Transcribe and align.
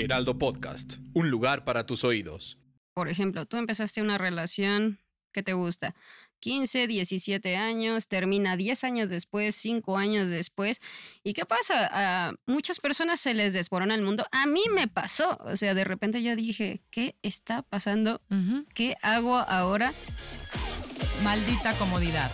Heraldo 0.00 0.38
Podcast, 0.38 0.94
un 1.12 1.30
lugar 1.30 1.64
para 1.64 1.84
tus 1.84 2.04
oídos. 2.04 2.58
Por 2.94 3.08
ejemplo, 3.08 3.44
tú 3.44 3.58
empezaste 3.58 4.00
una 4.00 4.16
relación 4.16 4.98
que 5.32 5.42
te 5.42 5.52
gusta. 5.52 5.94
15, 6.40 6.86
17 6.86 7.56
años, 7.56 8.08
termina 8.08 8.56
10 8.56 8.84
años 8.84 9.10
después, 9.10 9.54
5 9.56 9.98
años 9.98 10.30
después. 10.30 10.80
¿Y 11.22 11.34
qué 11.34 11.44
pasa? 11.44 11.88
A 11.92 12.32
muchas 12.46 12.80
personas 12.80 13.20
se 13.20 13.34
les 13.34 13.52
desborona 13.52 13.94
el 13.94 14.00
mundo. 14.00 14.24
A 14.32 14.46
mí 14.46 14.62
me 14.72 14.88
pasó. 14.88 15.36
O 15.40 15.56
sea, 15.56 15.74
de 15.74 15.84
repente 15.84 16.22
yo 16.22 16.34
dije, 16.34 16.80
¿qué 16.90 17.16
está 17.20 17.60
pasando? 17.60 18.22
¿Qué 18.74 18.96
hago 19.02 19.36
ahora? 19.36 19.92
Maldita 21.22 21.74
comodidad. 21.74 22.30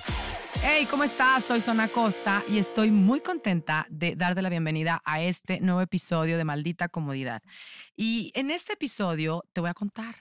Hey, 0.68 0.84
¿cómo 0.90 1.04
estás? 1.04 1.44
Soy 1.44 1.60
Zona 1.60 1.86
Costa 1.86 2.42
y 2.48 2.58
estoy 2.58 2.90
muy 2.90 3.20
contenta 3.20 3.86
de 3.88 4.16
darte 4.16 4.42
la 4.42 4.48
bienvenida 4.48 5.00
a 5.04 5.20
este 5.22 5.60
nuevo 5.60 5.80
episodio 5.80 6.36
de 6.36 6.44
Maldita 6.44 6.88
Comodidad. 6.88 7.40
Y 7.94 8.32
en 8.34 8.50
este 8.50 8.72
episodio 8.72 9.44
te 9.52 9.60
voy 9.60 9.70
a 9.70 9.74
contar. 9.74 10.16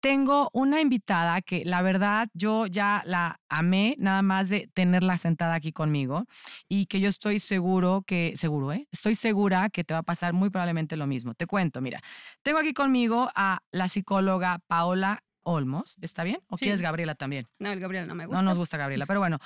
Tengo 0.00 0.50
una 0.52 0.80
invitada 0.80 1.40
que 1.40 1.64
la 1.64 1.82
verdad 1.82 2.28
yo 2.34 2.66
ya 2.66 3.04
la 3.06 3.40
amé 3.48 3.94
nada 3.98 4.22
más 4.22 4.48
de 4.48 4.68
tenerla 4.74 5.18
sentada 5.18 5.54
aquí 5.54 5.70
conmigo 5.70 6.24
y 6.68 6.86
que 6.86 6.98
yo 6.98 7.08
estoy 7.08 7.38
seguro 7.38 8.02
que, 8.04 8.32
seguro, 8.36 8.72
¿eh? 8.72 8.88
Estoy 8.90 9.14
segura 9.14 9.70
que 9.70 9.84
te 9.84 9.94
va 9.94 10.00
a 10.00 10.02
pasar 10.02 10.32
muy 10.32 10.50
probablemente 10.50 10.96
lo 10.96 11.06
mismo. 11.06 11.34
Te 11.34 11.46
cuento, 11.46 11.80
mira, 11.80 12.00
tengo 12.42 12.58
aquí 12.58 12.72
conmigo 12.72 13.30
a 13.36 13.60
la 13.70 13.88
psicóloga 13.88 14.58
Paola 14.66 15.22
Olmos, 15.46 15.96
¿está 16.00 16.24
bien? 16.24 16.42
¿O 16.48 16.56
quieres 16.56 16.82
Gabriela 16.82 17.14
también? 17.14 17.46
No, 17.60 17.70
el 17.70 17.78
Gabriela 17.78 18.08
no 18.08 18.16
me 18.16 18.26
gusta. 18.26 18.42
No 18.42 18.48
nos 18.48 18.58
gusta 18.58 18.76
Gabriela, 18.76 19.06
pero 19.06 19.20
bueno, 19.20 19.38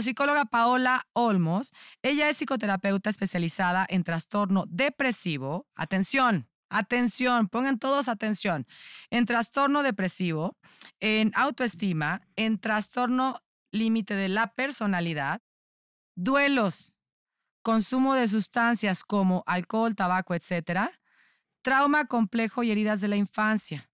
psicóloga 0.00 0.46
Paola 0.46 1.06
Olmos, 1.12 1.72
ella 2.02 2.28
es 2.28 2.38
psicoterapeuta 2.38 3.08
especializada 3.08 3.86
en 3.88 4.02
trastorno 4.02 4.64
depresivo. 4.68 5.68
Atención, 5.76 6.48
atención, 6.70 7.48
pongan 7.48 7.78
todos 7.78 8.08
atención. 8.08 8.66
En 9.10 9.26
trastorno 9.26 9.84
depresivo, 9.84 10.58
en 10.98 11.30
autoestima, 11.36 12.22
en 12.34 12.58
trastorno 12.58 13.40
límite 13.70 14.14
de 14.16 14.28
la 14.28 14.54
personalidad, 14.54 15.40
duelos, 16.16 16.94
consumo 17.62 18.16
de 18.16 18.26
sustancias 18.26 19.04
como 19.04 19.44
alcohol, 19.46 19.94
tabaco, 19.94 20.34
etcétera, 20.34 21.00
trauma 21.62 22.06
complejo 22.06 22.64
y 22.64 22.72
heridas 22.72 23.00
de 23.00 23.06
la 23.06 23.16
infancia 23.16 23.88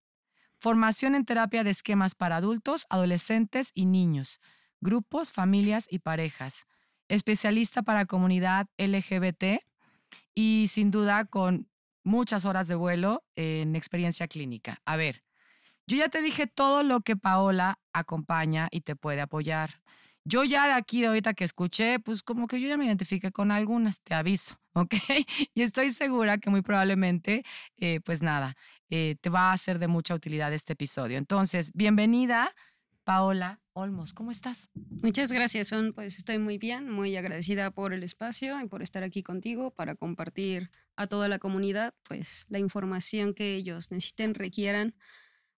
Formación 0.60 1.14
en 1.14 1.24
terapia 1.24 1.64
de 1.64 1.70
esquemas 1.70 2.14
para 2.14 2.36
adultos, 2.36 2.86
adolescentes 2.90 3.70
y 3.74 3.86
niños, 3.86 4.40
grupos, 4.82 5.32
familias 5.32 5.86
y 5.90 6.00
parejas. 6.00 6.66
Especialista 7.08 7.82
para 7.82 8.04
comunidad 8.04 8.66
LGBT 8.76 9.64
y 10.34 10.66
sin 10.68 10.90
duda 10.90 11.24
con 11.24 11.70
muchas 12.04 12.44
horas 12.44 12.68
de 12.68 12.74
vuelo 12.74 13.24
en 13.36 13.74
experiencia 13.74 14.28
clínica. 14.28 14.82
A 14.84 14.96
ver, 14.96 15.24
yo 15.86 15.96
ya 15.96 16.10
te 16.10 16.20
dije 16.20 16.46
todo 16.46 16.82
lo 16.82 17.00
que 17.00 17.16
Paola 17.16 17.78
acompaña 17.94 18.68
y 18.70 18.82
te 18.82 18.96
puede 18.96 19.22
apoyar. 19.22 19.80
Yo 20.24 20.44
ya 20.44 20.66
de 20.66 20.74
aquí, 20.74 21.00
de 21.00 21.06
ahorita 21.06 21.32
que 21.32 21.44
escuché, 21.44 22.00
pues 22.00 22.22
como 22.22 22.46
que 22.46 22.60
yo 22.60 22.68
ya 22.68 22.76
me 22.76 22.84
identifiqué 22.84 23.32
con 23.32 23.50
algunas, 23.50 24.02
te 24.02 24.12
aviso, 24.12 24.59
¿ok? 24.74 24.94
Y 25.54 25.62
estoy 25.62 25.90
segura 25.90 26.38
que 26.38 26.50
muy 26.50 26.62
probablemente, 26.62 27.44
eh, 27.76 28.00
pues 28.04 28.22
nada, 28.22 28.56
eh, 28.88 29.16
te 29.20 29.30
va 29.30 29.52
a 29.52 29.58
ser 29.58 29.78
de 29.78 29.88
mucha 29.88 30.14
utilidad 30.14 30.52
este 30.52 30.72
episodio. 30.74 31.18
Entonces, 31.18 31.72
bienvenida, 31.74 32.54
Paola 33.04 33.60
Olmos, 33.72 34.12
¿cómo 34.12 34.30
estás? 34.30 34.68
Muchas 35.02 35.32
gracias, 35.32 35.68
Son. 35.68 35.92
Pues 35.92 36.18
estoy 36.18 36.38
muy 36.38 36.58
bien, 36.58 36.90
muy 36.90 37.16
agradecida 37.16 37.70
por 37.70 37.92
el 37.92 38.02
espacio 38.02 38.60
y 38.60 38.68
por 38.68 38.82
estar 38.82 39.02
aquí 39.02 39.22
contigo 39.22 39.70
para 39.70 39.94
compartir 39.94 40.70
a 40.96 41.06
toda 41.06 41.28
la 41.28 41.38
comunidad, 41.38 41.94
pues 42.06 42.44
la 42.48 42.58
información 42.58 43.34
que 43.34 43.54
ellos 43.54 43.90
necesiten, 43.90 44.34
requieran, 44.34 44.94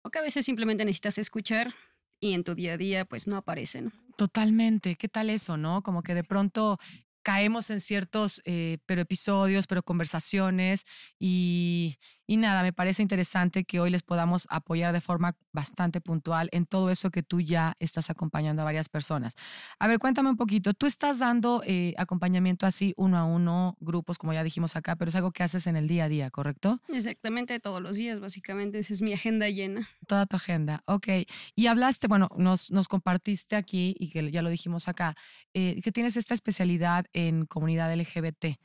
o 0.03 0.11
que 0.11 0.19
a 0.19 0.23
veces 0.23 0.45
simplemente 0.45 0.85
necesitas 0.85 1.19
escuchar 1.19 1.75
y 2.21 2.35
en 2.35 2.45
tu 2.45 2.55
día 2.55 2.75
a 2.75 2.77
día 2.77 3.05
pues 3.05 3.27
no 3.27 3.37
aparecen. 3.37 3.93
Totalmente, 4.17 4.95
¿qué 4.95 5.09
tal 5.09 5.29
eso, 5.31 5.57
no? 5.57 5.83
Como 5.83 6.03
que 6.03 6.15
de 6.15 6.25
pronto 6.25 6.79
caemos 7.23 7.71
en 7.71 7.81
ciertos 7.81 8.43
eh, 8.45 8.79
pero 8.87 9.03
episodios, 9.03 9.67
pero 9.67 9.83
conversaciones 9.83 10.85
y, 11.19 11.97
y, 12.33 12.39
nada, 12.39 12.63
me 12.63 12.73
parece 12.73 13.03
interesante 13.03 13.65
que 13.65 13.79
hoy 13.79 13.91
les 13.91 14.03
podamos 14.03 14.47
apoyar 14.49 14.95
de 14.95 15.03
forma 15.03 15.37
bastante 15.53 16.01
puntual 16.01 16.49
en 16.53 16.65
todo 16.65 16.89
eso 16.89 17.11
que 17.11 17.23
tú 17.23 17.43
ya 17.43 17.77
estás 17.79 18.09
acompañando 18.09 18.63
a 18.63 18.65
varias 18.65 18.89
personas. 18.89 19.35
A 19.79 19.87
ver, 19.87 19.99
cuéntame 19.99 20.31
un 20.31 20.39
poquito, 20.39 20.73
tú 20.73 20.87
estás 20.87 21.19
dando 21.19 21.63
eh, 21.67 21.93
acompañamiento 21.99 22.65
así 22.65 22.95
uno 22.97 23.19
a 23.19 23.25
uno, 23.25 23.77
grupos 23.81 24.17
como 24.17 24.33
ya 24.33 24.43
dijimos 24.43 24.77
acá, 24.77 24.97
pero 24.97 25.11
es 25.11 25.15
algo 25.15 25.31
que 25.33 25.43
haces 25.43 25.67
en 25.67 25.77
el 25.77 25.87
día 25.87 26.05
a 26.05 26.09
día, 26.09 26.31
¿correcto? 26.31 26.81
Exactamente, 26.89 27.61
todos 27.61 27.83
los 27.83 27.99
días, 27.99 28.19
básicamente, 28.19 28.79
esa 28.79 28.95
es 28.95 29.03
mi 29.03 29.13
agenda 29.13 29.51
llena. 29.51 29.83
Toda 30.07 30.25
tu 30.25 30.37
agenda, 30.37 30.83
ok. 30.87 31.09
Y 31.55 31.67
hablaste, 31.67 32.07
bueno, 32.07 32.31
nos, 32.39 32.71
nos 32.71 32.89
compartiste 32.89 33.57
aquí 33.57 33.95
y 33.99 34.09
que 34.09 34.31
ya 34.31 34.41
lo 34.41 34.49
dijimos 34.49 34.89
acá, 34.89 35.17
eh, 35.53 35.83
que 35.85 35.93
tienes 35.93 36.17
esta 36.17 36.33
especialidad 36.33 37.05
en 37.13 37.45
comunidad 37.45 37.95
LGBT. 37.95 38.57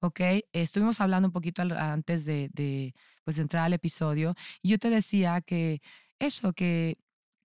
¿Ok? 0.00 0.20
Estuvimos 0.52 1.00
hablando 1.00 1.28
un 1.28 1.32
poquito 1.32 1.62
antes 1.62 2.24
de, 2.24 2.50
de, 2.52 2.94
pues, 3.24 3.38
entrar 3.38 3.64
al 3.64 3.72
episodio 3.72 4.34
y 4.62 4.70
yo 4.70 4.78
te 4.78 4.90
decía 4.90 5.40
que 5.40 5.80
eso, 6.18 6.52
que, 6.52 6.98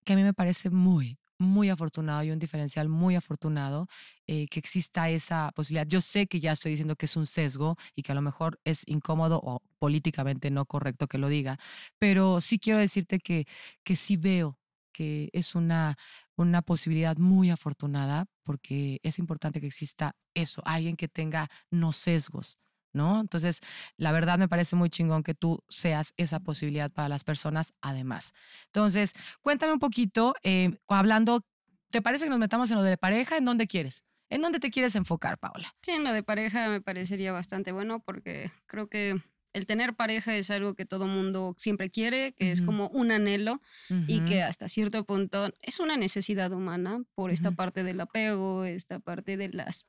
que 0.04 0.12
a 0.14 0.16
mí 0.16 0.22
me 0.22 0.34
parece 0.34 0.70
muy, 0.70 1.18
muy 1.38 1.68
afortunado 1.70 2.22
y 2.24 2.30
un 2.30 2.38
diferencial 2.38 2.88
muy 2.88 3.14
afortunado 3.14 3.88
eh, 4.26 4.46
que 4.48 4.58
exista 4.58 5.10
esa 5.10 5.52
posibilidad. 5.54 5.86
Yo 5.86 6.00
sé 6.00 6.26
que 6.26 6.40
ya 6.40 6.52
estoy 6.52 6.72
diciendo 6.72 6.96
que 6.96 7.06
es 7.06 7.16
un 7.16 7.26
sesgo 7.26 7.76
y 7.94 8.02
que 8.02 8.12
a 8.12 8.14
lo 8.14 8.22
mejor 8.22 8.58
es 8.64 8.82
incómodo 8.86 9.40
o 9.42 9.62
políticamente 9.78 10.50
no 10.50 10.64
correcto 10.66 11.06
que 11.08 11.18
lo 11.18 11.28
diga, 11.28 11.58
pero 11.98 12.40
sí 12.40 12.58
quiero 12.58 12.78
decirte 12.78 13.18
que, 13.18 13.46
que 13.84 13.96
sí 13.96 14.16
veo 14.16 14.58
que 14.92 15.28
es 15.34 15.54
una, 15.54 15.98
una 16.36 16.62
posibilidad 16.62 17.16
muy 17.18 17.50
afortunada 17.50 18.26
porque 18.42 19.00
es 19.02 19.18
importante 19.18 19.60
que 19.60 19.66
exista 19.66 20.14
eso, 20.34 20.62
alguien 20.64 20.96
que 20.96 21.08
tenga 21.08 21.48
no 21.70 21.92
sesgos. 21.92 22.60
¿No? 22.92 23.20
Entonces, 23.20 23.60
la 23.98 24.10
verdad 24.10 24.38
me 24.38 24.48
parece 24.48 24.74
muy 24.74 24.88
chingón 24.88 25.22
que 25.22 25.34
tú 25.34 25.62
seas 25.68 26.14
esa 26.16 26.40
posibilidad 26.40 26.90
para 26.90 27.10
las 27.10 27.24
personas 27.24 27.74
además. 27.82 28.32
Entonces, 28.68 29.12
cuéntame 29.42 29.74
un 29.74 29.78
poquito, 29.78 30.34
eh, 30.42 30.78
hablando, 30.88 31.44
¿te 31.90 32.00
parece 32.00 32.24
que 32.24 32.30
nos 32.30 32.38
metamos 32.38 32.70
en 32.70 32.78
lo 32.78 32.82
de 32.82 32.96
pareja? 32.96 33.36
¿En 33.36 33.44
dónde 33.44 33.66
quieres? 33.66 34.06
¿En 34.30 34.40
dónde 34.40 34.60
te 34.60 34.70
quieres 34.70 34.94
enfocar, 34.96 35.36
Paola? 35.38 35.74
Sí, 35.82 35.90
en 35.90 36.04
lo 36.04 36.12
de 36.14 36.22
pareja 36.22 36.70
me 36.70 36.80
parecería 36.80 37.32
bastante 37.32 37.70
bueno 37.70 38.00
porque 38.00 38.50
creo 38.64 38.88
que 38.88 39.20
el 39.56 39.64
tener 39.64 39.94
pareja 39.94 40.36
es 40.36 40.50
algo 40.50 40.74
que 40.74 40.84
todo 40.84 41.06
mundo 41.06 41.54
siempre 41.56 41.88
quiere, 41.88 42.34
que 42.34 42.52
es 42.52 42.60
como 42.60 42.90
un 42.90 43.10
anhelo 43.10 43.62
y 44.06 44.20
que 44.26 44.42
hasta 44.42 44.68
cierto 44.68 45.04
punto 45.04 45.50
es 45.62 45.80
una 45.80 45.96
necesidad 45.96 46.52
humana 46.52 47.02
por 47.14 47.30
esta 47.30 47.52
parte 47.52 47.82
del 47.82 47.98
apego, 48.02 48.66
esta 48.66 48.98
parte 48.98 49.38
de 49.38 49.48
las 49.48 49.86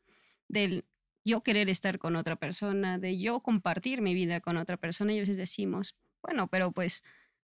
del 0.48 0.86
yo 1.26 1.42
querer 1.44 1.68
estar 1.68 2.00
con 2.00 2.16
otra 2.16 2.38
persona, 2.38 2.98
de 2.98 3.20
yo 3.20 3.42
compartir 3.42 4.02
mi 4.02 4.14
vida 4.14 4.40
con 4.40 4.56
otra 4.56 4.78
persona 4.78 5.12
y 5.12 5.18
a 5.18 5.22
veces 5.24 5.36
decimos, 5.36 5.98
bueno, 6.22 6.48
pero 6.48 6.72
pues 6.72 7.04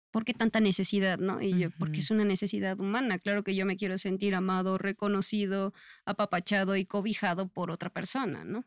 ¿por 0.09 0.23
qué 0.23 0.33
tanta 0.33 0.61
necesidad, 0.61 1.17
no? 1.17 1.41
Y 1.41 1.59
yo, 1.59 1.71
porque 1.77 1.99
es 1.99 2.09
una 2.09 2.23
necesidad 2.23 2.79
humana. 2.79 3.19
Claro 3.19 3.43
que 3.43 3.53
yo 3.53 3.65
me 3.65 3.75
quiero 3.75 3.97
sentir 3.97 4.33
amado, 4.33 4.77
reconocido, 4.77 5.73
apapachado 6.05 6.77
y 6.77 6.85
cobijado 6.85 7.49
por 7.49 7.69
otra 7.69 7.89
persona, 7.89 8.45
¿no? 8.45 8.63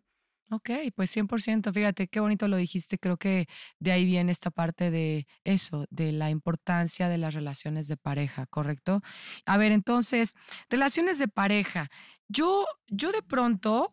Ok, 0.51 0.71
pues 0.95 1.11
100%, 1.11 1.73
fíjate 1.73 2.07
qué 2.07 2.21
bonito 2.21 2.47
lo 2.47 2.57
dijiste, 2.57 2.99
creo 2.99 3.17
que 3.17 3.47
de 3.81 3.91
ahí 3.91 4.05
viene 4.05 4.31
esta 4.31 4.53
parte 4.53 4.93
de 4.93 5.27
eso, 5.43 5.87
de 5.91 6.13
la 6.13 6.31
importancia 6.31 7.09
de 7.09 7.19
las 7.19 7.35
relaciones 7.35 7.89
de 7.89 7.97
pareja, 7.97 8.47
¿correcto? 8.47 9.01
A 9.45 9.57
ver, 9.57 9.73
entonces, 9.73 10.35
relaciones 10.71 11.19
de 11.19 11.27
pareja, 11.27 11.89
yo, 12.29 12.65
yo 12.87 13.11
de 13.11 13.23
pronto 13.23 13.89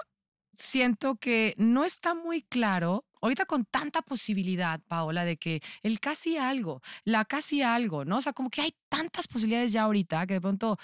siento 0.53 1.15
que 1.15 1.55
no 1.57 1.85
está 1.85 2.13
muy 2.13 2.43
claro, 2.43 3.05
ahorita 3.21 3.45
con 3.47 3.65
tanta 3.65 4.03
posibilidad, 4.03 4.79
Paola, 4.87 5.25
de 5.25 5.37
que 5.37 5.59
el 5.81 5.99
casi 5.99 6.37
algo, 6.37 6.81
la 7.03 7.25
casi 7.25 7.63
algo, 7.63 8.05
¿no? 8.05 8.17
O 8.17 8.21
sea, 8.21 8.33
como 8.33 8.51
que 8.51 8.61
hay 8.61 8.75
tantas 8.89 9.27
posibilidades 9.27 9.71
ya 9.71 9.83
ahorita 9.83 10.27
que 10.27 10.35
de 10.35 10.41
pronto 10.41 10.77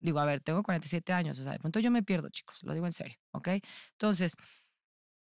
digo, 0.00 0.20
a 0.20 0.24
ver, 0.24 0.40
tengo 0.40 0.62
47 0.62 1.12
años, 1.12 1.38
o 1.40 1.42
sea, 1.42 1.52
de 1.52 1.58
pronto 1.58 1.80
yo 1.80 1.90
me 1.90 2.02
pierdo, 2.04 2.28
chicos, 2.30 2.62
lo 2.62 2.74
digo 2.74 2.86
en 2.86 2.92
serio, 2.92 3.18
¿ok? 3.32 3.48
Entonces, 3.92 4.36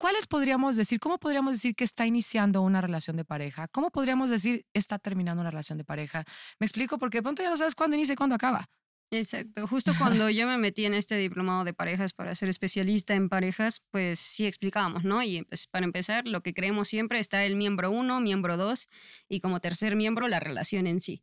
¿Cuáles 0.03 0.27
podríamos 0.27 0.75
decir? 0.75 0.99
¿Cómo 0.99 1.19
podríamos 1.19 1.53
decir 1.53 1.77
que 1.77 1.85
está 1.85 2.05
iniciando 2.07 2.61
una 2.63 2.81
relación 2.81 3.17
de 3.17 3.25
pareja? 3.25 3.69
¿Cómo 3.69 3.91
podríamos 3.93 4.31
decir 4.31 4.67
está 4.75 4.99
terminando 4.99 5.43
una 5.43 5.53
relación 5.53 5.79
de 5.79 5.85
pareja? 5.85 6.25
Me 6.59 6.67
explico 6.67 6.99
porque 6.99 7.19
de 7.19 7.23
pronto 7.23 7.41
ya 7.41 7.49
no 7.49 7.57
sabes 7.57 7.77
cuándo 7.77 7.95
inicia 7.95 8.15
y 8.15 8.17
cuándo 8.17 8.35
acaba. 8.35 8.69
Exacto. 9.13 9.69
Justo 9.69 9.93
cuando 9.97 10.29
yo 10.29 10.49
me 10.49 10.59
metí 10.59 10.87
en 10.87 10.95
este 10.95 11.17
diplomado 11.17 11.63
de 11.63 11.73
parejas 11.73 12.15
para 12.15 12.35
ser 12.35 12.49
especialista 12.49 13.15
en 13.15 13.29
parejas, 13.29 13.81
pues 13.93 14.19
sí 14.19 14.45
explicábamos, 14.45 15.05
¿no? 15.05 15.23
Y 15.23 15.43
pues, 15.45 15.69
para 15.69 15.85
empezar, 15.85 16.27
lo 16.27 16.43
que 16.43 16.53
creemos 16.53 16.89
siempre 16.89 17.21
está 17.21 17.45
el 17.45 17.55
miembro 17.55 17.93
uno, 17.93 18.21
miembro 18.21 18.57
dos 18.57 18.89
y 19.29 19.39
como 19.39 19.61
tercer 19.61 19.95
miembro 19.95 20.27
la 20.27 20.41
relación 20.41 20.89
en 20.89 20.99
sí. 20.99 21.23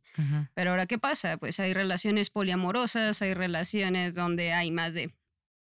Pero 0.54 0.70
ahora, 0.70 0.86
¿qué 0.86 0.98
pasa? 0.98 1.36
Pues 1.36 1.60
hay 1.60 1.74
relaciones 1.74 2.30
poliamorosas, 2.30 3.20
hay 3.20 3.34
relaciones 3.34 4.14
donde 4.14 4.54
hay 4.54 4.70
más 4.70 4.94
de 4.94 5.10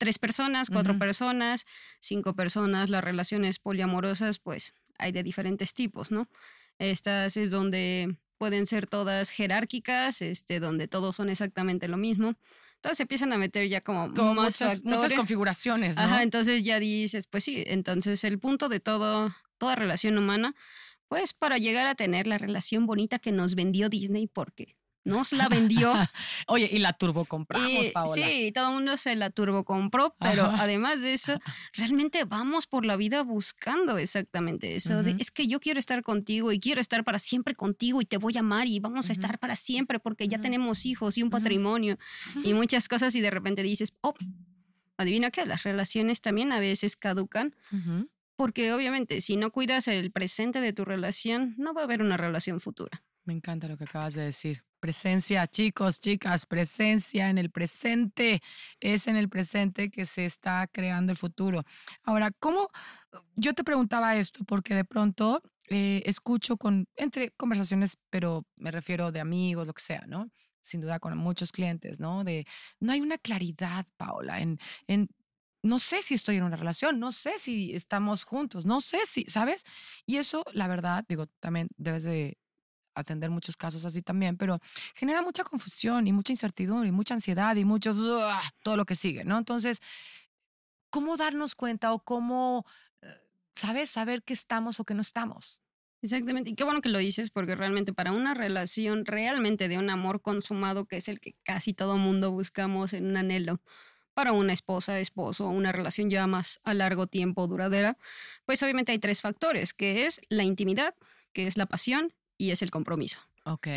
tres 0.03 0.19
personas, 0.19 0.69
cuatro 0.69 0.99
personas, 0.99 1.65
cinco 2.01 2.35
personas, 2.35 2.91
las 2.91 3.05
relaciones 3.05 3.61
poliamorosas, 3.61 4.41
pues 4.41 4.73
hay 4.99 5.13
de 5.13 5.23
diferentes 5.23 5.75
tipos, 5.75 6.11
¿no? 6.11 6.29
Estas 6.81 7.37
es 7.37 7.53
donde 7.53 8.17
pueden 8.37 8.67
ser 8.67 8.89
todas 8.89 9.31
jerárquicas, 9.31 10.21
este, 10.21 10.59
donde 10.59 10.89
todos 10.89 11.15
son 11.15 11.29
exactamente 11.29 11.87
lo 11.87 11.99
mismo. 11.99 12.35
Entonces 12.75 12.97
se 12.97 13.03
empiezan 13.05 13.33
a 13.33 13.39
meter 13.39 13.69
ya 13.69 13.81
como, 13.81 14.09
muchas, 14.09 14.83
muchas 14.83 15.13
configuraciones. 15.13 15.95
¿no? 15.95 16.03
Ajá, 16.03 16.25
entonces 16.25 16.65
ya 16.65 16.81
dices, 16.81 17.29
pues 17.29 17.45
sí, 17.45 17.63
entonces 17.69 18.25
el 18.25 18.41
punto 18.41 18.69
de 18.69 18.81
todo, 18.81 19.33
toda 19.57 19.77
relación 19.77 20.19
humana, 20.19 20.57
pues 21.07 21.33
para 21.33 21.59
llegar 21.59 21.87
a 21.87 21.95
tener 21.95 22.27
la 22.27 22.39
relación 22.39 22.87
bonita 22.87 23.21
que 23.21 23.31
nos 23.31 23.55
vendió 23.55 23.89
Disney, 23.89 24.27
porque 24.27 24.75
nos 25.05 25.33
la 25.33 25.49
vendió. 25.49 25.93
Oye, 26.47 26.69
y 26.73 26.79
la 26.79 26.93
turbo 26.93 27.25
compramos, 27.25 27.89
Paola. 27.89 28.15
Sí, 28.15 28.53
todo 28.53 28.69
el 28.69 28.75
mundo 28.75 28.97
se 28.97 29.17
la 29.17 29.31
turbo 29.31 29.65
compró, 29.65 30.15
pero 30.19 30.45
además 30.45 31.03
de 31.03 31.13
eso, 31.13 31.39
realmente 31.73 32.25
vamos 32.25 32.67
por 32.67 32.85
la 32.85 32.97
vida 32.97 33.23
buscando 33.23 33.99
exactamente 33.99 34.77
eso. 34.77 35.01
es 35.01 35.31
que 35.31 35.47
yo 35.47 35.61
quiero 35.61 35.79
estar 35.79 36.03
contigo 36.03 36.53
y 36.53 36.61
quiero 36.61 36.81
estar 36.81 37.05
para 37.05 37.19
siempre 37.19 37.55
contigo 37.55 38.01
y 38.01 38.05
te 38.05 38.19
voy 38.19 38.37
a 38.37 38.41
amar 38.41 38.67
y 38.67 38.81
vamos 38.81 39.11
a 39.11 39.13
estar 39.13 39.39
para 39.39 39.57
siempre 39.57 39.99
porque 39.99 40.29
ya 40.29 40.41
tenemos 40.41 40.87
hijos 40.87 41.19
y 41.19 41.23
un 41.23 41.31
patrimonio 41.31 41.99
y 42.45 42.55
muchas 42.55 42.89
cosas 42.89 43.15
y 43.15 43.21
de 43.21 43.31
repente 43.31 43.63
dices, 43.63 43.95
oh, 44.01 44.15
adivina 44.97 45.31
qué, 45.31 45.47
las 45.47 45.63
relaciones 45.65 46.21
también 46.21 46.53
a 46.53 46.61
veces 46.61 46.97
caducan. 46.97 47.55
Porque 48.37 48.73
obviamente 48.73 49.21
si 49.21 49.37
no 49.37 49.51
cuidas 49.51 49.89
el 49.89 50.11
presente 50.11 50.61
de 50.61 50.73
tu 50.73 50.85
relación, 50.85 51.55
no 51.59 51.75
va 51.75 51.83
a 51.83 51.85
haber 51.85 52.03
una 52.03 52.17
relación 52.17 52.61
futura. 52.61 53.03
Me 53.25 53.33
encanta 53.33 53.69
lo 53.69 53.77
que 53.77 53.85
acabas 53.85 54.15
de 54.15 54.25
decir. 54.25 54.65
Presencia, 54.81 55.47
chicos, 55.47 56.01
chicas, 56.01 56.45
presencia 56.45 57.31
en 57.31 57.39
el 57.39 57.51
presente. 57.51 58.43
Es 58.81 59.07
en 59.07 59.17
el 59.17 59.29
presente 59.29 59.91
que 59.91 60.07
se 60.07 60.25
está 60.25 60.67
creando 60.67 61.13
el 61.13 61.19
futuro. 61.19 61.65
Ahora, 62.03 62.33
¿cómo? 62.33 62.69
Yo 63.37 63.55
te 63.55 63.63
preguntaba 63.63 64.17
esto 64.17 64.45
porque 64.45 64.75
de 64.75 64.85
pronto 64.85 65.41
eh, 65.69 66.03
escucho 66.05 66.57
con, 66.57 66.89
entre 66.97 67.31
conversaciones, 67.31 67.97
pero 68.11 68.45
me 68.57 68.73
refiero 68.73 69.13
de 69.13 69.21
amigos, 69.21 69.69
lo 69.69 69.75
que 69.75 69.83
sea, 69.83 70.05
¿no? 70.09 70.31
Sin 70.61 70.81
duda 70.81 70.99
con 70.99 71.17
muchos 71.17 71.53
clientes, 71.53 72.01
¿no? 72.01 72.25
De, 72.25 72.45
no 72.81 72.93
hay 72.93 73.01
una 73.01 73.19
claridad, 73.19 73.87
Paola, 73.97 74.41
en, 74.41 74.59
en 74.89 75.09
no 75.63 75.79
sé 75.79 76.03
si 76.03 76.15
estoy 76.15 76.37
en 76.37 76.43
una 76.43 76.57
relación, 76.57 76.99
no 76.99 77.13
sé 77.13 77.39
si 77.39 77.73
estamos 77.75 78.25
juntos, 78.25 78.67
no 78.67 78.81
sé 78.81 79.07
si, 79.07 79.25
¿sabes? 79.25 79.65
Y 80.07 80.17
eso, 80.17 80.45
la 80.53 80.67
verdad, 80.67 81.05
digo, 81.09 81.27
también 81.39 81.69
debes 81.77 82.03
de 82.03 82.37
atender 82.95 83.31
muchos 83.31 83.57
casos 83.57 83.85
así 83.85 84.03
también, 84.03 84.37
pero 84.37 84.59
genera 84.95 85.23
mucha 85.23 85.45
confusión 85.45 86.07
y 86.07 86.13
mucha 86.13 86.33
incertidumbre 86.33 86.89
y 86.89 86.93
mucha 86.93 87.15
ansiedad 87.15 87.57
y 87.57 87.65
mucho 87.65 87.95
todo 88.63 88.77
lo 88.77 88.85
que 88.85 88.97
sigue, 88.97 89.25
¿no? 89.25 89.39
Entonces, 89.39 89.81
¿cómo 90.91 91.17
darnos 91.17 91.55
cuenta 91.55 91.93
o 91.93 92.01
cómo, 92.01 92.67
eh, 93.01 93.07
sabes, 93.57 93.91
saber 93.91 94.23
que 94.23 94.35
estamos 94.35 94.81
o 94.81 94.85
que 94.85 94.95
no 94.95 95.01
estamos? 95.01 95.61
Exactamente, 96.03 96.51
y 96.51 96.55
qué 96.55 96.65
bueno 96.65 96.81
que 96.81 96.89
lo 96.89 96.99
dices, 96.99 97.31
porque 97.31 97.55
realmente 97.55 97.93
para 97.93 98.11
una 98.11 98.35
relación 98.35 99.07
realmente 99.07 99.69
de 99.69 99.79
un 99.79 99.89
amor 99.89 100.21
consumado, 100.21 100.87
que 100.87 100.97
es 100.97 101.09
el 101.09 101.21
que 101.21 101.37
casi 101.45 101.75
todo 101.75 101.97
mundo 101.97 102.33
buscamos 102.33 102.93
en 102.93 103.07
un 103.07 103.17
anhelo, 103.17 103.61
para 104.15 104.33
una 104.33 104.53
esposa, 104.53 104.99
esposo, 104.99 105.49
una 105.49 105.73
relación 105.73 106.11
ya 106.11 106.27
más 106.27 106.61
a 106.65 106.75
largo 106.75 107.07
tiempo 107.07 107.47
duradera, 107.47 107.97
pues 108.45 108.63
obviamente 108.63 108.93
hay 108.93 108.99
tres 108.99 109.21
factores, 109.21 109.73
que 109.73 110.07
es 110.07 110.21
la 110.29 110.45
intimidad, 110.45 110.95
que 111.33 111.47
es 111.47 111.57
la 111.57 111.67
pasión 111.67 112.13
y 112.43 112.51
es 112.51 112.61
el 112.61 112.73
compromiso. 112.73 113.19
Ok. 113.45 113.69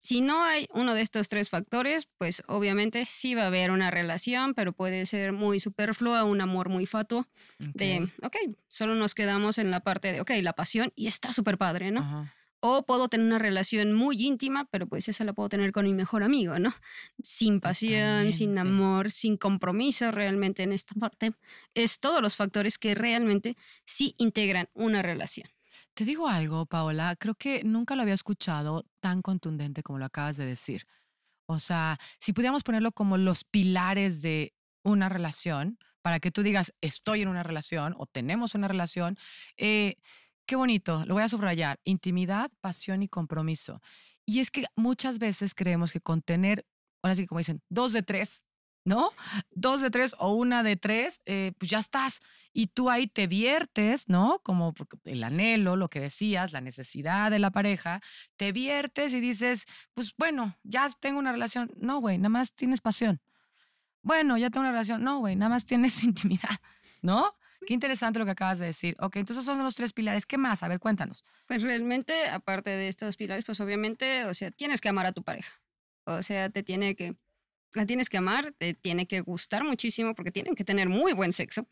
Si 0.00 0.20
no 0.20 0.42
hay 0.42 0.66
uno 0.74 0.94
de 0.94 1.02
estos 1.02 1.28
tres 1.28 1.50
factores, 1.50 2.08
pues 2.18 2.42
obviamente 2.48 3.04
sí 3.04 3.36
va 3.36 3.44
a 3.44 3.46
haber 3.46 3.70
una 3.70 3.92
relación, 3.92 4.54
pero 4.54 4.72
puede 4.72 5.06
ser 5.06 5.32
muy 5.32 5.60
superflua, 5.60 6.24
un 6.24 6.40
amor 6.40 6.68
muy 6.68 6.86
fatuo. 6.86 7.26
De, 7.58 8.08
ok, 8.22 8.36
solo 8.66 8.96
nos 8.96 9.14
quedamos 9.14 9.58
en 9.58 9.70
la 9.70 9.80
parte 9.80 10.12
de, 10.12 10.20
ok, 10.20 10.30
la 10.42 10.52
pasión 10.52 10.92
y 10.96 11.06
está 11.06 11.32
súper 11.32 11.58
padre, 11.58 11.92
¿no? 11.92 12.28
O 12.60 12.84
puedo 12.86 13.08
tener 13.08 13.24
una 13.26 13.38
relación 13.38 13.92
muy 13.92 14.20
íntima, 14.20 14.64
pero 14.64 14.88
pues 14.88 15.08
esa 15.08 15.22
la 15.22 15.32
puedo 15.32 15.48
tener 15.48 15.70
con 15.70 15.84
mi 15.84 15.94
mejor 15.94 16.24
amigo, 16.24 16.58
¿no? 16.58 16.74
Sin 17.22 17.60
pasión, 17.60 18.32
sin 18.32 18.58
amor, 18.58 19.12
sin 19.12 19.36
compromiso 19.36 20.10
realmente 20.10 20.64
en 20.64 20.72
esta 20.72 20.94
parte. 20.94 21.32
Es 21.74 22.00
todos 22.00 22.20
los 22.20 22.34
factores 22.34 22.78
que 22.78 22.96
realmente 22.96 23.56
sí 23.84 24.14
integran 24.18 24.68
una 24.74 25.02
relación. 25.02 25.48
Te 25.98 26.04
digo 26.04 26.28
algo, 26.28 26.64
Paola, 26.64 27.16
creo 27.16 27.34
que 27.34 27.64
nunca 27.64 27.96
lo 27.96 28.02
había 28.02 28.14
escuchado 28.14 28.86
tan 29.00 29.20
contundente 29.20 29.82
como 29.82 29.98
lo 29.98 30.04
acabas 30.04 30.36
de 30.36 30.46
decir. 30.46 30.86
O 31.48 31.58
sea, 31.58 31.98
si 32.20 32.32
pudiéramos 32.32 32.62
ponerlo 32.62 32.92
como 32.92 33.16
los 33.16 33.42
pilares 33.42 34.22
de 34.22 34.54
una 34.84 35.08
relación, 35.08 35.76
para 36.00 36.20
que 36.20 36.30
tú 36.30 36.44
digas, 36.44 36.72
estoy 36.80 37.22
en 37.22 37.28
una 37.28 37.42
relación 37.42 37.96
o 37.98 38.06
tenemos 38.06 38.54
una 38.54 38.68
relación, 38.68 39.18
eh, 39.56 39.96
qué 40.46 40.54
bonito, 40.54 41.04
lo 41.04 41.14
voy 41.14 41.24
a 41.24 41.28
subrayar, 41.28 41.80
intimidad, 41.82 42.52
pasión 42.60 43.02
y 43.02 43.08
compromiso. 43.08 43.82
Y 44.24 44.38
es 44.38 44.52
que 44.52 44.66
muchas 44.76 45.18
veces 45.18 45.52
creemos 45.52 45.90
que 45.90 46.00
con 46.00 46.22
tener, 46.22 46.64
ahora 47.02 47.16
sí 47.16 47.26
como 47.26 47.40
dicen, 47.40 47.60
dos 47.70 47.92
de 47.92 48.04
tres, 48.04 48.44
¿no? 48.88 49.12
Dos 49.50 49.82
de 49.82 49.90
tres 49.90 50.16
o 50.18 50.32
una 50.32 50.62
de 50.62 50.76
tres, 50.76 51.20
eh, 51.26 51.52
pues 51.58 51.70
ya 51.70 51.78
estás. 51.78 52.20
Y 52.54 52.68
tú 52.68 52.88
ahí 52.88 53.06
te 53.06 53.26
viertes, 53.26 54.08
¿no? 54.08 54.40
Como 54.42 54.74
el 55.04 55.22
anhelo, 55.22 55.76
lo 55.76 55.90
que 55.90 56.00
decías, 56.00 56.52
la 56.52 56.62
necesidad 56.62 57.30
de 57.30 57.38
la 57.38 57.50
pareja, 57.50 58.00
te 58.36 58.50
viertes 58.50 59.12
y 59.12 59.20
dices, 59.20 59.66
pues 59.92 60.14
bueno, 60.16 60.56
ya 60.64 60.88
tengo 61.00 61.18
una 61.18 61.32
relación. 61.32 61.70
No, 61.76 62.00
güey, 62.00 62.16
nada 62.16 62.30
más 62.30 62.54
tienes 62.54 62.80
pasión. 62.80 63.20
Bueno, 64.02 64.38
ya 64.38 64.48
tengo 64.48 64.60
una 64.60 64.72
relación. 64.72 65.04
No, 65.04 65.18
güey, 65.18 65.36
nada 65.36 65.50
más 65.50 65.66
tienes 65.66 66.02
intimidad, 66.02 66.58
¿no? 67.02 67.36
Qué 67.66 67.74
interesante 67.74 68.18
lo 68.18 68.24
que 68.24 68.30
acabas 68.30 68.58
de 68.58 68.66
decir. 68.66 68.96
Ok, 69.00 69.16
entonces 69.16 69.44
son 69.44 69.62
los 69.62 69.74
tres 69.74 69.92
pilares. 69.92 70.24
¿Qué 70.24 70.38
más? 70.38 70.62
A 70.62 70.68
ver, 70.68 70.80
cuéntanos. 70.80 71.26
Pues 71.46 71.60
realmente, 71.62 72.28
aparte 72.30 72.70
de 72.70 72.88
estos 72.88 73.18
pilares, 73.18 73.44
pues 73.44 73.60
obviamente, 73.60 74.24
o 74.24 74.32
sea, 74.32 74.50
tienes 74.50 74.80
que 74.80 74.88
amar 74.88 75.04
a 75.04 75.12
tu 75.12 75.22
pareja. 75.22 75.60
O 76.04 76.22
sea, 76.22 76.48
te 76.48 76.62
tiene 76.62 76.94
que 76.94 77.16
la 77.74 77.86
tienes 77.86 78.08
que 78.08 78.16
amar, 78.16 78.52
te 78.56 78.74
tiene 78.74 79.06
que 79.06 79.20
gustar 79.20 79.64
muchísimo 79.64 80.14
porque 80.14 80.30
tienen 80.30 80.54
que 80.54 80.64
tener 80.64 80.88
muy 80.88 81.12
buen 81.12 81.32
sexo. 81.32 81.68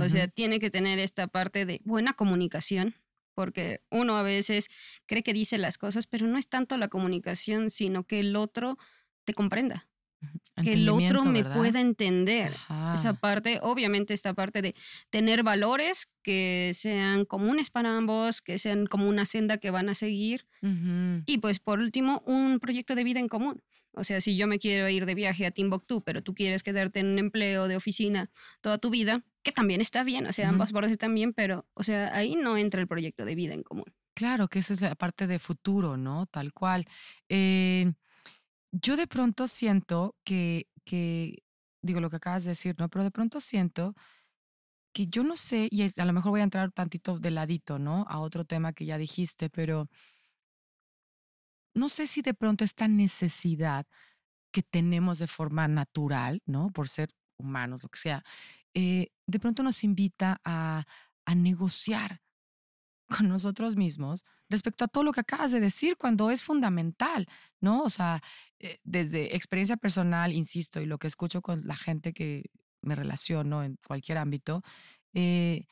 O 0.00 0.08
sea, 0.08 0.28
tiene 0.28 0.58
que 0.58 0.70
tener 0.70 0.98
esta 0.98 1.26
parte 1.28 1.66
de 1.66 1.80
buena 1.84 2.12
comunicación, 2.12 2.94
porque 3.34 3.82
uno 3.90 4.16
a 4.16 4.22
veces 4.22 4.68
cree 5.06 5.22
que 5.22 5.32
dice 5.32 5.58
las 5.58 5.78
cosas, 5.78 6.06
pero 6.06 6.26
no 6.26 6.38
es 6.38 6.48
tanto 6.48 6.76
la 6.76 6.88
comunicación, 6.88 7.70
sino 7.70 8.04
que 8.04 8.20
el 8.20 8.36
otro 8.36 8.78
te 9.24 9.34
comprenda. 9.34 9.88
Que 10.62 10.74
el 10.74 10.88
otro 10.88 11.24
me 11.24 11.44
pueda 11.44 11.80
entender. 11.80 12.54
Esa 12.94 13.14
parte, 13.14 13.58
obviamente, 13.62 14.14
esta 14.14 14.34
parte 14.34 14.62
de 14.62 14.74
tener 15.10 15.42
valores 15.42 16.08
que 16.22 16.70
sean 16.74 17.24
comunes 17.24 17.70
para 17.70 17.96
ambos, 17.96 18.40
que 18.40 18.58
sean 18.58 18.86
como 18.86 19.08
una 19.08 19.26
senda 19.26 19.58
que 19.58 19.70
van 19.70 19.88
a 19.88 19.94
seguir. 19.94 20.46
Y 21.26 21.38
pues, 21.38 21.60
por 21.60 21.78
último, 21.78 22.22
un 22.26 22.60
proyecto 22.60 22.94
de 22.94 23.04
vida 23.04 23.20
en 23.20 23.28
común. 23.28 23.62
O 23.96 24.04
sea, 24.04 24.20
si 24.20 24.36
yo 24.36 24.46
me 24.46 24.58
quiero 24.58 24.88
ir 24.88 25.06
de 25.06 25.14
viaje 25.14 25.46
a 25.46 25.50
Timbuktu, 25.50 26.02
pero 26.02 26.22
tú 26.22 26.34
quieres 26.34 26.62
quedarte 26.62 27.00
en 27.00 27.06
un 27.06 27.18
empleo 27.18 27.68
de 27.68 27.76
oficina 27.76 28.30
toda 28.60 28.78
tu 28.78 28.90
vida, 28.90 29.24
que 29.42 29.52
también 29.52 29.80
está 29.80 30.02
bien, 30.04 30.26
o 30.26 30.32
sea, 30.32 30.48
ambas 30.48 30.72
partes 30.72 30.90
están 30.90 31.14
bien, 31.14 31.32
pero, 31.32 31.66
o 31.74 31.84
sea, 31.84 32.14
ahí 32.16 32.34
no 32.34 32.56
entra 32.56 32.80
el 32.80 32.88
proyecto 32.88 33.24
de 33.24 33.34
vida 33.34 33.54
en 33.54 33.62
común. 33.62 33.84
Claro, 34.14 34.48
que 34.48 34.60
esa 34.60 34.74
es 34.74 34.80
la 34.80 34.94
parte 34.94 35.26
de 35.26 35.38
futuro, 35.38 35.96
¿no? 35.96 36.26
Tal 36.26 36.52
cual. 36.52 36.86
Eh, 37.28 37.92
yo 38.82 38.96
de 38.96 39.06
pronto 39.06 39.46
siento 39.46 40.16
que, 40.24 40.68
que, 40.84 41.42
digo 41.82 42.00
lo 42.00 42.10
que 42.10 42.16
acabas 42.16 42.44
de 42.44 42.50
decir, 42.50 42.74
¿no? 42.78 42.88
Pero 42.88 43.04
de 43.04 43.10
pronto 43.10 43.40
siento 43.40 43.94
que 44.92 45.06
yo 45.08 45.24
no 45.24 45.36
sé, 45.36 45.68
y 45.70 45.82
a 45.82 46.04
lo 46.04 46.12
mejor 46.12 46.30
voy 46.30 46.40
a 46.40 46.44
entrar 46.44 46.70
tantito 46.72 47.18
de 47.18 47.30
ladito, 47.30 47.78
¿no? 47.78 48.04
A 48.08 48.20
otro 48.20 48.44
tema 48.44 48.72
que 48.72 48.86
ya 48.86 48.98
dijiste, 48.98 49.50
pero 49.50 49.88
no 51.74 51.88
sé 51.88 52.06
si 52.06 52.22
de 52.22 52.34
pronto 52.34 52.64
esta 52.64 52.88
necesidad 52.88 53.86
que 54.52 54.62
tenemos 54.62 55.18
de 55.18 55.26
forma 55.26 55.66
natural, 55.68 56.42
¿no? 56.46 56.70
Por 56.70 56.88
ser 56.88 57.10
humanos, 57.38 57.82
lo 57.82 57.88
que 57.88 57.98
sea, 57.98 58.24
eh, 58.74 59.08
de 59.26 59.40
pronto 59.40 59.62
nos 59.62 59.84
invita 59.84 60.40
a, 60.44 60.84
negociar 61.34 62.20
con 63.08 63.28
nosotros 63.28 63.76
mismos 63.76 64.24
respecto 64.48 64.84
a 64.84 64.88
todo 64.88 65.04
lo 65.04 65.12
que 65.12 65.20
acabas 65.20 65.52
de 65.52 65.60
decir 65.60 65.96
cuando 65.96 66.30
es 66.30 66.44
fundamental, 66.44 67.28
¿no? 67.60 67.82
O 67.82 67.90
sea, 67.90 68.22
eh, 68.58 68.78
desde 68.84 69.36
experiencia 69.36 69.76
personal, 69.76 70.32
insisto, 70.32 70.80
y 70.80 70.86
lo 70.86 70.98
que 70.98 71.06
escucho 71.06 71.42
con 71.42 71.66
la 71.66 71.76
gente 71.76 72.12
que 72.12 72.50
me 72.82 72.94
relaciono 72.94 73.62
en 73.62 73.78
cualquier 73.86 74.18
ámbito, 74.18 74.62
eh, 75.14 75.66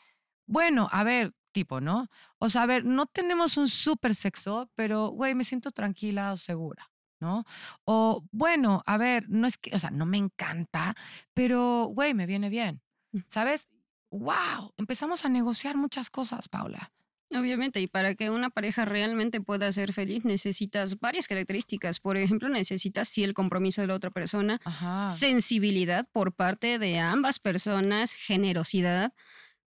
bueno, 0.46 0.88
a 0.92 1.04
ver, 1.04 1.34
tipo, 1.52 1.80
¿no? 1.80 2.08
O 2.38 2.48
sea, 2.48 2.62
a 2.62 2.66
ver, 2.66 2.84
no 2.84 3.06
tenemos 3.06 3.56
un 3.56 3.68
súper 3.68 4.14
sexo, 4.14 4.70
pero, 4.74 5.08
güey, 5.08 5.34
me 5.34 5.44
siento 5.44 5.70
tranquila 5.70 6.32
o 6.32 6.36
segura, 6.36 6.90
¿no? 7.20 7.44
O, 7.84 8.24
bueno, 8.32 8.82
a 8.86 8.96
ver, 8.96 9.28
no 9.28 9.46
es 9.46 9.58
que, 9.58 9.74
o 9.74 9.78
sea, 9.78 9.90
no 9.90 10.06
me 10.06 10.18
encanta, 10.18 10.96
pero, 11.34 11.84
güey, 11.94 12.14
me 12.14 12.26
viene 12.26 12.48
bien, 12.48 12.82
mm. 13.12 13.20
¿sabes? 13.28 13.68
¡Wow! 14.10 14.74
Empezamos 14.76 15.24
a 15.24 15.28
negociar 15.28 15.76
muchas 15.76 16.10
cosas, 16.10 16.48
Paula. 16.48 16.92
Obviamente, 17.34 17.80
y 17.80 17.86
para 17.86 18.14
que 18.14 18.28
una 18.28 18.50
pareja 18.50 18.84
realmente 18.84 19.40
pueda 19.40 19.72
ser 19.72 19.94
feliz 19.94 20.24
necesitas 20.24 21.00
varias 21.00 21.28
características. 21.28 21.98
Por 21.98 22.16
ejemplo, 22.18 22.48
necesitas 22.48 23.08
sí 23.08 23.24
el 23.24 23.32
compromiso 23.32 23.80
de 23.80 23.86
la 23.86 23.94
otra 23.94 24.10
persona, 24.10 24.60
sensibilidad 25.08 26.06
por 26.12 26.34
parte 26.34 26.78
de 26.78 26.98
ambas 26.98 27.38
personas, 27.38 28.12
generosidad, 28.12 29.14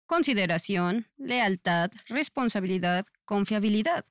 consideración, 0.06 1.06
lealtad, 1.16 1.90
responsabilidad, 2.08 3.06
confiabilidad. 3.24 4.04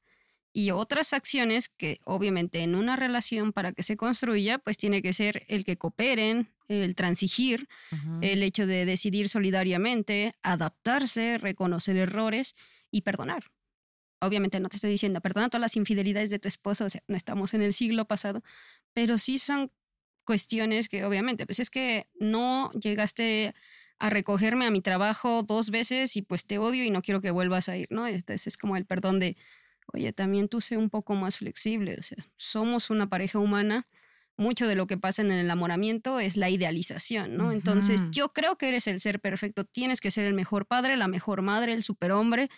y 0.53 0.69
otras 0.69 1.13
acciones 1.13 1.67
que 1.67 1.99
obviamente 2.05 2.61
en 2.61 2.75
una 2.75 2.95
relación 2.95 3.53
para 3.53 3.71
que 3.71 3.81
se 3.81 3.97
construya, 3.97 4.59
pues 4.59 4.77
tiene 4.77 5.01
que 5.01 5.11
ser 5.11 5.43
el 5.47 5.65
que 5.65 5.77
cooperen, 5.77 6.47
el 6.67 6.93
transigir, 6.95 7.67
el 8.21 8.43
hecho 8.43 8.67
de 8.67 8.85
decidir 8.85 9.29
solidariamente, 9.29 10.35
adaptarse, 10.43 11.39
reconocer 11.39 11.97
errores 11.97 12.55
y 12.93 13.01
perdonar. 13.01 13.43
Obviamente 14.21 14.59
no 14.59 14.69
te 14.69 14.77
estoy 14.77 14.91
diciendo, 14.91 15.19
perdona 15.19 15.49
todas 15.49 15.61
las 15.61 15.75
infidelidades 15.75 16.29
de 16.29 16.39
tu 16.39 16.47
esposo, 16.47 16.85
o 16.85 16.89
sea, 16.89 17.01
no 17.07 17.17
estamos 17.17 17.53
en 17.53 17.61
el 17.61 17.73
siglo 17.73 18.05
pasado, 18.05 18.41
pero 18.93 19.17
sí 19.17 19.37
son 19.39 19.71
cuestiones 20.23 20.87
que 20.87 21.03
obviamente, 21.03 21.45
pues 21.45 21.59
es 21.59 21.69
que 21.69 22.07
no 22.19 22.71
llegaste 22.71 23.53
a 23.99 24.09
recogerme 24.09 24.65
a 24.65 24.71
mi 24.71 24.79
trabajo 24.79 25.43
dos 25.43 25.71
veces 25.71 26.15
y 26.15 26.21
pues 26.21 26.45
te 26.45 26.59
odio 26.59 26.83
y 26.85 26.91
no 26.91 27.01
quiero 27.01 27.19
que 27.19 27.31
vuelvas 27.31 27.67
a 27.67 27.75
ir, 27.75 27.87
¿no? 27.89 28.07
Entonces 28.07 28.47
es 28.47 28.57
como 28.57 28.77
el 28.77 28.85
perdón 28.85 29.19
de, 29.19 29.35
oye, 29.87 30.13
también 30.13 30.47
tú 30.47 30.61
sé 30.61 30.77
un 30.77 30.89
poco 30.89 31.15
más 31.15 31.37
flexible, 31.37 31.97
o 31.99 32.03
sea, 32.03 32.17
somos 32.37 32.89
una 32.89 33.09
pareja 33.09 33.39
humana, 33.39 33.87
mucho 34.37 34.67
de 34.67 34.75
lo 34.75 34.87
que 34.87 34.97
pasa 34.97 35.21
en 35.21 35.31
el 35.31 35.39
enamoramiento 35.39 36.19
es 36.19 36.37
la 36.37 36.49
idealización, 36.49 37.37
¿no? 37.37 37.51
Entonces, 37.51 38.01
yo 38.09 38.33
creo 38.33 38.57
que 38.57 38.67
eres 38.67 38.87
el 38.87 38.99
ser 38.99 39.19
perfecto, 39.19 39.63
tienes 39.63 40.01
que 40.01 40.11
ser 40.11 40.25
el 40.25 40.33
mejor 40.33 40.65
padre, 40.65 40.97
la 40.97 41.07
mejor 41.07 41.43
madre, 41.43 41.73
el 41.73 41.83
superhombre, 41.83 42.49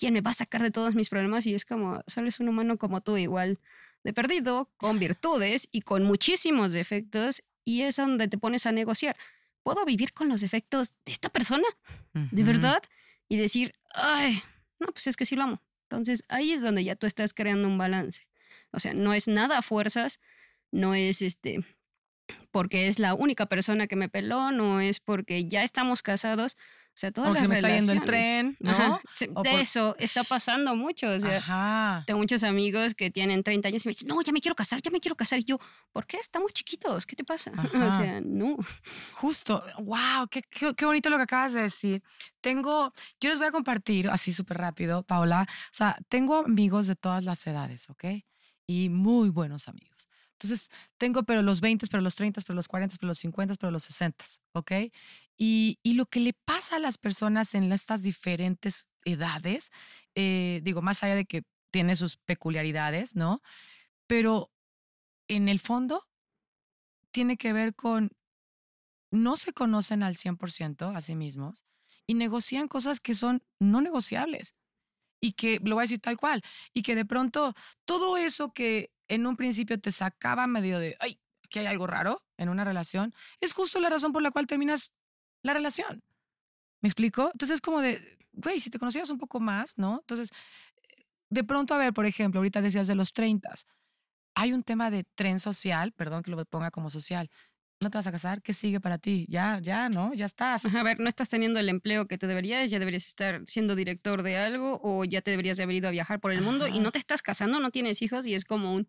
quien 0.00 0.14
me 0.14 0.22
va 0.22 0.30
a 0.30 0.34
sacar 0.34 0.62
de 0.62 0.70
todos 0.70 0.94
mis 0.94 1.10
problemas 1.10 1.46
y 1.46 1.54
es 1.54 1.66
como, 1.66 2.02
solo 2.06 2.28
es 2.28 2.40
un 2.40 2.48
humano 2.48 2.78
como 2.78 3.02
tú, 3.02 3.18
igual 3.18 3.60
de 4.02 4.14
perdido, 4.14 4.70
con 4.78 4.98
virtudes 4.98 5.68
y 5.70 5.82
con 5.82 6.04
muchísimos 6.04 6.72
defectos 6.72 7.42
y 7.64 7.82
es 7.82 7.96
donde 7.96 8.26
te 8.26 8.38
pones 8.38 8.64
a 8.64 8.72
negociar. 8.72 9.14
¿Puedo 9.62 9.84
vivir 9.84 10.14
con 10.14 10.30
los 10.30 10.40
defectos 10.40 10.94
de 11.04 11.12
esta 11.12 11.28
persona? 11.28 11.66
¿De 12.14 12.42
verdad? 12.42 12.82
Y 13.28 13.36
decir, 13.36 13.74
ay, 13.92 14.42
no, 14.78 14.86
pues 14.86 15.06
es 15.06 15.16
que 15.16 15.26
sí 15.26 15.36
lo 15.36 15.42
amo. 15.42 15.62
Entonces 15.82 16.24
ahí 16.28 16.52
es 16.52 16.62
donde 16.62 16.82
ya 16.82 16.96
tú 16.96 17.06
estás 17.06 17.34
creando 17.34 17.68
un 17.68 17.76
balance. 17.76 18.26
O 18.70 18.80
sea, 18.80 18.94
no 18.94 19.12
es 19.12 19.28
nada 19.28 19.58
a 19.58 19.62
fuerzas, 19.62 20.18
no 20.72 20.94
es 20.94 21.20
este 21.20 21.60
porque 22.52 22.86
es 22.86 22.98
la 22.98 23.14
única 23.14 23.46
persona 23.46 23.86
que 23.86 23.96
me 23.96 24.08
peló, 24.08 24.50
no 24.50 24.80
es 24.80 25.00
porque 25.00 25.46
ya 25.46 25.62
estamos 25.62 26.02
casados. 26.02 26.56
O 26.92 26.98
sea, 27.00 27.12
todas 27.12 27.32
las 27.32 27.42
se 27.42 27.48
me 27.48 27.54
está 27.54 27.68
yendo 27.68 27.92
el 27.92 28.02
tren, 28.02 28.56
¿no? 28.60 29.00
de 29.42 29.60
eso 29.60 29.94
está 29.98 30.22
pasando 30.24 30.74
mucho. 30.74 31.08
O 31.08 31.18
sea, 31.18 32.02
tengo 32.06 32.18
muchos 32.18 32.42
amigos 32.42 32.94
que 32.94 33.10
tienen 33.10 33.42
30 33.42 33.68
años 33.68 33.84
y 33.84 33.88
me 33.88 33.90
dicen, 33.90 34.08
no, 34.08 34.20
ya 34.22 34.32
me 34.32 34.40
quiero 34.40 34.54
casar, 34.54 34.82
ya 34.82 34.90
me 34.90 35.00
quiero 35.00 35.16
casar. 35.16 35.38
Y 35.38 35.44
yo, 35.44 35.58
¿por 35.92 36.06
qué? 36.06 36.18
Estamos 36.18 36.52
chiquitos, 36.52 37.06
¿qué 37.06 37.16
te 37.16 37.24
pasa? 37.24 37.52
O 37.90 37.90
sea, 37.90 38.20
no. 38.20 38.56
Justo, 39.14 39.62
wow, 39.78 40.28
qué, 40.30 40.42
qué, 40.42 40.84
bonito 40.84 41.08
lo 41.10 41.16
que 41.16 41.22
acabas 41.22 41.54
de 41.54 41.62
decir. 41.62 42.02
Tengo, 42.40 42.92
yo 43.20 43.30
les 43.30 43.38
voy 43.38 43.48
a 43.48 43.52
compartir 43.52 44.08
así 44.08 44.32
súper 44.32 44.58
rápido, 44.58 45.02
Paula. 45.02 45.46
O 45.48 45.74
sea, 45.74 45.96
tengo 46.08 46.38
amigos 46.38 46.86
de 46.86 46.96
todas 46.96 47.24
las 47.24 47.46
edades, 47.46 47.88
¿ok? 47.88 48.04
Y 48.66 48.88
muy 48.90 49.30
buenos 49.30 49.68
amigos. 49.68 50.08
Entonces, 50.32 50.70
tengo 50.96 51.22
pero 51.22 51.42
los 51.42 51.60
20, 51.60 51.86
pero 51.90 52.02
los 52.02 52.16
30, 52.16 52.40
pero 52.46 52.54
los 52.54 52.66
40, 52.66 52.96
pero 52.98 53.08
los 53.08 53.18
50, 53.18 53.54
pero 53.56 53.70
los 53.70 53.84
60, 53.84 54.24
¿ok? 54.52 54.72
Y, 55.42 55.78
y 55.82 55.94
lo 55.94 56.04
que 56.04 56.20
le 56.20 56.34
pasa 56.34 56.76
a 56.76 56.80
las 56.80 56.98
personas 56.98 57.54
en 57.54 57.72
estas 57.72 58.02
diferentes 58.02 58.88
edades, 59.06 59.70
eh, 60.14 60.60
digo, 60.62 60.82
más 60.82 61.02
allá 61.02 61.14
de 61.14 61.24
que 61.24 61.44
tiene 61.70 61.96
sus 61.96 62.18
peculiaridades, 62.18 63.16
¿no? 63.16 63.40
Pero 64.06 64.52
en 65.28 65.48
el 65.48 65.58
fondo 65.58 66.06
tiene 67.10 67.38
que 67.38 67.52
ver 67.54 67.74
con 67.74 68.10
no 69.10 69.36
se 69.36 69.52
conocen 69.52 70.02
al 70.02 70.14
100% 70.14 70.94
a 70.94 71.00
sí 71.00 71.14
mismos 71.14 71.64
y 72.06 72.14
negocian 72.14 72.68
cosas 72.68 73.00
que 73.00 73.14
son 73.14 73.42
no 73.58 73.80
negociables 73.80 74.54
y 75.20 75.32
que, 75.32 75.60
lo 75.62 75.76
voy 75.76 75.82
a 75.82 75.84
decir 75.84 76.00
tal 76.00 76.16
cual, 76.16 76.42
y 76.72 76.82
que 76.82 76.94
de 76.94 77.04
pronto 77.04 77.54
todo 77.84 78.16
eso 78.16 78.52
que 78.52 78.92
en 79.08 79.26
un 79.26 79.36
principio 79.36 79.80
te 79.80 79.92
sacaba 79.92 80.46
medio 80.46 80.78
de, 80.78 80.96
ay, 81.00 81.20
que 81.50 81.60
hay 81.60 81.66
algo 81.66 81.86
raro 81.86 82.24
en 82.36 82.48
una 82.48 82.64
relación, 82.64 83.14
es 83.40 83.52
justo 83.52 83.80
la 83.80 83.90
razón 83.90 84.12
por 84.12 84.22
la 84.22 84.30
cual 84.30 84.46
terminas 84.46 84.92
la 85.42 85.54
relación. 85.54 86.02
¿Me 86.82 86.88
explico? 86.88 87.30
Entonces 87.32 87.56
es 87.56 87.60
como 87.60 87.80
de, 87.80 88.18
güey, 88.32 88.60
si 88.60 88.70
te 88.70 88.78
conocías 88.78 89.10
un 89.10 89.18
poco 89.18 89.40
más, 89.40 89.76
¿no? 89.76 89.98
Entonces, 90.00 90.30
de 91.28 91.44
pronto, 91.44 91.74
a 91.74 91.78
ver, 91.78 91.92
por 91.92 92.06
ejemplo, 92.06 92.40
ahorita 92.40 92.62
decías 92.62 92.86
de 92.86 92.94
los 92.94 93.12
30, 93.12 93.54
hay 94.34 94.52
un 94.52 94.62
tema 94.62 94.90
de 94.90 95.04
tren 95.14 95.38
social, 95.38 95.92
perdón 95.92 96.22
que 96.22 96.30
lo 96.30 96.44
ponga 96.44 96.70
como 96.70 96.90
social. 96.90 97.30
¿No 97.82 97.88
te 97.90 97.96
vas 97.96 98.06
a 98.06 98.12
casar? 98.12 98.42
¿Qué 98.42 98.52
sigue 98.52 98.78
para 98.78 98.98
ti? 98.98 99.24
Ya, 99.28 99.58
ya, 99.62 99.88
¿no? 99.88 100.12
Ya 100.12 100.26
estás. 100.26 100.66
A 100.66 100.82
ver, 100.82 101.00
no 101.00 101.08
estás 101.08 101.30
teniendo 101.30 101.58
el 101.60 101.68
empleo 101.70 102.06
que 102.06 102.18
te 102.18 102.26
deberías, 102.26 102.70
ya 102.70 102.78
deberías 102.78 103.06
estar 103.06 103.40
siendo 103.46 103.74
director 103.74 104.22
de 104.22 104.36
algo 104.36 104.80
o 104.82 105.04
ya 105.04 105.22
te 105.22 105.30
deberías 105.30 105.58
haber 105.60 105.76
ido 105.76 105.88
a 105.88 105.90
viajar 105.90 106.20
por 106.20 106.32
el 106.32 106.42
mundo 106.42 106.68
y 106.68 106.78
no 106.78 106.90
te 106.90 106.98
estás 106.98 107.22
casando, 107.22 107.58
no 107.58 107.70
tienes 107.70 108.02
hijos 108.02 108.26
y 108.26 108.34
es 108.34 108.44
como 108.44 108.74
un, 108.74 108.86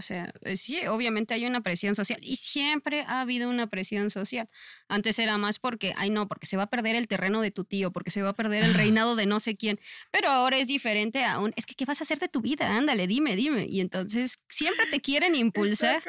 o 0.00 0.02
sea, 0.02 0.32
eh, 0.40 0.56
sí, 0.56 0.86
obviamente 0.86 1.34
hay 1.34 1.44
una 1.44 1.60
presión 1.60 1.94
social 1.94 2.18
y 2.22 2.36
siempre 2.36 3.02
ha 3.02 3.20
habido 3.20 3.50
una 3.50 3.66
presión 3.66 4.08
social. 4.08 4.48
Antes 4.88 5.18
era 5.18 5.36
más 5.36 5.58
porque, 5.58 5.92
ay 5.94 6.08
no, 6.08 6.26
porque 6.26 6.46
se 6.46 6.56
va 6.56 6.62
a 6.62 6.70
perder 6.70 6.96
el 6.96 7.06
terreno 7.06 7.42
de 7.42 7.50
tu 7.50 7.64
tío, 7.64 7.92
porque 7.92 8.10
se 8.10 8.22
va 8.22 8.30
a 8.30 8.32
perder 8.32 8.64
el 8.64 8.72
reinado 9.04 9.14
de 9.14 9.26
no 9.26 9.40
sé 9.40 9.58
quién. 9.58 9.78
Pero 10.10 10.30
ahora 10.30 10.56
es 10.56 10.68
diferente 10.68 11.22
aún. 11.22 11.52
Es 11.54 11.66
que, 11.66 11.74
¿qué 11.74 11.84
vas 11.84 12.00
a 12.00 12.04
hacer 12.04 12.18
de 12.18 12.28
tu 12.28 12.40
vida? 12.40 12.74
Ándale, 12.74 13.06
dime, 13.06 13.36
dime. 13.36 13.66
Y 13.68 13.80
entonces 13.80 14.38
siempre 14.48 14.86
te 14.86 15.02
quieren 15.02 15.34
impulsar. 15.34 16.02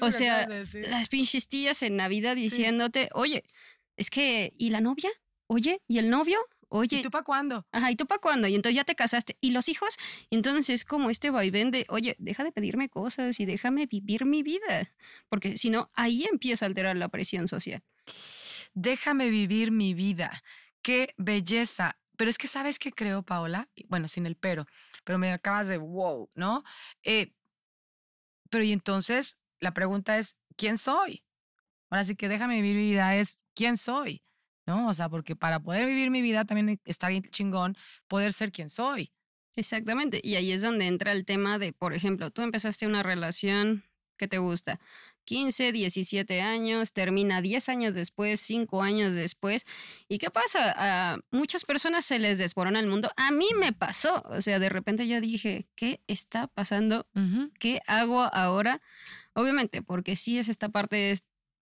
o 0.00 0.12
sea, 0.12 0.46
las 0.46 1.08
pinches 1.08 1.48
tías 1.48 1.82
en 1.82 1.96
Navidad 1.96 2.36
diciéndote, 2.36 3.08
oye, 3.12 3.42
es 3.96 4.08
que, 4.08 4.52
¿y 4.56 4.70
la 4.70 4.80
novia? 4.80 5.10
Oye, 5.48 5.82
¿y 5.88 5.98
el 5.98 6.10
novio? 6.10 6.38
Oye. 6.74 7.00
¿Y 7.00 7.02
tú 7.02 7.10
para 7.10 7.22
cuándo? 7.22 7.66
Ajá, 7.70 7.90
¿y 7.90 7.96
tú 7.96 8.06
para 8.06 8.18
cuándo? 8.18 8.48
Y 8.48 8.54
entonces 8.54 8.76
ya 8.76 8.84
te 8.84 8.94
casaste. 8.94 9.36
¿Y 9.42 9.50
los 9.50 9.68
hijos? 9.68 9.98
Entonces 10.30 10.70
es 10.70 10.84
como 10.86 11.10
este 11.10 11.28
vaivén 11.28 11.70
de, 11.70 11.84
oye, 11.90 12.16
deja 12.18 12.44
de 12.44 12.50
pedirme 12.50 12.88
cosas 12.88 13.38
y 13.40 13.44
déjame 13.44 13.84
vivir 13.84 14.24
mi 14.24 14.42
vida. 14.42 14.90
Porque 15.28 15.58
si 15.58 15.68
no, 15.68 15.90
ahí 15.92 16.24
empieza 16.24 16.64
a 16.64 16.68
alterar 16.68 16.96
la 16.96 17.10
presión 17.10 17.46
social. 17.46 17.82
Déjame 18.72 19.28
vivir 19.28 19.70
mi 19.70 19.92
vida. 19.92 20.42
Qué 20.80 21.12
belleza. 21.18 21.98
Pero 22.16 22.30
es 22.30 22.38
que, 22.38 22.46
¿sabes 22.46 22.78
qué 22.78 22.90
creo, 22.90 23.22
Paola? 23.22 23.68
Bueno, 23.88 24.08
sin 24.08 24.24
el 24.24 24.36
pero, 24.36 24.66
pero 25.04 25.18
me 25.18 25.30
acabas 25.30 25.68
de 25.68 25.76
wow, 25.76 26.30
¿no? 26.36 26.64
Eh, 27.02 27.34
pero 28.48 28.64
y 28.64 28.72
entonces 28.72 29.36
la 29.60 29.74
pregunta 29.74 30.16
es, 30.16 30.38
¿quién 30.56 30.78
soy? 30.78 31.22
Ahora 31.90 32.04
sí 32.04 32.16
que 32.16 32.30
déjame 32.30 32.62
vivir 32.62 32.76
mi 32.76 32.82
vida 32.92 33.14
es, 33.14 33.36
¿quién 33.54 33.76
soy? 33.76 34.22
¿No? 34.66 34.88
O 34.88 34.94
sea, 34.94 35.08
porque 35.08 35.36
para 35.36 35.60
poder 35.60 35.86
vivir 35.86 36.10
mi 36.10 36.22
vida 36.22 36.44
también 36.44 36.80
está 36.84 37.08
bien 37.08 37.22
chingón 37.30 37.76
poder 38.08 38.32
ser 38.32 38.52
quien 38.52 38.70
soy. 38.70 39.12
Exactamente, 39.54 40.20
y 40.22 40.36
ahí 40.36 40.50
es 40.50 40.62
donde 40.62 40.86
entra 40.86 41.12
el 41.12 41.26
tema 41.26 41.58
de, 41.58 41.72
por 41.72 41.92
ejemplo, 41.92 42.30
tú 42.30 42.40
empezaste 42.42 42.86
una 42.86 43.02
relación 43.02 43.84
que 44.16 44.26
te 44.26 44.38
gusta, 44.38 44.80
15, 45.24 45.72
17 45.72 46.40
años, 46.40 46.92
termina 46.92 47.40
10 47.40 47.68
años 47.68 47.94
después, 47.94 48.40
5 48.40 48.82
años 48.82 49.14
después. 49.14 49.64
¿Y 50.08 50.18
qué 50.18 50.30
pasa? 50.30 50.74
A 50.76 51.18
muchas 51.30 51.64
personas 51.64 52.04
se 52.04 52.18
les 52.18 52.38
desborona 52.38 52.80
el 52.80 52.86
mundo. 52.86 53.10
A 53.16 53.30
mí 53.30 53.46
me 53.56 53.72
pasó. 53.72 54.22
O 54.26 54.40
sea, 54.42 54.58
de 54.58 54.68
repente 54.68 55.06
yo 55.06 55.20
dije, 55.20 55.66
¿qué 55.74 56.00
está 56.06 56.48
pasando? 56.48 57.06
¿Qué 57.58 57.80
hago 57.86 58.22
ahora? 58.22 58.80
Obviamente, 59.34 59.82
porque 59.82 60.16
sí 60.16 60.38
es 60.38 60.48
esta 60.48 60.68
parte 60.68 61.18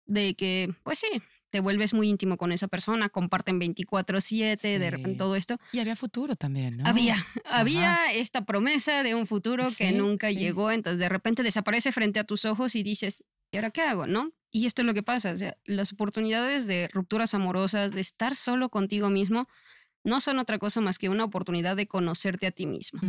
de 0.06 0.34
que, 0.34 0.72
pues 0.82 0.98
sí, 0.98 1.22
te 1.50 1.60
vuelves 1.60 1.92
muy 1.92 2.08
íntimo 2.08 2.36
con 2.36 2.52
esa 2.52 2.68
persona, 2.68 3.08
comparten 3.08 3.60
24/7, 3.60 4.78
de 4.78 4.90
repente 4.90 5.18
todo 5.18 5.36
esto. 5.36 5.58
Y 5.72 5.80
había 5.80 5.96
futuro 5.96 6.36
también, 6.36 6.78
¿no? 6.78 6.84
Había, 6.86 7.16
había 7.44 8.12
esta 8.12 8.44
promesa 8.44 9.02
de 9.02 9.14
un 9.14 9.26
futuro 9.26 9.68
que 9.76 9.92
nunca 9.92 10.30
llegó, 10.30 10.70
entonces 10.70 11.00
de 11.00 11.08
repente 11.08 11.42
desaparece 11.42 11.92
frente 11.92 12.20
a 12.20 12.24
tus 12.24 12.44
ojos 12.44 12.74
y 12.76 12.82
dices, 12.82 13.24
¿y 13.50 13.56
ahora 13.56 13.70
qué 13.70 13.82
hago? 13.82 14.06
¿No? 14.06 14.32
Y 14.52 14.66
esto 14.66 14.82
es 14.82 14.86
lo 14.86 14.94
que 14.94 15.02
pasa, 15.02 15.32
o 15.32 15.36
sea, 15.36 15.56
las 15.64 15.92
oportunidades 15.92 16.66
de 16.66 16.88
rupturas 16.92 17.34
amorosas, 17.34 17.92
de 17.92 18.00
estar 18.00 18.34
solo 18.34 18.68
contigo 18.68 19.08
mismo, 19.08 19.46
no 20.04 20.20
son 20.20 20.38
otra 20.38 20.58
cosa 20.58 20.80
más 20.80 20.98
que 20.98 21.08
una 21.08 21.24
oportunidad 21.24 21.76
de 21.76 21.86
conocerte 21.86 22.46
a 22.46 22.50
ti 22.50 22.66
mismo. 22.66 23.00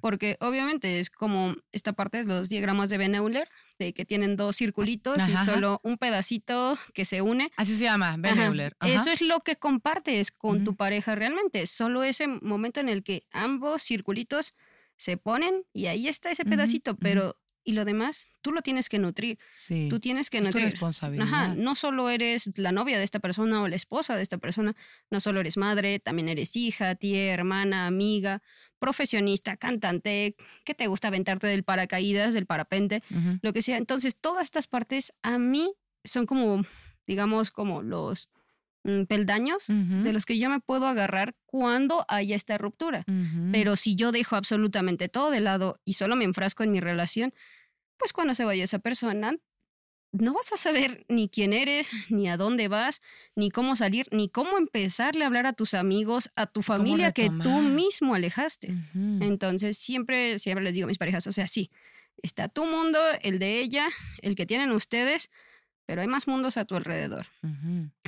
Porque 0.00 0.36
obviamente 0.40 0.98
es 0.98 1.10
como 1.10 1.54
esta 1.72 1.92
parte 1.92 2.18
de 2.18 2.24
los 2.24 2.48
diagramas 2.48 2.90
de 2.90 2.98
Ben 2.98 3.14
Euler, 3.14 3.48
de 3.78 3.92
que 3.92 4.04
tienen 4.04 4.36
dos 4.36 4.56
circulitos 4.56 5.26
y 5.28 5.36
solo 5.36 5.80
un 5.82 5.98
pedacito 5.98 6.78
que 6.94 7.04
se 7.04 7.22
une. 7.22 7.50
Así 7.56 7.76
se 7.76 7.84
llama, 7.84 8.16
Ben 8.18 8.38
Euler. 8.38 8.76
Eso 8.82 9.10
es 9.10 9.22
lo 9.22 9.40
que 9.40 9.56
compartes 9.56 10.30
con 10.30 10.64
tu 10.64 10.76
pareja 10.76 11.14
realmente. 11.14 11.66
Solo 11.66 12.04
ese 12.04 12.26
momento 12.28 12.80
en 12.80 12.88
el 12.88 13.02
que 13.02 13.22
ambos 13.32 13.82
circulitos 13.82 14.54
se 14.96 15.16
ponen 15.16 15.64
y 15.72 15.86
ahí 15.86 16.06
está 16.06 16.30
ese 16.30 16.44
pedacito, 16.44 16.96
pero 16.96 17.36
y 17.64 17.72
lo 17.72 17.84
demás, 17.84 18.28
tú 18.40 18.52
lo 18.52 18.62
tienes 18.62 18.88
que 18.88 18.98
nutrir. 18.98 19.38
Sí. 19.54 19.88
Tú 19.88 20.00
tienes 20.00 20.30
que 20.30 20.40
nutrir. 20.40 20.64
Es 20.64 20.70
tu 20.70 20.76
responsabilidad. 20.76 21.26
Ajá, 21.26 21.54
no 21.54 21.74
solo 21.74 22.10
eres 22.10 22.50
la 22.58 22.72
novia 22.72 22.98
de 22.98 23.04
esta 23.04 23.20
persona 23.20 23.62
o 23.62 23.68
la 23.68 23.76
esposa 23.76 24.16
de 24.16 24.22
esta 24.22 24.38
persona, 24.38 24.74
no 25.10 25.20
solo 25.20 25.40
eres 25.40 25.56
madre, 25.56 25.98
también 25.98 26.28
eres 26.28 26.56
hija, 26.56 26.94
tía, 26.94 27.32
hermana, 27.32 27.86
amiga, 27.86 28.42
profesionista, 28.78 29.56
cantante, 29.56 30.34
que 30.64 30.74
te 30.74 30.88
gusta 30.88 31.08
aventarte 31.08 31.46
del 31.46 31.62
paracaídas, 31.62 32.34
del 32.34 32.46
parapente, 32.46 33.02
lo 33.40 33.52
que 33.52 33.62
sea. 33.62 33.76
Entonces, 33.76 34.16
todas 34.20 34.42
estas 34.42 34.66
partes 34.66 35.12
a 35.22 35.38
mí 35.38 35.72
son 36.02 36.26
como, 36.26 36.62
digamos, 37.06 37.52
como 37.52 37.82
los 37.82 38.28
mm, 38.84 39.04
peldaños 39.04 39.66
de 39.68 40.12
los 40.12 40.26
que 40.26 40.38
yo 40.38 40.50
me 40.50 40.60
puedo 40.60 40.86
agarrar 40.86 41.34
cuando 41.46 42.04
haya 42.08 42.36
esta 42.36 42.58
ruptura. 42.58 43.04
Pero 43.52 43.76
si 43.76 43.96
yo 43.96 44.12
dejo 44.12 44.36
absolutamente 44.36 45.08
todo 45.08 45.30
de 45.30 45.40
lado 45.40 45.80
y 45.84 45.94
solo 45.94 46.16
me 46.16 46.24
enfrasco 46.24 46.62
en 46.62 46.72
mi 46.72 46.80
relación, 46.80 47.34
pues 47.96 48.12
cuando 48.12 48.34
se 48.34 48.44
vaya 48.44 48.64
esa 48.64 48.78
persona, 48.78 49.36
no 50.12 50.34
vas 50.34 50.52
a 50.52 50.56
saber 50.56 51.04
ni 51.08 51.28
quién 51.28 51.52
eres, 51.52 51.90
ni 52.10 52.28
a 52.28 52.36
dónde 52.36 52.68
vas, 52.68 53.00
ni 53.34 53.50
cómo 53.50 53.76
salir, 53.76 54.06
ni 54.12 54.28
cómo 54.28 54.58
empezarle 54.58 55.24
a 55.24 55.26
hablar 55.26 55.46
a 55.46 55.54
tus 55.54 55.74
amigos, 55.74 56.30
a 56.36 56.46
tu 56.46 56.62
familia 56.62 57.12
que 57.12 57.30
tú 57.42 57.60
mismo 57.60 58.14
alejaste. 58.14 58.74
Entonces, 58.94 59.78
siempre, 59.78 60.38
siempre 60.38 60.64
les 60.64 60.74
digo 60.74 60.86
a 60.86 60.88
mis 60.88 60.98
parejas, 60.98 61.26
o 61.26 61.32
sea, 61.32 61.46
sí, 61.46 61.70
está 62.22 62.48
tu 62.48 62.66
mundo, 62.66 62.98
el 63.22 63.38
de 63.38 63.60
ella, 63.60 63.88
el 64.20 64.34
que 64.34 64.46
tienen 64.46 64.70
ustedes, 64.70 65.30
pero 65.86 66.02
hay 66.02 66.08
más 66.08 66.26
mundos 66.26 66.56
a 66.56 66.64
tu 66.64 66.76
alrededor. 66.76 67.26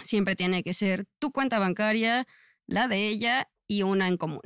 Siempre 0.02 0.36
tiene 0.36 0.62
que 0.62 0.74
ser 0.74 1.06
tu 1.18 1.32
cuenta 1.32 1.58
bancaria, 1.58 2.26
la 2.66 2.88
de 2.88 3.08
ella 3.08 3.48
y 3.66 3.82
una 3.82 4.08
en 4.08 4.16
común. 4.16 4.40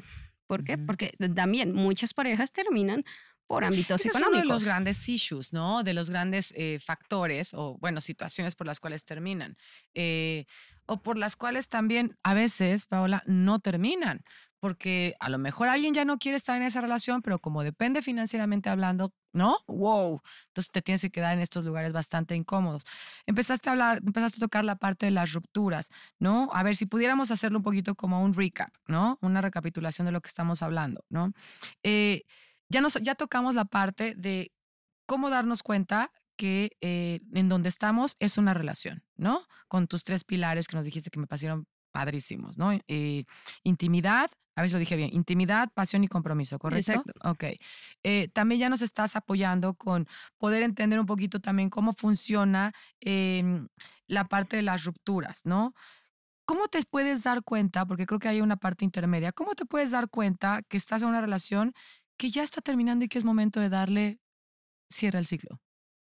¿Por 0.47 0.65
qué? 0.65 0.79
Porque 0.79 1.13
también 1.35 1.75
muchas 1.75 2.15
parejas 2.15 2.53
terminan 2.53 3.05
por 3.47 3.65
ámbitos 3.65 4.05
económicos. 4.05 4.23
Es 4.23 4.29
uno 4.29 4.41
de 4.41 4.47
los 4.47 4.65
grandes 4.65 5.09
issues, 5.09 5.53
¿no? 5.53 5.83
De 5.83 5.95
los 5.95 6.11
grandes 6.11 6.53
eh, 6.57 6.79
factores 6.85 7.55
o, 7.55 7.77
bueno, 7.81 8.01
situaciones 8.01 8.55
por 8.55 8.67
las 8.67 8.81
cuales 8.81 9.05
terminan. 9.05 9.57
Eh, 9.95 10.47
o 10.87 11.03
por 11.03 11.19
las 11.19 11.37
cuales 11.37 11.69
también 11.69 12.17
a 12.23 12.35
veces, 12.35 12.87
Paola, 12.87 13.23
no 13.27 13.59
terminan. 13.59 14.23
Porque 14.61 15.15
a 15.21 15.29
lo 15.29 15.39
mejor 15.39 15.69
alguien 15.69 15.95
ya 15.95 16.05
no 16.05 16.19
quiere 16.19 16.37
estar 16.37 16.57
en 16.57 16.65
esa 16.65 16.81
relación, 16.81 17.23
pero 17.23 17.39
como 17.39 17.63
depende 17.63 18.03
financieramente 18.03 18.69
hablando, 18.69 19.13
¿no? 19.33 19.59
¡Wow! 19.67 20.21
Entonces 20.49 20.71
te 20.73 20.83
tienes 20.83 21.01
que 21.03 21.11
quedar 21.11 21.35
en 21.35 21.41
estos 21.41 21.65
lugares 21.65 21.93
bastante 21.93 22.35
incómodos. 22.35 22.85
Empezaste 23.27 23.69
a 23.69 23.73
hablar, 23.73 24.01
empezaste 24.05 24.39
a 24.39 24.47
tocar 24.47 24.65
la 24.65 24.77
parte 24.77 25.07
de 25.07 25.13
las 25.13 25.33
rupturas, 25.33 25.91
¿no? 26.19 26.49
A 26.53 26.63
ver 26.63 26.77
si 26.77 26.87
pudiéramos 26.87 27.31
hacerlo 27.31 27.59
un 27.59 27.65
poquito 27.65 27.95
como 27.95 28.23
un 28.23 28.35
recap, 28.35 28.75
¿no? 28.87 29.19
Una 29.21 29.41
recapitulación 29.41 30.07
de 30.07 30.13
lo 30.13 30.21
que 30.21 30.29
estamos 30.29 30.63
hablando, 30.63 31.05
¿no? 31.09 31.33
Eh, 31.83 32.25
ya, 32.69 32.81
nos, 32.81 32.95
ya 32.95 33.15
tocamos 33.15 33.55
la 33.55 33.65
parte 33.65 34.15
de 34.17 34.53
cómo 35.07 35.31
darnos 35.31 35.63
cuenta 35.63 36.11
que 36.37 36.77
eh, 36.81 37.21
en 37.35 37.49
donde 37.49 37.69
estamos 37.69 38.17
es 38.21 38.39
una 38.39 38.55
relación, 38.55 39.03
¿no? 39.17 39.47
Con 39.67 39.89
tus 39.89 40.05
tres 40.05 40.25
pilares 40.25 40.69
que 40.69 40.77
nos 40.77 40.85
dijiste 40.85 41.11
que 41.11 41.19
me 41.19 41.27
parecieron 41.27 41.67
padrísimos, 41.91 42.59
¿no? 42.59 42.73
Eh, 42.87 43.25
intimidad, 43.65 44.31
a 44.59 44.61
ver 44.61 44.71
si 44.71 44.75
lo 44.75 44.81
dije 44.81 44.97
bien, 44.97 45.11
intimidad, 45.13 45.71
pasión 45.73 46.03
y 46.03 46.09
compromiso, 46.09 46.59
¿correcto? 46.59 46.91
Exacto. 46.91 47.13
Ok. 47.31 47.45
Eh, 48.03 48.27
también 48.33 48.61
ya 48.61 48.69
nos 48.69 48.83
estás 48.83 49.15
apoyando 49.15 49.75
con 49.75 50.09
poder 50.37 50.65
entender 50.65 50.99
un 50.99 51.07
poquito 51.07 51.39
también 51.39 51.71
cómo 51.71 51.93
funciona 51.93 52.73
em, 52.99 53.69
la 54.09 54.25
parte 54.25 54.57
de 54.57 54.63
las 54.63 54.83
rupturas, 54.83 55.43
¿no? 55.45 55.75
¿Cómo 56.45 56.67
te 56.67 56.83
puedes 56.83 57.23
dar 57.23 57.45
cuenta, 57.45 57.87
porque 57.87 58.05
creo 58.05 58.19
que 58.19 58.27
hay 58.27 58.41
una 58.41 58.57
parte 58.57 58.85
intermedia, 58.85 59.31
cómo 59.31 59.55
te 59.55 59.65
puedes 59.65 59.93
dar 59.93 60.09
cuenta 60.09 60.63
que 60.69 60.77
estás 60.77 61.03
en 61.03 61.09
una 61.09 61.21
relación 61.21 61.73
que 62.17 62.31
ya 62.31 62.43
está 62.43 62.61
terminando 62.61 63.05
y 63.05 63.09
que 63.09 63.19
es 63.19 63.25
momento 63.25 63.61
de 63.61 63.69
darle 63.69 64.19
cierre 64.91 65.19
al 65.19 65.27
ciclo? 65.27 65.61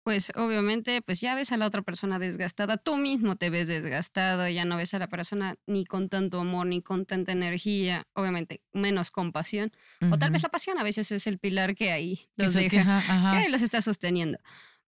Pues 0.10 0.32
obviamente, 0.34 1.04
pues 1.04 1.22
ya 1.22 1.36
ves 1.36 1.52
a 1.52 1.58
la 1.58 1.68
otra 1.68 1.84
persona 1.84 2.18
desgastada, 2.18 2.78
tú 2.78 2.98
mismo 2.98 3.36
te 3.36 3.52
ves 3.52 3.68
desgastado, 3.68 4.50
ya 4.50 4.66
no 4.66 4.78
ves 4.78 4.96
a 4.96 4.98
la 4.98 5.08
persona 5.08 5.56
ni 5.68 5.86
con 5.86 6.10
tanto 6.10 6.40
amor, 6.40 6.66
ni 6.66 6.82
con 6.82 7.06
tanta 7.06 7.32
energía, 7.32 8.08
obviamente 8.14 8.64
menos 8.74 9.12
compasión, 9.12 9.72
o 10.10 10.18
tal 10.18 10.32
vez 10.32 10.42
la 10.42 10.50
pasión 10.50 10.80
a 10.80 10.84
veces 10.84 11.12
es 11.12 11.28
el 11.28 11.38
pilar 11.38 11.76
que 11.76 11.92
ahí 11.92 12.22
los 12.38 12.56
deja, 12.56 13.00
que 13.30 13.38
ahí 13.38 13.52
los 13.52 13.62
está 13.62 13.84
sosteniendo. 13.84 14.40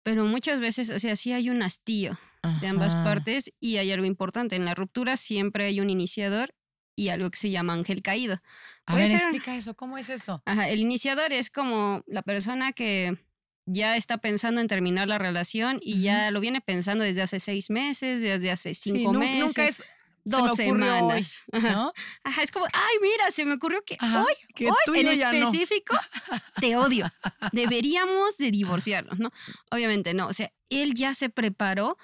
Pero 0.01 0.25
muchas 0.25 0.59
veces, 0.59 0.89
o 0.89 0.97
sea, 0.97 1.15
sí 1.15 1.33
hay 1.33 1.51
un 1.51 1.61
hastío 1.61 2.17
de 2.59 2.67
ambas 2.67 2.95
partes 2.95 3.53
y 3.59 3.77
hay 3.77 3.91
algo 3.91 4.07
importante. 4.07 4.55
En 4.55 4.65
la 4.65 4.73
ruptura 4.73 5.17
siempre 5.17 5.65
hay 5.65 5.81
un 5.81 5.91
iniciador 5.91 6.55
y 6.95 7.09
algo 7.09 7.29
que 7.29 7.37
se 7.37 7.51
llama 7.51 7.73
ángel 7.73 8.01
caído. 8.01 8.41
A 8.87 8.95
ver, 8.95 9.07
explica 9.07 9.55
eso, 9.55 9.75
¿cómo 9.75 9.99
es 9.99 10.09
eso? 10.09 10.41
Ajá, 10.47 10.69
el 10.69 10.79
iniciador 10.79 11.31
es 11.31 11.51
como 11.51 12.01
la 12.07 12.23
persona 12.23 12.73
que 12.73 13.19
ya 13.65 13.95
está 13.95 14.17
pensando 14.17 14.61
en 14.61 14.67
terminar 14.67 15.07
la 15.07 15.17
relación 15.17 15.79
y 15.81 16.01
ya 16.01 16.31
lo 16.31 16.39
viene 16.39 16.61
pensando 16.61 17.03
desde 17.03 17.21
hace 17.21 17.39
seis 17.39 17.69
meses, 17.69 18.21
desde 18.21 18.51
hace 18.51 18.73
cinco 18.73 19.13
meses. 19.13 19.39
Nunca 19.39 19.67
es 19.67 19.83
dos 20.23 20.55
semanas. 20.55 21.43
¿no? 21.51 21.93
Ajá, 22.23 22.43
es 22.43 22.51
como, 22.51 22.65
ay, 22.65 22.95
mira, 23.01 23.31
se 23.31 23.45
me 23.45 23.55
ocurrió 23.55 23.83
que 23.85 23.97
hoy, 24.01 24.69
hoy 24.87 24.99
en 24.99 25.07
específico, 25.07 25.95
te 26.59 26.75
odio. 26.75 27.11
Deberíamos 27.51 28.37
de 28.37 28.51
divorciarnos, 28.51 29.19
¿no? 29.19 29.31
Obviamente 29.69 30.13
no, 30.13 30.27
o 30.27 30.33
sea, 30.33 30.51
él 30.69 30.93
ya 30.93 31.13
se 31.13 31.29
preparó 31.29 31.97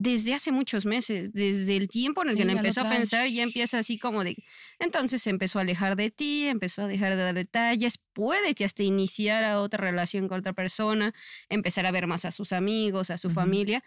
desde 0.00 0.32
hace 0.32 0.50
muchos 0.50 0.86
meses, 0.86 1.30
desde 1.30 1.76
el 1.76 1.86
tiempo 1.86 2.22
en 2.22 2.30
el 2.30 2.36
que 2.36 2.42
empezó 2.50 2.80
a 2.80 2.88
pensar, 2.88 3.28
ya 3.28 3.42
empieza 3.42 3.78
así 3.78 3.98
como 3.98 4.24
de, 4.24 4.34
entonces 4.78 5.20
se 5.20 5.28
empezó 5.28 5.58
a 5.58 5.62
alejar 5.62 5.94
de 5.94 6.10
ti, 6.10 6.46
empezó 6.46 6.82
a 6.82 6.88
dejar 6.88 7.16
de 7.16 7.22
dar 7.22 7.34
detalles, 7.34 7.98
puede 8.14 8.54
que 8.54 8.64
hasta 8.64 8.82
iniciara 8.82 9.60
otra 9.60 9.84
relación 9.84 10.26
con 10.26 10.40
otra 10.40 10.54
persona, 10.54 11.12
empezar 11.50 11.84
a 11.84 11.90
ver 11.90 12.06
más 12.06 12.24
a 12.24 12.32
sus 12.32 12.54
amigos, 12.54 13.10
a 13.10 13.18
su 13.18 13.28
familia, 13.28 13.84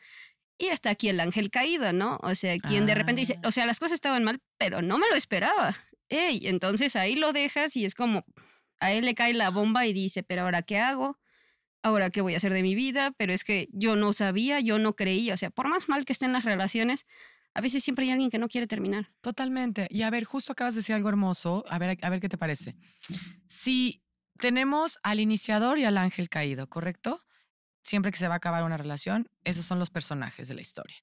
y 0.60 0.68
hasta 0.68 0.92
aquí 0.92 1.10
el 1.10 1.20
ángel 1.20 1.50
caído, 1.50 1.92
¿no? 1.94 2.20
O 2.22 2.36
sea, 2.36 2.60
quien 2.60 2.86
de 2.86 2.94
repente 2.94 3.22
dice, 3.22 3.40
ah. 3.44 3.48
o 3.48 3.52
sea, 3.52 3.66
las 3.66 3.80
cosas 3.80 3.94
estaban 3.94 4.24
mal, 4.24 4.40
pero 4.60 4.84
no 4.84 5.00
me 5.00 5.10
lo 5.10 5.16
esperaba. 5.16 5.76
Ey, 6.10 6.42
entonces 6.44 6.96
ahí 6.96 7.16
lo 7.16 7.34
dejas 7.34 7.76
y 7.76 7.86
es 7.86 7.96
como, 7.96 8.24
a 8.80 8.92
él 8.92 9.04
le 9.04 9.16
cae 9.16 9.34
la 9.34 9.50
bomba 9.50 9.88
y 9.88 9.94
dice, 9.94 10.22
pero 10.22 10.44
ahora 10.44 10.62
qué 10.62 10.78
hago? 10.78 11.18
Ahora 11.84 12.10
qué 12.10 12.22
voy 12.22 12.34
a 12.34 12.38
hacer 12.38 12.54
de 12.54 12.64
mi 12.64 12.74
vida, 12.74 13.12
pero 13.18 13.34
es 13.34 13.44
que 13.44 13.68
yo 13.72 13.96
no 13.96 14.14
sabía, 14.14 14.60
yo 14.62 14.80
no 14.80 14.96
creía, 14.96 15.36
o 15.36 15.38
sea, 15.38 15.52
por 15.52 15.68
más 15.68 15.90
mal 15.90 16.06
que 16.06 16.14
estén 16.14 16.34
las 16.34 16.46
relaciones, 16.46 17.06
a 17.54 17.62
veces 17.62 17.84
siempre 17.84 18.06
hay 18.06 18.12
alguien 18.12 18.32
que 18.32 18.40
no 18.40 18.48
quiere 18.48 18.66
terminar. 18.66 19.12
Totalmente. 19.22 19.88
Y 19.92 20.02
a 20.02 20.10
ver, 20.10 20.24
justo 20.24 20.54
acabas 20.54 20.74
de 20.74 20.80
decir 20.80 20.96
algo 20.96 21.10
hermoso, 21.10 21.64
a 21.70 21.78
ver, 21.78 22.00
a 22.02 22.10
ver 22.10 22.20
qué 22.20 22.30
te 22.30 22.38
parece. 22.38 22.76
Si 23.48 24.02
tenemos 24.40 24.98
al 25.04 25.20
iniciador 25.20 25.78
y 25.78 25.84
al 25.84 25.98
ángel 25.98 26.30
caído, 26.30 26.68
¿correcto? 26.68 27.22
Siempre 27.84 28.12
que 28.12 28.18
se 28.18 28.28
va 28.28 28.36
a 28.36 28.38
acabar 28.38 28.64
una 28.64 28.78
relación, 28.78 29.30
esos 29.44 29.66
son 29.66 29.78
los 29.78 29.92
personajes 29.92 30.48
de 30.48 30.56
la 30.56 30.62
historia. 30.62 30.96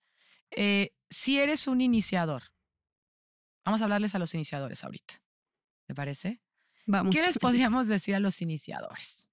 Eh, 0.51 0.93
si 1.09 1.39
eres 1.39 1.69
un 1.69 1.81
iniciador, 1.81 2.43
vamos 3.65 3.81
a 3.83 3.85
hablarles 3.85 4.15
a 4.15 4.19
los 4.19 4.35
iniciadores 4.35 4.83
ahorita. 4.83 5.23
¿Te 5.87 5.95
parece? 5.95 6.41
Vamos. 6.87 7.15
¿Qué 7.15 7.23
les 7.23 7.39
podríamos 7.39 7.87
decir 7.87 8.15
a 8.15 8.21
los 8.21 8.43
iniciadores? 8.43 9.29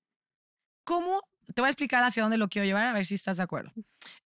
¿Cómo 0.83 1.21
te 1.53 1.62
voy 1.62 1.67
a 1.67 1.71
explicar 1.71 2.03
hacia 2.03 2.23
dónde 2.23 2.38
lo 2.38 2.49
quiero 2.49 2.65
llevar, 2.65 2.86
a 2.88 2.93
ver 2.93 3.05
si 3.05 3.15
estás 3.15 3.38
de 3.38 3.43
acuerdo. 3.43 3.71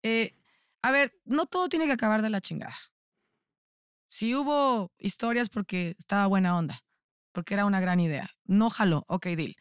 Eh, 0.03 0.35
a 0.81 0.91
ver, 0.91 1.13
no 1.25 1.45
todo 1.45 1.69
tiene 1.69 1.85
que 1.85 1.93
acabar 1.93 2.21
de 2.21 2.29
la 2.29 2.41
chingada. 2.41 2.75
Si 4.09 4.33
hubo 4.33 4.91
historias 4.97 5.49
porque 5.49 5.95
estaba 5.99 6.25
buena 6.27 6.57
onda, 6.57 6.83
porque 7.31 7.53
era 7.53 7.65
una 7.65 7.79
gran 7.79 7.99
idea, 7.99 8.31
no 8.45 8.69
jaló, 8.69 9.05
ok, 9.07 9.27
deal. 9.27 9.55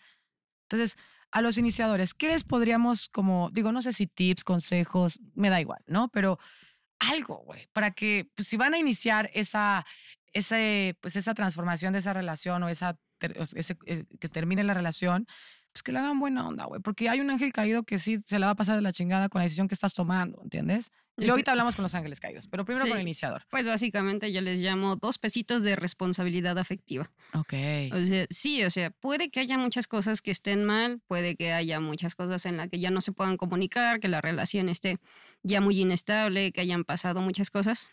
Entonces, 0.71 0.97
a 1.31 1.43
los 1.43 1.59
iniciadores, 1.59 2.15
¿qué 2.15 2.29
les 2.29 2.45
podríamos 2.45 3.09
como, 3.09 3.51
digo, 3.53 3.73
no 3.73 3.83
sé 3.83 3.93
si 3.93 4.07
tips, 4.07 4.45
consejos, 4.45 5.21
me 5.35 5.51
da 5.51 5.61
igual, 5.61 5.83
¿no? 5.87 6.09
Pero 6.09 6.39
algo, 6.99 7.43
güey, 7.45 7.69
para 7.73 7.91
que 7.91 8.31
pues, 8.35 8.49
si 8.49 8.57
van 8.57 8.75
a 8.75 8.79
iniciar 8.79 9.31
esa, 9.35 9.85
ese, 10.33 10.97
pues, 11.01 11.17
esa 11.17 11.35
transformación 11.35 11.93
de 11.93 12.01
esa 12.01 12.13
relación 12.13 12.63
o 12.63 12.69
esa, 12.69 12.99
eh, 13.21 14.05
que 14.21 14.29
termine 14.29 14.65
la 14.65 14.75
relación, 14.75 15.27
pues 15.79 15.85
que 15.85 15.93
le 15.93 16.01
hagan 16.01 16.19
buena 16.19 16.47
onda, 16.47 16.65
güey. 16.65 16.81
Porque 16.81 17.09
hay 17.09 17.21
un 17.21 17.31
ángel 17.31 17.53
caído 17.53 17.85
que 17.85 18.01
sí 18.01 18.19
se 18.25 18.41
le 18.41 18.47
va 18.47 18.53
a 18.53 18.55
pasar 18.57 18.75
de 18.75 18.83
la 18.83 18.93
chingada 18.93 19.29
con 19.29 19.39
la 19.39 19.45
decisión 19.45 19.69
que 19.69 19.75
estás 19.75 19.95
tomando, 19.95 20.43
¿entiendes? 20.43 20.91
Y 21.17 21.29
ahorita 21.29 21.53
hablamos 21.53 21.77
con 21.77 21.85
los 21.85 21.95
ángeles 21.95 22.19
caídos, 22.19 22.49
pero 22.49 22.65
primero 22.65 22.89
con 22.89 22.97
el 22.97 23.03
iniciador. 23.03 23.47
Pues 23.49 23.67
básicamente 23.67 24.33
yo 24.33 24.41
les 24.41 24.59
llamo 24.59 24.97
dos 24.97 25.19
pesitos 25.19 25.63
de 25.63 25.77
responsabilidad 25.77 26.59
afectiva. 26.59 27.13
Ok. 27.33 27.53
O 27.93 28.07
sea, 28.07 28.27
sí, 28.29 28.65
o 28.65 28.71
sea, 28.71 28.91
puede 28.91 29.31
que 29.31 29.39
haya 29.39 29.57
muchas 29.57 29.87
cosas 29.87 30.21
que 30.21 30.33
estén 30.33 30.65
mal, 30.65 31.01
puede 31.07 31.37
que 31.37 31.53
haya 31.53 31.79
muchas 31.79 32.17
cosas 32.17 32.45
en 32.47 32.57
las 32.57 32.69
que 32.69 32.81
ya 32.81 32.91
no 32.91 33.01
se 33.01 33.13
puedan 33.13 33.37
comunicar, 33.37 34.01
que 34.01 34.09
la 34.09 34.21
relación 34.21 34.69
esté 34.69 34.99
ya 35.45 35.61
muy 35.61 35.81
inestable, 35.81 36.51
que 36.51 36.61
hayan 36.61 36.83
pasado 36.83 37.21
muchas 37.21 37.51
cosas. 37.51 37.91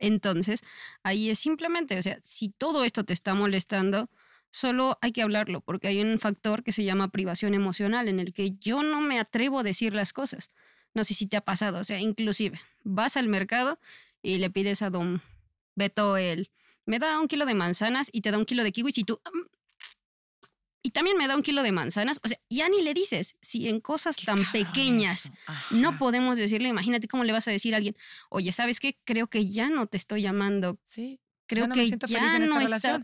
Entonces, 0.00 0.62
ahí 1.04 1.30
es 1.30 1.38
simplemente, 1.38 1.96
o 1.98 2.02
sea, 2.02 2.18
si 2.20 2.48
todo 2.48 2.82
esto 2.82 3.04
te 3.04 3.12
está 3.12 3.34
molestando, 3.34 4.10
solo 4.52 4.98
hay 5.00 5.12
que 5.12 5.22
hablarlo, 5.22 5.62
porque 5.62 5.88
hay 5.88 6.00
un 6.00 6.20
factor 6.20 6.62
que 6.62 6.72
se 6.72 6.84
llama 6.84 7.08
privación 7.08 7.54
emocional, 7.54 8.06
en 8.06 8.20
el 8.20 8.32
que 8.32 8.52
yo 8.52 8.82
no 8.82 9.00
me 9.00 9.18
atrevo 9.18 9.58
a 9.58 9.62
decir 9.64 9.94
las 9.94 10.12
cosas. 10.12 10.50
No 10.94 11.04
sé 11.04 11.14
si 11.14 11.26
te 11.26 11.36
ha 11.36 11.40
pasado, 11.40 11.80
o 11.80 11.84
sea, 11.84 11.98
inclusive 11.98 12.60
vas 12.84 13.16
al 13.16 13.28
mercado 13.28 13.80
y 14.20 14.36
le 14.38 14.50
pides 14.50 14.82
a 14.82 14.90
don 14.90 15.22
Beto 15.74 16.18
el, 16.18 16.50
me 16.84 16.98
da 16.98 17.18
un 17.18 17.28
kilo 17.28 17.46
de 17.46 17.54
manzanas 17.54 18.10
y 18.12 18.20
te 18.20 18.30
da 18.30 18.38
un 18.38 18.44
kilo 18.44 18.62
de 18.62 18.72
kiwis 18.72 18.98
y 18.98 19.04
tú, 19.04 19.20
mm, 19.24 19.46
y 20.82 20.90
también 20.90 21.16
me 21.16 21.28
da 21.28 21.34
un 21.34 21.42
kilo 21.42 21.62
de 21.62 21.72
manzanas, 21.72 22.20
o 22.22 22.28
sea, 22.28 22.38
ya 22.50 22.68
ni 22.68 22.82
le 22.82 22.92
dices, 22.92 23.36
si 23.40 23.68
en 23.70 23.80
cosas 23.80 24.18
tan 24.18 24.44
pequeñas 24.52 25.32
no 25.70 25.96
podemos 25.96 26.36
decirle, 26.36 26.68
imagínate 26.68 27.08
cómo 27.08 27.24
le 27.24 27.32
vas 27.32 27.48
a 27.48 27.52
decir 27.52 27.72
a 27.72 27.78
alguien, 27.78 27.96
oye, 28.28 28.52
¿sabes 28.52 28.80
qué? 28.80 28.98
Creo 29.04 29.28
que 29.28 29.48
ya 29.48 29.70
no 29.70 29.86
te 29.86 29.96
estoy 29.96 30.22
llamando. 30.22 30.78
Sí 30.84 31.20
creo 31.54 31.68
que 31.68 31.86
ya 32.06 32.38
no 32.38 32.60
está. 32.60 33.00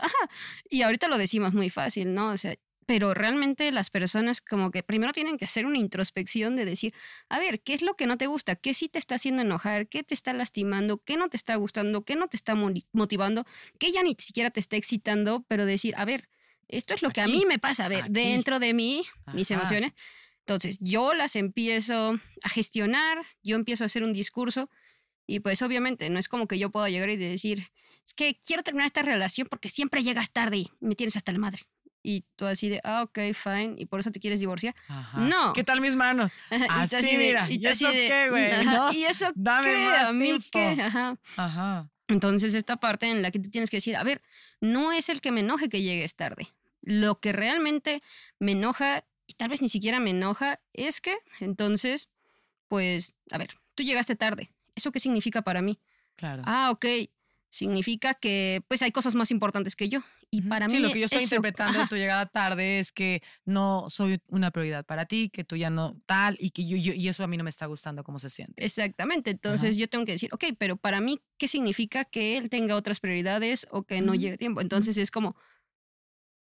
Y 0.69 0.83
ahorita 0.83 1.09
lo 1.09 1.19
decimos 1.19 1.55
muy 1.55 1.71
fácil, 1.71 2.15
¿no? 2.15 2.31
O 2.31 2.37
sea, 2.37 2.55
pero 2.89 3.13
realmente 3.13 3.71
las 3.71 3.91
personas 3.91 4.41
como 4.41 4.71
que 4.71 4.83
primero 4.83 5.13
tienen 5.13 5.37
que 5.37 5.45
hacer 5.45 5.67
una 5.67 5.77
introspección 5.77 6.57
de 6.57 6.65
decir, 6.65 6.95
a 7.29 7.39
ver, 7.39 7.61
¿qué 7.61 7.75
es 7.75 7.83
lo 7.83 7.97
que 7.97 8.07
no 8.07 8.17
te 8.17 8.27
gusta? 8.27 8.57
¿Qué 8.57 8.73
sí 8.73 8.89
te 8.89 8.99
está 8.99 9.17
haciendo 9.17 9.43
enojar? 9.43 9.89
¿Qué 9.89 10.03
te 10.03 10.15
está 10.15 10.33
lastimando? 10.33 10.97
¿Qué 11.05 11.19
no 11.19 11.29
te 11.29 11.37
está 11.37 11.55
gustando? 11.57 12.07
¿Qué 12.07 12.17
no 12.17 12.29
te 12.29 12.39
está 12.39 12.55
motivando? 12.55 13.45
¿Qué 13.79 13.93
ya 13.93 14.03
ni 14.03 14.15
siquiera 14.15 14.51
te 14.51 14.61
está 14.61 14.77
excitando? 14.77 15.45
Pero 15.49 15.67
decir, 15.67 15.93
a 15.99 16.07
ver, 16.07 16.31
esto 16.67 16.95
es 16.95 17.03
lo 17.03 17.11
que 17.11 17.21
a 17.21 17.29
mí 17.29 17.45
me 17.47 17.59
pasa, 17.59 17.85
a 17.85 17.89
ver, 17.89 18.07
dentro 18.09 18.59
de 18.59 18.73
mí, 18.73 19.03
mis 19.35 19.51
emociones. 19.51 19.93
Entonces, 20.41 20.79
yo 20.81 21.13
las 21.13 21.37
empiezo 21.37 22.15
a 22.43 22.49
gestionar, 22.49 23.19
yo 23.43 23.57
empiezo 23.57 23.85
a 23.85 23.87
hacer 23.87 24.03
un 24.03 24.15
discurso 24.15 24.71
y 25.29 25.39
pues 25.39 25.63
obviamente 25.63 26.11
no 26.11 26.19
es 26.19 26.27
como 26.27 26.49
que 26.49 26.59
yo 26.59 26.71
pueda 26.71 26.89
llegar 26.89 27.11
y 27.11 27.17
decir, 27.17 27.63
es 28.05 28.15
que 28.15 28.41
quiero 28.45 28.65
terminar 28.65 28.87
esta 28.87 29.03
relación 29.03 29.47
porque 29.49 29.69
siempre 29.69 30.03
llegas 30.03 30.33
tarde 30.33 30.57
y 30.57 30.71
me 30.81 30.97
tienes 30.97 31.15
hasta 31.17 31.31
la 31.31 31.39
madre 31.39 31.63
y 32.03 32.25
tú 32.37 32.47
así 32.47 32.69
de, 32.69 32.81
ah, 32.85 33.03
ok, 33.03 33.19
fine, 33.35 33.75
y 33.77 33.87
por 33.87 34.01
eso 34.01 34.11
te 34.11 34.19
quieres 34.19 34.41
divorciar. 34.41 34.75
No. 35.17 35.53
¿Qué 35.53 35.63
tal 35.63 35.81
mis 35.81 35.95
manos? 35.95 36.33
Así, 36.71 37.11
y 37.11 37.19
mira, 37.19 37.47
¿y, 37.51 37.67
eso 37.67 37.91
qué, 37.91 38.29
güey? 38.31 38.51
¿Y 38.97 39.05
eso 39.05 39.27
Dame 39.35 39.67
qué? 39.67 39.85
Más 39.85 40.07
¿A 40.07 40.13
mí 40.13 40.39
qué? 40.51 40.77
Ajá. 40.81 41.19
Ajá. 41.37 41.91
Entonces, 42.07 42.55
esta 42.55 42.79
parte 42.79 43.11
en 43.11 43.21
la 43.21 43.31
que 43.31 43.39
tú 43.39 43.51
tienes 43.51 43.69
que 43.69 43.77
decir, 43.77 43.95
a 43.97 44.03
ver, 44.05 44.23
no 44.61 44.93
es 44.93 45.11
el 45.11 45.21
que 45.21 45.33
me 45.33 45.41
enoje 45.41 45.69
que 45.69 45.83
llegues 45.83 46.15
tarde. 46.15 46.49
Lo 46.81 47.21
que 47.21 47.33
realmente 47.33 48.03
me 48.39 48.53
enoja, 48.53 49.05
y 49.27 49.35
tal 49.35 49.51
vez 49.51 49.61
ni 49.61 49.69
siquiera 49.69 50.01
me 50.01 50.11
enoja, 50.11 50.61
es 50.73 51.03
que, 51.03 51.19
entonces, 51.41 52.09
pues, 52.69 53.13
a 53.31 53.37
ver, 53.37 53.59
tú 53.75 53.83
llegaste 53.83 54.17
tarde. 54.17 54.51
¿Eso 54.79 54.93
qué 54.93 55.01
significa 55.01 55.43
para 55.43 55.61
mí? 55.61 55.81
Claro. 56.15 56.43
Ah, 56.47 56.71
ok. 56.71 56.87
Significa 57.51 58.15
que, 58.15 58.63
pues, 58.69 58.81
hay 58.83 58.93
cosas 58.93 59.17
más 59.17 59.33
importantes 59.33 59.75
que 59.75 59.89
yo. 59.89 60.01
Y 60.31 60.43
para 60.43 60.67
mí. 60.67 60.75
Sí, 60.75 60.79
lo 60.79 60.93
que 60.93 61.01
yo 61.01 61.07
estoy 61.07 61.25
interpretando 61.25 61.81
de 61.81 61.87
tu 61.89 61.97
llegada 61.97 62.27
tarde 62.27 62.79
es 62.79 62.93
que 62.93 63.23
no 63.45 63.91
soy 63.91 64.21
una 64.29 64.53
prioridad 64.53 64.85
para 64.87 65.07
ti, 65.07 65.31
que 65.31 65.43
tú 65.43 65.57
ya 65.57 65.69
no 65.69 66.01
tal, 66.07 66.37
y 66.39 66.51
que 66.51 66.65
yo, 66.65 66.77
y 66.77 67.09
eso 67.09 67.25
a 67.25 67.27
mí 67.27 67.37
no 67.37 67.43
me 67.43 67.51
está 67.51 67.67
gustando 67.67 68.05
cómo 68.05 68.21
se 68.21 68.31
siente. 68.31 68.65
Exactamente. 68.65 69.31
Entonces 69.31 69.77
yo 69.79 69.89
tengo 69.89 70.05
que 70.05 70.13
decir, 70.13 70.31
ok, 70.33 70.45
pero 70.59 70.77
para 70.77 71.01
mí, 71.01 71.21
¿qué 71.39 71.49
significa 71.49 72.05
que 72.05 72.37
él 72.37 72.51
tenga 72.51 72.77
otras 72.77 73.01
prioridades 73.01 73.67
o 73.73 73.83
que 73.83 74.01
no 74.01 74.15
llegue 74.15 74.39
tiempo? 74.39 74.61
Entonces 74.61 74.97
es 74.97 75.11
como 75.11 75.35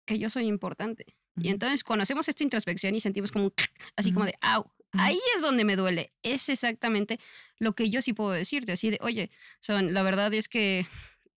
que 0.06 0.18
yo 0.18 0.30
soy 0.30 0.46
importante. 0.46 1.16
Y 1.40 1.48
entonces 1.48 1.82
cuando 1.82 2.02
hacemos 2.02 2.28
esta 2.28 2.44
introspección 2.44 2.94
y 2.94 3.00
sentimos 3.00 3.32
como 3.32 3.52
así 3.96 4.12
como 4.12 4.26
de, 4.26 4.34
au, 4.40 4.70
ahí 4.92 5.18
es 5.36 5.42
donde 5.42 5.64
me 5.64 5.76
duele. 5.76 6.12
Es 6.22 6.48
exactamente 6.48 7.18
lo 7.58 7.74
que 7.74 7.90
yo 7.90 8.02
sí 8.02 8.12
puedo 8.12 8.30
decirte, 8.30 8.72
así 8.72 8.90
de, 8.90 8.98
oye, 9.02 9.30
son, 9.60 9.92
la 9.94 10.02
verdad 10.02 10.32
es 10.34 10.48
que 10.48 10.86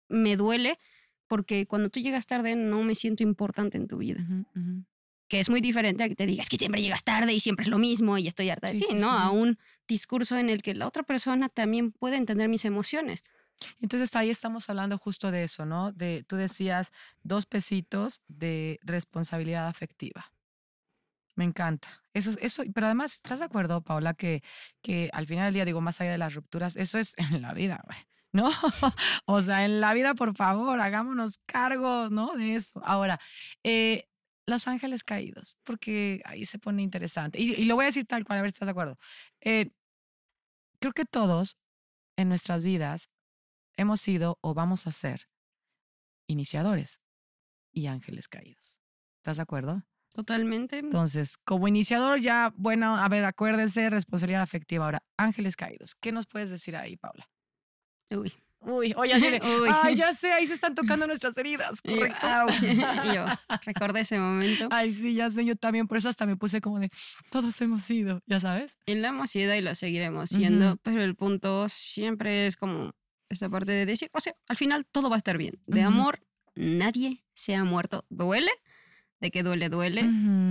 me 0.09 0.37
duele 0.37 0.79
porque 1.27 1.67
cuando 1.67 1.91
tú 1.91 2.01
llegas 2.01 2.27
tarde 2.27 2.57
no 2.57 2.83
me 2.83 2.95
siento 2.95 3.23
importante 3.23 3.79
en 3.79 3.87
tu 3.87 3.99
vida. 3.99 4.27
Que 5.29 5.39
es 5.39 5.49
muy 5.49 5.61
diferente 5.61 6.03
a 6.03 6.09
que 6.09 6.17
te 6.17 6.27
digas 6.27 6.49
que 6.49 6.57
siempre 6.57 6.83
llegas 6.83 7.05
tarde 7.05 7.33
y 7.33 7.39
siempre 7.39 7.63
es 7.63 7.69
lo 7.69 7.79
mismo 7.79 8.19
y 8.19 8.27
estoy 8.27 8.51
harta 8.51 8.73
de 8.73 8.79
ti, 8.79 8.87
¿no? 8.95 9.11
A 9.11 9.31
un 9.31 9.57
discurso 9.87 10.37
en 10.39 10.51
el 10.51 10.61
que 10.61 10.75
la 10.75 10.89
otra 10.89 11.05
persona 11.05 11.49
también 11.49 11.93
puede 11.93 12.17
entender 12.17 12.49
mis 12.49 12.65
emociones. 12.65 13.23
Entonces 13.81 14.17
ahí 14.17 14.31
estamos 14.31 14.69
hablando 14.71 14.99
justo 14.99 15.31
de 15.31 15.45
eso, 15.45 15.67
¿no? 15.67 15.93
De, 15.93 16.25
tú 16.27 16.37
decías 16.37 16.91
dos 17.23 17.47
pesitos 17.47 18.23
de 18.27 18.81
responsabilidad 18.83 19.69
afectiva. 19.69 20.33
Me 21.37 21.45
encanta. 21.45 21.89
Eso, 22.13 22.33
eso, 22.41 22.63
pero 22.75 22.87
además, 22.87 23.15
¿estás 23.15 23.39
de 23.39 23.45
acuerdo, 23.47 23.83
Paula, 23.83 24.15
que, 24.15 24.43
que 24.83 25.11
al 25.13 25.27
final 25.27 25.47
del 25.47 25.55
día, 25.55 25.65
digo, 25.65 25.81
más 25.81 26.01
allá 26.01 26.13
de 26.13 26.19
las 26.19 26.35
rupturas, 26.35 26.77
eso 26.77 26.99
es 26.99 27.15
en 27.19 27.43
la 27.43 27.55
vida? 27.55 27.83
¿no? 28.33 28.49
o 29.27 29.41
sea, 29.41 29.65
en 29.65 29.81
la 29.81 29.95
vida, 29.95 30.15
por 30.15 30.35
favor, 30.35 30.81
hagámonos 30.81 31.39
cargo, 31.47 32.09
¿no? 32.11 32.37
De 32.37 32.55
eso. 32.55 32.81
Ahora, 32.85 33.21
eh, 33.65 34.09
Los 34.47 34.69
Ángeles 34.69 35.05
Caídos, 35.05 35.57
porque 35.65 36.23
ahí 36.25 36.45
se 36.45 36.59
pone 36.59 36.83
interesante. 36.83 37.41
Y, 37.41 37.65
lo 37.65 37.77
voy 37.77 37.85
a 37.85 37.87
decir 37.87 38.07
tal 38.07 38.25
cual, 38.25 38.39
a 38.39 38.43
ver 38.43 38.51
si 38.51 38.55
estás 38.55 38.67
de 38.69 38.73
acuerdo. 38.73 38.97
Eh, 39.41 39.71
creo 40.81 40.93
que 40.93 41.05
todos 41.05 41.57
en 42.17 42.29
nuestras 42.29 42.63
vidas 42.63 43.11
hemos 43.77 44.01
sido 44.01 44.39
o 44.43 44.55
vamos 44.55 44.87
a 44.87 44.93
ser 44.93 45.29
iniciadores 46.27 47.01
y 47.73 47.87
ángeles 47.87 48.29
caídos. 48.29 48.79
¿Estás 49.19 49.37
de 49.37 49.43
acuerdo? 49.43 49.85
Totalmente. 50.15 50.79
Entonces, 50.79 51.37
como 51.45 51.69
iniciador 51.69 52.21
ya, 52.21 52.53
bueno, 52.57 52.97
a 52.97 53.09
ver, 53.09 53.25
acuérdense, 53.25 53.89
responsabilidad 53.91 54.43
afectiva. 54.43 54.85
Ahora, 54.85 55.03
ángeles 55.17 55.57
caídos. 55.57 55.95
¿Qué 55.95 56.13
nos 56.13 56.27
puedes 56.27 56.51
decir 56.51 56.77
ahí, 56.77 56.97
Paula? 56.97 57.29
Uy. 58.11 58.33
Uy, 58.63 58.93
oye, 58.97 59.19
de, 59.19 59.41
ay, 59.83 59.95
ya 59.95 60.13
sé, 60.13 60.33
ahí 60.33 60.47
se 60.47 60.55
están 60.55 60.75
tocando 60.75 61.07
nuestras 61.07 61.37
heridas, 61.39 61.81
correcto. 61.81 62.27
Y 62.61 63.15
yo, 63.15 63.25
recordé 63.65 64.01
ese 64.01 64.19
momento. 64.19 64.69
Ay, 64.71 64.93
sí, 64.93 65.15
ya 65.15 65.31
sé, 65.31 65.45
yo 65.45 65.57
también, 65.57 65.89
por 65.89 65.97
eso 65.97 66.09
hasta 66.09 66.27
me 66.27 66.37
puse 66.37 66.61
como 66.61 66.79
de, 66.79 66.91
todos 67.31 67.59
hemos 67.63 67.89
ido, 67.91 68.21
ya 68.27 68.39
sabes. 68.39 68.77
Y 68.87 68.97
lo 68.97 69.09
hemos 69.09 69.31
sido 69.31 69.55
y 69.55 69.63
lo 69.63 69.75
seguiremos 69.75 70.31
siendo, 70.31 70.77
pero 70.83 71.03
el 71.03 71.17
punto 71.17 71.69
siempre 71.69 72.47
es 72.47 72.57
como 72.57 72.93
esa 73.31 73.49
parte 73.49 73.73
de 73.73 73.87
decir, 73.87 74.11
o 74.13 74.21
sea, 74.21 74.35
al 74.49 74.57
final 74.57 74.85
todo 74.85 75.09
va 75.09 75.17
a 75.17 75.19
estar 75.19 75.39
bien. 75.39 75.55
De 75.67 75.83
amor, 75.83 76.21
nadie 76.55 77.25
se 77.33 77.55
ha 77.55 77.65
muerto. 77.65 78.05
Duele, 78.11 78.51
de 79.21 79.31
que 79.31 79.43
duele, 79.43 79.69
duele. 79.69 80.03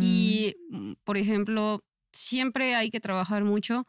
Y, 0.02 0.56
mm, 0.70 0.94
por 1.04 1.18
ejemplo, 1.18 1.84
siempre 2.12 2.76
hay 2.76 2.90
que 2.90 3.00
trabajar 3.00 3.44
mucho 3.44 3.86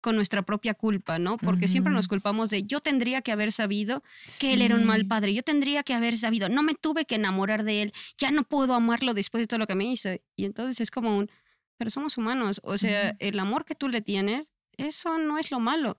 con 0.00 0.16
nuestra 0.16 0.42
propia 0.42 0.74
culpa, 0.74 1.20
¿no? 1.20 1.38
Porque 1.38 1.68
siempre 1.68 1.92
nos 1.92 2.08
culpamos 2.08 2.50
de 2.50 2.64
yo 2.64 2.80
tendría 2.80 3.22
que 3.22 3.30
haber 3.30 3.52
sabido 3.52 4.02
que 4.40 4.52
él 4.52 4.60
era 4.62 4.74
un 4.74 4.84
mal 4.84 5.06
padre, 5.06 5.32
yo 5.32 5.42
tendría 5.42 5.84
que 5.84 5.94
haber 5.94 6.18
sabido, 6.18 6.48
no 6.48 6.64
me 6.64 6.74
tuve 6.74 7.04
que 7.04 7.14
enamorar 7.14 7.62
de 7.62 7.82
él, 7.82 7.92
ya 8.18 8.32
no 8.32 8.42
puedo 8.42 8.74
amarlo 8.74 9.14
después 9.14 9.42
de 9.42 9.46
todo 9.46 9.58
lo 9.58 9.68
que 9.68 9.76
me 9.76 9.84
hizo. 9.84 10.10
Y 10.34 10.44
entonces 10.44 10.80
es 10.80 10.90
como 10.90 11.16
un, 11.16 11.30
pero 11.76 11.88
somos 11.88 12.18
humanos, 12.18 12.60
o 12.64 12.76
sea, 12.78 13.14
el 13.20 13.38
amor 13.38 13.64
que 13.64 13.76
tú 13.76 13.88
le 13.88 14.02
tienes, 14.02 14.52
eso 14.76 15.18
no 15.18 15.38
es 15.38 15.52
lo 15.52 15.60
malo. 15.60 15.98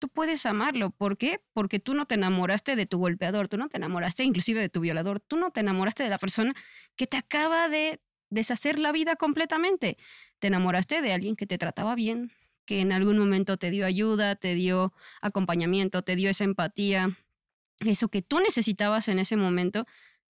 Tú 0.00 0.08
puedes 0.08 0.46
amarlo. 0.46 0.90
¿Por 0.90 1.18
qué? 1.18 1.42
Porque 1.52 1.78
tú 1.78 1.92
no 1.94 2.06
te 2.06 2.16
enamoraste 2.16 2.74
de 2.74 2.86
tu 2.86 2.98
golpeador, 2.98 3.48
tú 3.48 3.58
no 3.58 3.68
te 3.68 3.76
enamoraste 3.76 4.24
inclusive 4.24 4.60
de 4.60 4.70
tu 4.70 4.80
violador, 4.80 5.20
tú 5.20 5.36
no 5.36 5.50
te 5.50 5.60
enamoraste 5.60 6.02
de 6.02 6.08
la 6.08 6.18
persona 6.18 6.54
que 6.96 7.06
te 7.06 7.18
acaba 7.18 7.68
de 7.68 8.00
deshacer 8.30 8.78
la 8.78 8.92
vida 8.92 9.16
completamente. 9.16 9.98
Te 10.38 10.46
enamoraste 10.46 11.02
de 11.02 11.12
alguien 11.12 11.36
que 11.36 11.46
te 11.46 11.58
trataba 11.58 11.94
bien, 11.94 12.32
que 12.64 12.80
en 12.80 12.92
algún 12.92 13.18
momento 13.18 13.58
te 13.58 13.70
dio 13.70 13.84
ayuda, 13.84 14.36
te 14.36 14.54
dio 14.54 14.94
acompañamiento, 15.20 16.00
te 16.02 16.16
dio 16.16 16.30
esa 16.30 16.44
empatía, 16.44 17.10
eso 17.80 18.08
que 18.08 18.22
tú 18.22 18.40
necesitabas 18.40 19.08
en 19.08 19.18
ese 19.18 19.36
momento, 19.36 19.86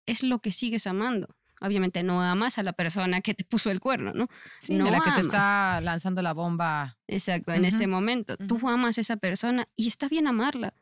es 0.07 0.25
lo 0.25 0.41
que 0.41 0.51
sigues 0.51 0.89
amando. 0.89 1.37
Obviamente 1.61 2.03
no 2.03 2.23
amas 2.23 2.59
a 2.59 2.63
la 2.63 2.73
persona 2.73 3.21
que 3.21 3.35
te 3.35 3.45
puso 3.45 3.71
el 3.71 3.81
cuerno, 3.81 4.13
¿no? 4.15 4.29
Sí, 4.59 4.75
no 4.75 4.91
la 4.91 5.01
que 5.01 5.13
te 5.13 5.21
está 5.21 5.81
lanzando 5.83 6.23
la 6.23 6.33
bomba. 6.33 6.99
Exacto, 7.07 7.53
en 7.53 7.65
ese 7.65 7.87
momento. 7.87 8.37
Tú 8.37 8.69
amas 8.69 8.97
a 8.99 9.01
esa 9.03 9.17
persona 9.17 9.69
y 9.77 9.89
está 9.89 10.09
bien 10.09 10.27
amarla. 10.27 10.75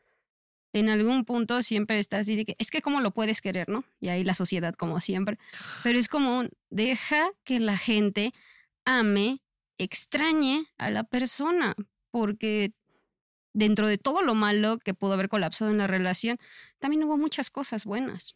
En 0.71 0.87
algún 0.87 1.25
punto 1.25 1.61
siempre 1.63 1.99
estás 1.99 2.21
así 2.21 2.35
de 2.35 2.45
que, 2.45 2.55
es 2.59 2.69
que 2.69 2.81
cómo 2.81 3.01
lo 3.01 3.11
puedes 3.11 3.41
querer, 3.41 3.69
¿no? 3.69 3.83
Y 3.99 4.09
ahí 4.09 4.23
la 4.23 4.35
sociedad 4.35 4.75
como 4.75 4.99
siempre. 4.99 5.39
Pero 5.83 5.97
es 5.97 6.07
como 6.07 6.39
un, 6.39 6.49
deja 6.69 7.29
que 7.43 7.59
la 7.59 7.75
gente 7.75 8.33
ame 8.85 9.41
extrañe 9.79 10.65
a 10.77 10.91
la 10.91 11.03
persona, 11.03 11.73
porque 12.11 12.73
dentro 13.53 13.87
de 13.87 13.97
todo 13.97 14.21
lo 14.21 14.35
malo 14.35 14.77
que 14.77 14.93
pudo 14.93 15.13
haber 15.13 15.29
colapsado 15.29 15.71
en 15.71 15.77
la 15.77 15.87
relación, 15.87 16.37
también 16.79 17.03
hubo 17.03 17.17
muchas 17.17 17.49
cosas 17.49 17.85
buenas. 17.85 18.35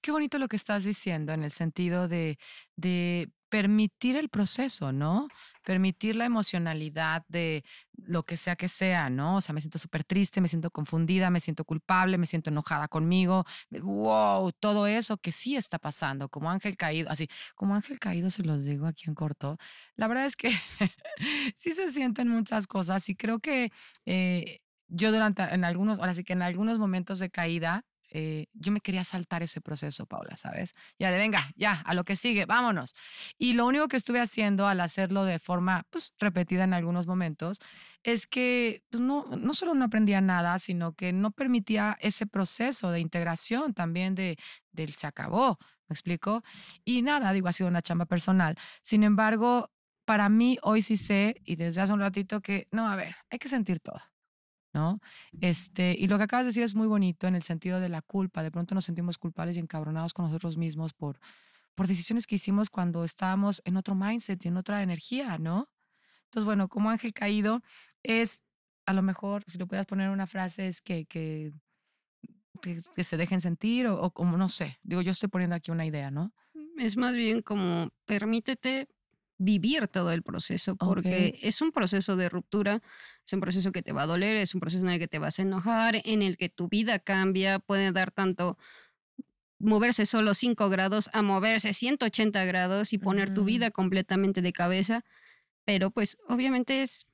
Qué 0.00 0.10
bonito 0.10 0.38
lo 0.38 0.48
que 0.48 0.56
estás 0.56 0.84
diciendo 0.84 1.32
en 1.32 1.42
el 1.42 1.50
sentido 1.50 2.08
de, 2.08 2.38
de 2.76 3.30
permitir 3.56 4.16
el 4.16 4.28
proceso, 4.28 4.92
¿no? 4.92 5.28
Permitir 5.64 6.14
la 6.14 6.26
emocionalidad 6.26 7.24
de 7.26 7.64
lo 7.96 8.22
que 8.22 8.36
sea 8.36 8.54
que 8.54 8.68
sea, 8.68 9.08
¿no? 9.08 9.36
O 9.36 9.40
sea, 9.40 9.54
me 9.54 9.62
siento 9.62 9.78
súper 9.78 10.04
triste, 10.04 10.42
me 10.42 10.48
siento 10.48 10.70
confundida, 10.70 11.30
me 11.30 11.40
siento 11.40 11.64
culpable, 11.64 12.18
me 12.18 12.26
siento 12.26 12.50
enojada 12.50 12.86
conmigo. 12.86 13.46
Wow, 13.70 14.52
todo 14.60 14.86
eso 14.86 15.16
que 15.16 15.32
sí 15.32 15.56
está 15.56 15.78
pasando, 15.78 16.28
como 16.28 16.50
ángel 16.50 16.76
caído, 16.76 17.08
así, 17.08 17.28
como 17.54 17.74
ángel 17.74 17.98
caído 17.98 18.28
se 18.28 18.42
los 18.42 18.66
digo 18.66 18.86
aquí 18.86 19.04
en 19.08 19.14
corto. 19.14 19.56
La 19.94 20.06
verdad 20.06 20.26
es 20.26 20.36
que 20.36 20.50
sí 21.56 21.72
se 21.72 21.90
sienten 21.90 22.28
muchas 22.28 22.66
cosas 22.66 23.08
y 23.08 23.16
creo 23.16 23.40
que 23.40 23.72
eh, 24.04 24.60
yo 24.88 25.12
durante, 25.12 25.42
en 25.44 25.64
algunos, 25.64 25.98
ahora 25.98 26.12
sí 26.12 26.24
que 26.24 26.34
en 26.34 26.42
algunos 26.42 26.78
momentos 26.78 27.20
de 27.20 27.30
caída, 27.30 27.86
eh, 28.18 28.46
yo 28.54 28.72
me 28.72 28.80
quería 28.80 29.04
saltar 29.04 29.42
ese 29.42 29.60
proceso, 29.60 30.06
Paula, 30.06 30.38
¿sabes? 30.38 30.72
Ya 30.98 31.10
de 31.10 31.18
venga, 31.18 31.52
ya, 31.54 31.82
a 31.84 31.92
lo 31.92 32.02
que 32.04 32.16
sigue, 32.16 32.46
vámonos. 32.46 32.94
Y 33.36 33.52
lo 33.52 33.66
único 33.66 33.88
que 33.88 33.98
estuve 33.98 34.20
haciendo 34.20 34.66
al 34.66 34.80
hacerlo 34.80 35.26
de 35.26 35.38
forma 35.38 35.86
pues, 35.90 36.14
repetida 36.18 36.64
en 36.64 36.72
algunos 36.72 37.06
momentos 37.06 37.60
es 38.04 38.26
que 38.26 38.82
pues, 38.88 39.02
no, 39.02 39.26
no 39.36 39.52
solo 39.52 39.74
no 39.74 39.84
aprendía 39.84 40.22
nada, 40.22 40.58
sino 40.58 40.94
que 40.94 41.12
no 41.12 41.30
permitía 41.30 41.98
ese 42.00 42.26
proceso 42.26 42.90
de 42.90 43.00
integración 43.00 43.74
también 43.74 44.14
de, 44.14 44.38
del 44.72 44.94
se 44.94 45.06
acabó, 45.06 45.58
¿me 45.86 45.92
explico? 45.92 46.42
Y 46.86 47.02
nada, 47.02 47.34
digo, 47.34 47.48
ha 47.48 47.52
sido 47.52 47.68
una 47.68 47.82
chamba 47.82 48.06
personal. 48.06 48.56
Sin 48.80 49.02
embargo, 49.02 49.70
para 50.06 50.30
mí 50.30 50.56
hoy 50.62 50.80
sí 50.80 50.96
sé, 50.96 51.42
y 51.44 51.56
desde 51.56 51.82
hace 51.82 51.92
un 51.92 52.00
ratito, 52.00 52.40
que 52.40 52.66
no, 52.70 52.88
a 52.88 52.96
ver, 52.96 53.14
hay 53.28 53.38
que 53.38 53.48
sentir 53.48 53.78
todo. 53.80 54.00
¿No? 54.76 55.00
Este, 55.40 55.96
y 55.98 56.06
lo 56.06 56.18
que 56.18 56.24
acabas 56.24 56.44
de 56.44 56.48
decir 56.48 56.62
es 56.62 56.74
muy 56.74 56.86
bonito 56.86 57.26
en 57.26 57.34
el 57.34 57.42
sentido 57.42 57.80
de 57.80 57.88
la 57.88 58.02
culpa. 58.02 58.42
De 58.42 58.50
pronto 58.50 58.74
nos 58.74 58.84
sentimos 58.84 59.16
culpables 59.16 59.56
y 59.56 59.60
encabronados 59.60 60.12
con 60.12 60.26
nosotros 60.26 60.58
mismos 60.58 60.92
por, 60.92 61.18
por 61.74 61.86
decisiones 61.86 62.26
que 62.26 62.34
hicimos 62.34 62.68
cuando 62.68 63.02
estábamos 63.02 63.62
en 63.64 63.78
otro 63.78 63.94
mindset 63.94 64.44
y 64.44 64.48
en 64.48 64.58
otra 64.58 64.82
energía, 64.82 65.38
¿no? 65.38 65.70
Entonces, 66.24 66.44
bueno, 66.44 66.68
como 66.68 66.90
ángel 66.90 67.14
caído 67.14 67.62
es, 68.02 68.42
a 68.84 68.92
lo 68.92 69.00
mejor, 69.00 69.44
si 69.46 69.56
lo 69.56 69.66
puedas 69.66 69.86
poner 69.86 70.10
una 70.10 70.26
frase, 70.26 70.68
es 70.68 70.82
que, 70.82 71.06
que, 71.06 71.54
que, 72.60 73.02
se 73.02 73.16
dejen 73.16 73.40
sentir 73.40 73.86
o, 73.86 74.10
como, 74.10 74.36
no 74.36 74.50
sé, 74.50 74.78
digo, 74.82 75.00
yo 75.00 75.12
estoy 75.12 75.30
poniendo 75.30 75.56
aquí 75.56 75.70
una 75.70 75.86
idea, 75.86 76.10
¿no? 76.10 76.34
Es 76.76 76.98
más 76.98 77.16
bien 77.16 77.40
como 77.40 77.88
permítete 78.04 78.88
vivir 79.38 79.88
todo 79.88 80.12
el 80.12 80.22
proceso, 80.22 80.76
porque 80.76 81.38
es 81.42 81.60
un 81.60 81.70
proceso 81.70 82.16
de 82.16 82.28
ruptura, 82.28 82.82
es 83.24 83.32
un 83.32 83.40
proceso 83.40 83.70
que 83.72 83.82
te 83.82 83.92
va 83.92 84.02
a 84.02 84.06
doler, 84.06 84.36
es 84.36 84.54
un 84.54 84.60
proceso 84.60 84.86
en 84.86 84.92
el 84.92 84.98
que 84.98 85.08
te 85.08 85.18
vas 85.18 85.38
a 85.38 85.42
enojar, 85.42 86.00
en 86.04 86.22
el 86.22 86.36
que 86.36 86.48
tu 86.48 86.68
vida 86.68 86.98
cambia, 86.98 87.58
puede 87.58 87.92
dar 87.92 88.10
tanto 88.10 88.56
moverse 89.58 90.06
solo 90.06 90.34
5 90.34 90.68
grados 90.68 91.10
a 91.12 91.22
moverse 91.22 91.72
180 91.72 92.44
grados 92.44 92.92
y 92.92 92.98
poner 92.98 93.32
tu 93.32 93.44
vida 93.44 93.70
completamente 93.70 94.42
de 94.42 94.52
cabeza, 94.52 95.04
pero 95.64 95.90
pues 95.90 96.16
obviamente 96.28 96.82
es 96.82 97.06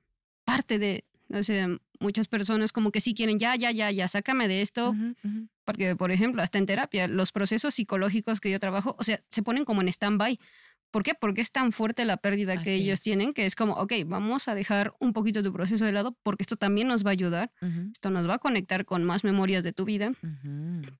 parte 0.45 0.79
de, 0.79 1.05
no 1.29 1.43
sé, 1.43 1.79
muchas 2.01 2.29
personas 2.29 2.73
como 2.73 2.91
que 2.91 3.01
sí 3.01 3.15
quieren, 3.15 3.39
ya, 3.39 3.55
ya, 3.57 3.71
ya, 3.71 3.91
ya, 3.91 4.09
sácame 4.09 4.49
de 4.49 4.61
esto, 4.63 4.95
porque 5.65 5.97
por 5.97 6.11
ejemplo, 6.11 6.43
hasta 6.43 6.59
en 6.59 6.67
terapia, 6.67 7.09
los 7.09 7.33
procesos 7.33 7.75
psicológicos 7.75 8.41
que 8.41 8.51
yo 8.51 8.59
trabajo, 8.59 8.97
o 8.99 9.05
sea, 9.05 9.21
se 9.29 9.43
ponen 9.43 9.65
como 9.65 9.81
en 9.81 9.89
stand-by. 9.89 10.39
¿Por 10.93 11.03
qué? 11.03 11.15
Porque 11.15 11.41
es 11.41 11.51
tan 11.51 11.73
fuerte 11.73 12.05
la 12.05 12.19
pérdida 12.19 12.63
que 12.63 12.75
ellos 12.75 13.01
tienen 13.01 13.33
que 13.33 13.47
es 13.47 13.57
como, 13.57 13.73
ok, 13.73 13.95
vamos 14.07 14.47
a 14.47 14.55
dejar 14.55 14.95
un 15.01 15.15
poquito 15.15 15.43
tu 15.43 15.51
proceso 15.51 15.87
de 15.87 15.93
lado 15.93 16.17
porque 16.23 16.43
esto 16.43 16.57
también 16.57 16.87
nos 16.87 17.05
va 17.05 17.11
a 17.11 17.13
ayudar, 17.13 17.51
esto 17.91 18.11
nos 18.11 18.29
va 18.29 18.35
a 18.35 18.39
conectar 18.39 18.85
con 18.85 19.03
más 19.03 19.25
memorias 19.25 19.65
de 19.65 19.73
tu 19.73 19.87
vida, 19.87 20.13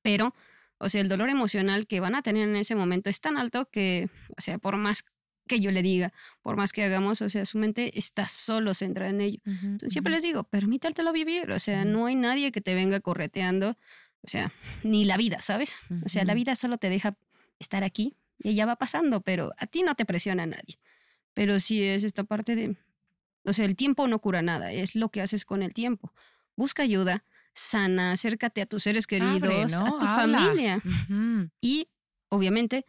pero, 0.01 0.35
o 0.79 0.89
sea, 0.89 1.03
el 1.03 1.09
dolor 1.09 1.29
emocional 1.29 1.87
que 1.87 2.01
van 2.01 2.15
a 2.15 2.23
tener 2.23 2.49
en 2.49 2.57
ese 2.57 2.75
momento 2.75 3.11
es 3.11 3.21
tan 3.21 3.37
alto 3.37 3.69
que, 3.71 4.09
o 4.37 4.41
sea, 4.41 4.57
por 4.57 4.79
más 4.79 5.05
que 5.47 5.61
yo 5.61 5.71
le 5.71 5.83
diga, 5.83 6.15
por 6.41 6.57
más 6.57 6.73
que 6.73 6.83
hagamos, 6.85 7.21
o 7.21 7.29
sea, 7.29 7.45
su 7.45 7.59
mente 7.59 7.99
está 7.99 8.27
solo 8.27 8.73
centrada 8.73 9.11
en 9.11 9.21
ello. 9.21 9.41
Entonces, 9.45 9.93
siempre 9.93 10.13
les 10.15 10.23
digo, 10.23 10.45
permítatelo 10.45 11.13
vivir, 11.13 11.51
o 11.51 11.59
sea, 11.59 11.85
no 11.85 12.07
hay 12.07 12.15
nadie 12.15 12.51
que 12.51 12.63
te 12.63 12.75
venga 12.75 13.01
correteando, 13.01 13.77
o 14.23 14.29
sea, 14.29 14.53
ni 14.85 15.05
la 15.05 15.19
vida, 15.19 15.39
¿sabes? 15.41 15.77
O 16.03 16.09
sea, 16.09 16.25
la 16.25 16.33
vida 16.33 16.57
solo 16.57 16.79
te 16.79 16.89
deja 16.89 17.15
estar 17.59 17.85
aquí 17.85 18.17
y 18.39 18.55
ya 18.55 18.67
va 18.67 18.77
pasando, 18.77 19.21
pero 19.21 19.53
a 19.59 19.67
ti 19.67 19.83
no 19.83 19.95
te 19.95 20.05
presiona 20.05 20.47
nadie. 20.47 20.79
Pero 21.35 21.61
sí 21.61 21.83
es 21.83 22.05
esta 22.05 22.25
parte 22.25 22.55
de, 22.57 22.77
o 23.45 23.53
sea, 23.53 23.65
el 23.65 23.77
tiempo 23.77 24.07
no 24.07 24.19
cura 24.19 24.43
nada, 24.43 24.73
es 24.73 24.95
lo 24.95 25.09
que 25.09 25.21
haces 25.21 25.45
con 25.45 25.63
el 25.63 25.73
tiempo. 25.75 26.13
Busca 26.57 26.83
ayuda, 26.83 27.25
sana, 27.55 28.13
acércate 28.13 28.63
a 28.63 28.67
tus 28.67 28.83
seres 28.83 29.07
queridos, 29.07 29.75
a 29.75 29.99
tu 29.99 30.07
familia. 30.07 30.83
Y, 31.61 31.89
obviamente, 32.29 32.85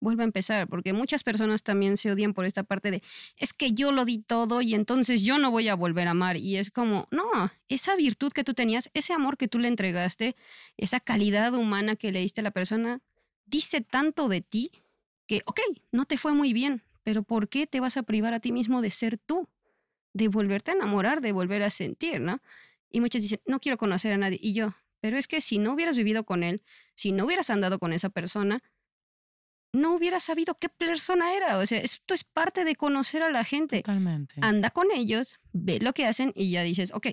vuelve 0.00 0.22
a 0.22 0.26
empezar, 0.26 0.68
porque 0.68 0.92
muchas 0.92 1.24
personas 1.24 1.62
también 1.62 1.96
se 1.96 2.12
odian 2.12 2.34
por 2.34 2.44
esta 2.44 2.62
parte 2.62 2.90
de, 2.90 3.02
es 3.36 3.52
que 3.52 3.72
yo 3.72 3.92
lo 3.92 4.04
di 4.04 4.18
todo 4.18 4.62
y 4.62 4.74
entonces 4.74 5.22
yo 5.22 5.38
no 5.38 5.50
voy 5.50 5.68
a 5.68 5.74
volver 5.74 6.08
a 6.08 6.12
amar. 6.12 6.36
Y 6.36 6.56
es 6.56 6.70
como, 6.70 7.08
no, 7.10 7.28
esa 7.68 7.96
virtud 7.96 8.32
que 8.32 8.44
tú 8.44 8.54
tenías, 8.54 8.90
ese 8.94 9.12
amor 9.12 9.36
que 9.36 9.48
tú 9.48 9.58
le 9.58 9.68
entregaste, 9.68 10.36
esa 10.76 11.00
calidad 11.00 11.54
humana 11.54 11.96
que 11.96 12.12
le 12.12 12.20
diste 12.20 12.40
a 12.40 12.44
la 12.44 12.52
persona, 12.52 13.00
dice 13.46 13.80
tanto 13.80 14.28
de 14.28 14.40
ti 14.40 14.70
que, 15.28 15.42
ok, 15.46 15.60
no 15.92 16.06
te 16.06 16.16
fue 16.16 16.34
muy 16.34 16.52
bien, 16.52 16.82
pero 17.04 17.22
¿por 17.22 17.48
qué 17.48 17.68
te 17.68 17.78
vas 17.78 17.96
a 17.96 18.02
privar 18.02 18.34
a 18.34 18.40
ti 18.40 18.50
mismo 18.50 18.82
de 18.82 18.90
ser 18.90 19.18
tú? 19.18 19.48
De 20.12 20.26
volverte 20.26 20.72
a 20.72 20.74
enamorar, 20.74 21.20
de 21.20 21.30
volver 21.30 21.62
a 21.62 21.70
sentir, 21.70 22.20
¿no? 22.20 22.40
Y 22.90 23.00
muchos 23.00 23.22
dicen, 23.22 23.40
no 23.46 23.60
quiero 23.60 23.76
conocer 23.76 24.14
a 24.14 24.16
nadie. 24.16 24.40
Y 24.42 24.54
yo, 24.54 24.74
pero 25.00 25.18
es 25.18 25.28
que 25.28 25.40
si 25.40 25.58
no 25.58 25.74
hubieras 25.74 25.96
vivido 25.96 26.24
con 26.24 26.42
él, 26.42 26.62
si 26.94 27.12
no 27.12 27.26
hubieras 27.26 27.50
andado 27.50 27.78
con 27.78 27.92
esa 27.92 28.08
persona, 28.08 28.62
no 29.72 29.94
hubieras 29.94 30.24
sabido 30.24 30.56
qué 30.58 30.70
persona 30.70 31.34
era. 31.34 31.58
O 31.58 31.66
sea, 31.66 31.78
esto 31.78 32.14
es 32.14 32.24
parte 32.24 32.64
de 32.64 32.74
conocer 32.74 33.22
a 33.22 33.30
la 33.30 33.44
gente. 33.44 33.82
Totalmente. 33.82 34.36
Anda 34.40 34.70
con 34.70 34.90
ellos, 34.90 35.36
ve 35.52 35.78
lo 35.78 35.92
que 35.92 36.06
hacen 36.06 36.32
y 36.34 36.50
ya 36.50 36.62
dices, 36.62 36.90
ok, 36.94 37.08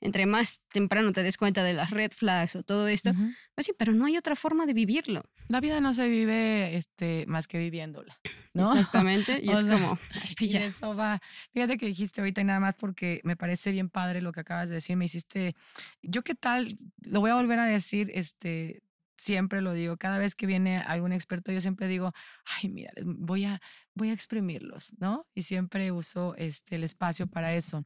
entre 0.00 0.26
más 0.26 0.62
temprano 0.72 1.12
te 1.12 1.22
des 1.22 1.36
cuenta 1.36 1.64
de 1.64 1.72
las 1.72 1.90
red 1.90 2.12
flags 2.12 2.56
o 2.56 2.62
todo 2.62 2.88
esto, 2.88 3.12
pues 3.54 3.66
sí, 3.66 3.72
pero 3.76 3.92
no 3.92 4.06
hay 4.06 4.16
otra 4.16 4.36
forma 4.36 4.66
de 4.66 4.74
vivirlo. 4.74 5.22
La 5.48 5.60
vida 5.60 5.80
no 5.80 5.94
se 5.94 6.08
vive 6.08 6.76
este, 6.76 7.24
más 7.26 7.48
que 7.48 7.58
viviéndola. 7.58 8.18
¿no? 8.54 8.62
Exactamente, 8.62 9.40
y 9.42 9.50
es 9.50 9.64
como, 9.64 9.98
y 10.38 10.56
eso 10.56 10.94
va. 10.94 11.20
Fíjate 11.52 11.76
que 11.76 11.86
dijiste 11.86 12.20
ahorita 12.20 12.40
y 12.40 12.44
nada 12.44 12.60
más 12.60 12.74
porque 12.74 13.20
me 13.24 13.36
parece 13.36 13.72
bien 13.72 13.90
padre 13.90 14.22
lo 14.22 14.32
que 14.32 14.40
acabas 14.40 14.68
de 14.68 14.76
decir, 14.76 14.96
me 14.96 15.06
hiciste, 15.06 15.56
yo 16.02 16.22
qué 16.22 16.34
tal, 16.34 16.76
lo 17.00 17.20
voy 17.20 17.30
a 17.30 17.34
volver 17.34 17.58
a 17.58 17.66
decir, 17.66 18.10
este, 18.14 18.82
siempre 19.16 19.60
lo 19.60 19.72
digo, 19.72 19.96
cada 19.96 20.18
vez 20.18 20.34
que 20.34 20.46
viene 20.46 20.78
algún 20.78 21.12
experto, 21.12 21.52
yo 21.52 21.60
siempre 21.60 21.88
digo, 21.88 22.12
ay, 22.44 22.68
mira, 22.68 22.92
voy 23.02 23.44
a, 23.44 23.60
voy 23.94 24.10
a 24.10 24.12
exprimirlos, 24.12 24.92
¿no? 24.98 25.26
Y 25.34 25.42
siempre 25.42 25.92
uso 25.92 26.34
este, 26.36 26.76
el 26.76 26.84
espacio 26.84 27.26
para 27.26 27.54
eso. 27.54 27.84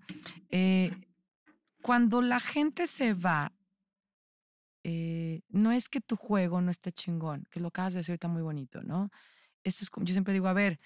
Eh, 0.51 0.91
cuando 1.83 2.21
la 2.23 2.41
gente 2.41 2.87
se 2.87 3.15
va, 3.15 3.53
eh, 4.85 5.43
no 5.49 5.73
es 5.73 5.89
que 5.89 6.01
tu 6.01 6.17
juego 6.17 6.61
no 6.61 6.71
esté 6.71 6.93
chingón, 6.93 7.47
que 7.51 7.61
lo 7.61 7.69
acabas 7.69 7.93
de 7.93 8.01
decir 8.01 8.15
está 8.15 8.29
muy 8.29 8.43
bonito, 8.43 8.83
¿no? 8.83 9.11
Esto 9.65 9.85
es 9.85 9.91
yo 10.07 10.13
siempre 10.13 10.33
digo, 10.33 10.49
a 10.49 10.53
ver, 10.53 10.81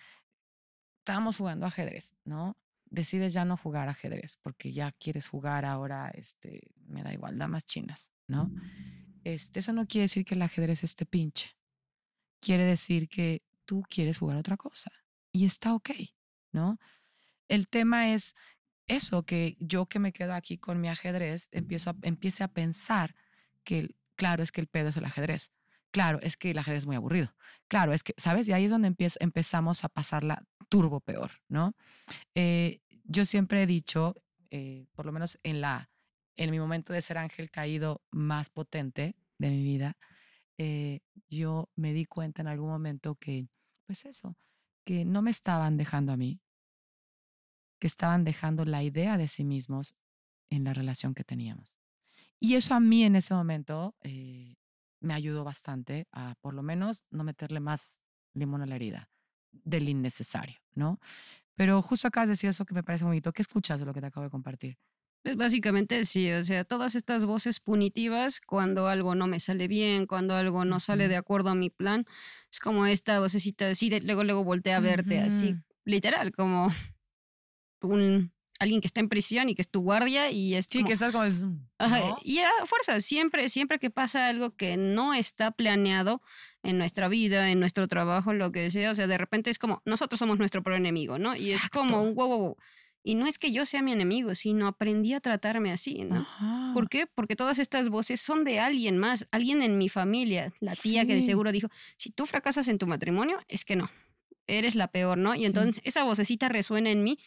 estábamos 0.98 1.37
jugando 1.37 1.66
ajedrez, 1.66 2.14
¿no? 2.24 2.57
Decides 2.87 3.33
ya 3.33 3.44
no 3.44 3.57
jugar 3.57 3.88
ajedrez 3.88 4.38
porque 4.42 4.72
ya 4.72 4.92
quieres 4.92 5.28
jugar 5.28 5.64
ahora, 5.64 6.11
este, 6.14 6.70
me 6.87 7.02
da 7.02 7.12
igual, 7.12 7.38
damas 7.38 7.64
chinas, 7.64 8.12
¿no? 8.26 8.50
Este, 9.24 9.61
eso 9.61 9.72
no 9.72 9.87
quiere 9.87 10.02
decir 10.05 10.24
que 10.24 10.35
el 10.35 10.42
ajedrez 10.42 10.85
esté 10.85 11.07
pinche. 11.07 11.57
Quiere 12.40 12.64
decir 12.64 13.09
que 13.09 13.42
tú 13.64 13.83
quieres 13.88 14.18
jugar 14.18 14.37
otra 14.37 14.57
cosa 14.57 14.90
y 15.33 15.44
está 15.44 15.74
ok, 15.74 15.90
¿no? 16.52 16.78
El 17.48 17.68
tema 17.68 18.12
es 18.12 18.35
eso, 18.96 19.24
que 19.24 19.57
yo 19.59 19.87
que 19.87 19.98
me 19.98 20.12
quedo 20.12 20.35
aquí 20.35 20.59
con 20.59 20.81
mi 20.81 20.88
ajedrez, 20.88 21.48
empiezo 21.52 21.90
a, 21.90 21.96
empiece 22.02 22.44
a 22.44 22.48
pensar 22.48 23.14
que, 23.64 23.94
claro, 24.16 24.42
es 24.42 24.52
que 24.52 24.61
el 24.61 24.66
pedo 24.68 24.88
es 24.88 24.96
el 24.96 25.05
ajedrez. 25.05 25.52
Claro, 25.90 26.20
es 26.22 26.37
que 26.37 26.52
el 26.52 26.59
ajedrez 26.59 26.83
es 26.83 26.87
muy 26.87 26.96
aburrido. 26.96 27.35
Claro, 27.68 27.92
es 27.92 28.02
que, 28.02 28.14
¿sabes? 28.16 28.48
Y 28.48 28.52
ahí 28.52 28.64
es 28.64 28.70
donde 28.70 28.94
empezamos 29.20 29.85
a 29.85 29.88
pasarla 29.88 30.44
turbo 30.68 31.00
peor, 31.00 31.31
¿no? 31.48 31.74
Eh, 32.35 32.81
yo 33.05 33.24
siempre 33.24 33.62
he 33.62 33.66
dicho, 33.66 34.14
eh, 34.50 34.87
por 34.94 35.05
lo 35.05 35.12
menos 35.12 35.38
en, 35.42 35.61
la, 35.61 35.90
en 36.37 36.50
mi 36.50 36.59
momento 36.59 36.94
de 36.94 37.02
ser 37.02 37.18
ángel 37.18 37.50
caído 37.50 38.02
más 38.11 38.48
potente 38.48 39.16
de 39.38 39.50
mi 39.50 39.62
vida, 39.62 39.98
eh, 40.57 41.00
yo 41.28 41.70
me 41.76 41.92
di 41.92 42.07
cuenta 42.07 42.40
en 42.40 42.48
algún 42.48 42.70
momento 42.70 43.16
que, 43.16 43.48
pues 43.85 44.07
eso, 44.07 44.37
que 44.85 45.05
no 45.05 45.20
me 45.20 45.31
estaban 45.31 45.76
dejando 45.76 46.12
a 46.12 46.16
mí, 46.16 46.40
que 47.82 47.88
estaban 47.88 48.22
dejando 48.22 48.64
la 48.64 48.84
idea 48.84 49.18
de 49.18 49.26
sí 49.26 49.42
mismos 49.42 49.96
en 50.50 50.62
la 50.62 50.72
relación 50.72 51.14
que 51.14 51.24
teníamos. 51.24 51.80
Y 52.38 52.54
eso 52.54 52.74
a 52.74 52.78
mí 52.80 53.02
en 53.02 53.16
ese 53.16 53.34
momento 53.34 53.96
eh, 54.02 54.54
me 55.00 55.14
ayudó 55.14 55.42
bastante 55.42 56.06
a 56.12 56.36
por 56.40 56.54
lo 56.54 56.62
menos 56.62 57.04
no 57.10 57.24
meterle 57.24 57.58
más 57.58 58.00
limón 58.34 58.62
a 58.62 58.66
la 58.66 58.76
herida 58.76 59.10
del 59.50 59.88
innecesario, 59.88 60.60
¿no? 60.76 61.00
Pero 61.56 61.82
justo 61.82 62.06
acabas 62.06 62.28
de 62.28 62.34
decir 62.34 62.50
eso 62.50 62.64
que 62.64 62.72
me 62.72 62.84
parece 62.84 63.04
bonito. 63.04 63.32
¿Qué 63.32 63.42
escuchas 63.42 63.80
de 63.80 63.86
lo 63.86 63.92
que 63.92 64.00
te 64.00 64.06
acabo 64.06 64.22
de 64.22 64.30
compartir? 64.30 64.78
Pues 65.24 65.34
básicamente 65.34 66.04
sí, 66.04 66.30
o 66.30 66.44
sea, 66.44 66.62
todas 66.62 66.94
estas 66.94 67.24
voces 67.24 67.58
punitivas 67.58 68.40
cuando 68.40 68.86
algo 68.86 69.16
no 69.16 69.26
me 69.26 69.40
sale 69.40 69.66
bien, 69.66 70.06
cuando 70.06 70.36
algo 70.36 70.64
no 70.64 70.78
sale 70.78 71.08
de 71.08 71.16
acuerdo 71.16 71.50
a 71.50 71.56
mi 71.56 71.68
plan, 71.68 72.04
es 72.48 72.60
como 72.60 72.86
esta 72.86 73.18
vocecita 73.18 73.70
así, 73.70 73.90
de, 73.90 74.02
luego 74.02 74.22
luego 74.22 74.44
voltea 74.44 74.76
a 74.76 74.80
verte 74.80 75.18
así, 75.18 75.56
literal, 75.84 76.30
como 76.30 76.68
un 77.88 78.32
alguien 78.62 78.80
que 78.80 78.86
está 78.86 79.00
en 79.00 79.08
prisión 79.08 79.48
y 79.48 79.54
que 79.54 79.62
es 79.62 79.68
tu 79.68 79.80
guardia 79.80 80.30
y 80.30 80.54
es 80.54 80.66
Sí, 80.70 80.84
que 80.84 80.92
estás 80.92 81.12
como... 81.12 81.24
Es, 81.24 81.42
y 82.22 82.38
a 82.38 82.50
fuerza, 82.64 83.00
siempre, 83.00 83.48
siempre 83.48 83.78
que 83.78 83.90
pasa 83.90 84.28
algo 84.28 84.54
que 84.54 84.76
no 84.76 85.14
está 85.14 85.50
planeado 85.50 86.22
en 86.62 86.78
nuestra 86.78 87.08
vida, 87.08 87.50
en 87.50 87.58
nuestro 87.58 87.88
trabajo, 87.88 88.32
lo 88.32 88.52
que 88.52 88.70
sea, 88.70 88.92
o 88.92 88.94
sea, 88.94 89.08
de 89.08 89.18
repente 89.18 89.50
es 89.50 89.58
como, 89.58 89.82
nosotros 89.84 90.20
somos 90.20 90.38
nuestro 90.38 90.62
propio 90.62 90.78
enemigo, 90.78 91.18
¿no? 91.18 91.34
Y 91.34 91.50
es 91.50 91.68
como 91.70 92.02
un 92.02 92.14
wow, 92.14 92.28
wow, 92.28 92.38
wow. 92.38 92.56
Y 93.04 93.16
no 93.16 93.26
es 93.26 93.40
que 93.40 93.50
yo 93.50 93.66
sea 93.66 93.82
mi 93.82 93.90
enemigo, 93.90 94.32
sino 94.36 94.68
aprendí 94.68 95.12
a 95.12 95.18
tratarme 95.18 95.72
así, 95.72 96.04
¿no? 96.04 96.24
¿Por 96.72 96.88
qué? 96.88 97.08
Porque 97.08 97.34
todas 97.34 97.58
estas 97.58 97.88
voces 97.88 98.20
son 98.20 98.44
de 98.44 98.60
alguien 98.60 98.96
más, 98.96 99.26
alguien 99.32 99.60
en 99.62 99.76
mi 99.76 99.88
familia, 99.88 100.52
la 100.60 100.76
tía 100.76 101.04
que 101.04 101.16
de 101.16 101.22
seguro 101.22 101.50
dijo, 101.50 101.68
si 101.96 102.10
tú 102.10 102.26
fracasas 102.26 102.68
en 102.68 102.78
tu 102.78 102.86
matrimonio, 102.86 103.40
es 103.48 103.64
que 103.64 103.74
no, 103.74 103.90
eres 104.46 104.74
la 104.74 104.88
peor, 104.88 105.18
¿no? 105.18 105.34
Y 105.34 105.46
entonces 105.46 105.82
esa 105.84 106.04
vocecita 106.04 106.48
resuena 106.48 106.90
en 106.90 107.02
mí 107.02 107.18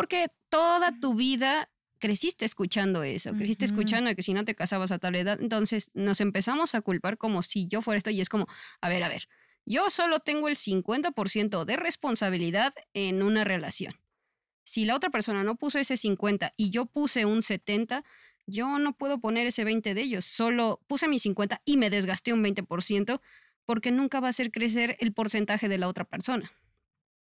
porque 0.00 0.28
toda 0.48 0.98
tu 0.98 1.14
vida 1.14 1.68
creciste 1.98 2.46
escuchando 2.46 3.02
eso, 3.02 3.34
creciste 3.34 3.66
escuchando 3.66 4.14
que 4.14 4.22
si 4.22 4.32
no 4.32 4.46
te 4.46 4.54
casabas 4.54 4.92
a 4.92 4.98
tal 4.98 5.14
edad, 5.14 5.38
entonces 5.38 5.90
nos 5.92 6.22
empezamos 6.22 6.74
a 6.74 6.80
culpar 6.80 7.18
como 7.18 7.42
si 7.42 7.68
yo 7.68 7.82
fuera 7.82 7.98
esto 7.98 8.08
y 8.08 8.22
es 8.22 8.30
como, 8.30 8.46
a 8.80 8.88
ver, 8.88 9.02
a 9.02 9.10
ver, 9.10 9.28
yo 9.66 9.90
solo 9.90 10.20
tengo 10.20 10.48
el 10.48 10.56
50% 10.56 11.66
de 11.66 11.76
responsabilidad 11.76 12.72
en 12.94 13.22
una 13.22 13.44
relación. 13.44 13.92
Si 14.64 14.86
la 14.86 14.96
otra 14.96 15.10
persona 15.10 15.44
no 15.44 15.56
puso 15.56 15.78
ese 15.78 15.98
50 15.98 16.54
y 16.56 16.70
yo 16.70 16.86
puse 16.86 17.26
un 17.26 17.42
70, 17.42 18.02
yo 18.46 18.78
no 18.78 18.96
puedo 18.96 19.20
poner 19.20 19.48
ese 19.48 19.64
20 19.64 19.92
de 19.92 20.00
ellos, 20.00 20.24
solo 20.24 20.80
puse 20.86 21.08
mi 21.08 21.18
50 21.18 21.60
y 21.66 21.76
me 21.76 21.90
desgasté 21.90 22.32
un 22.32 22.42
20% 22.42 23.20
porque 23.66 23.90
nunca 23.90 24.18
va 24.20 24.28
a 24.28 24.30
hacer 24.30 24.50
crecer 24.50 24.96
el 25.00 25.12
porcentaje 25.12 25.68
de 25.68 25.76
la 25.76 25.88
otra 25.88 26.06
persona. 26.06 26.50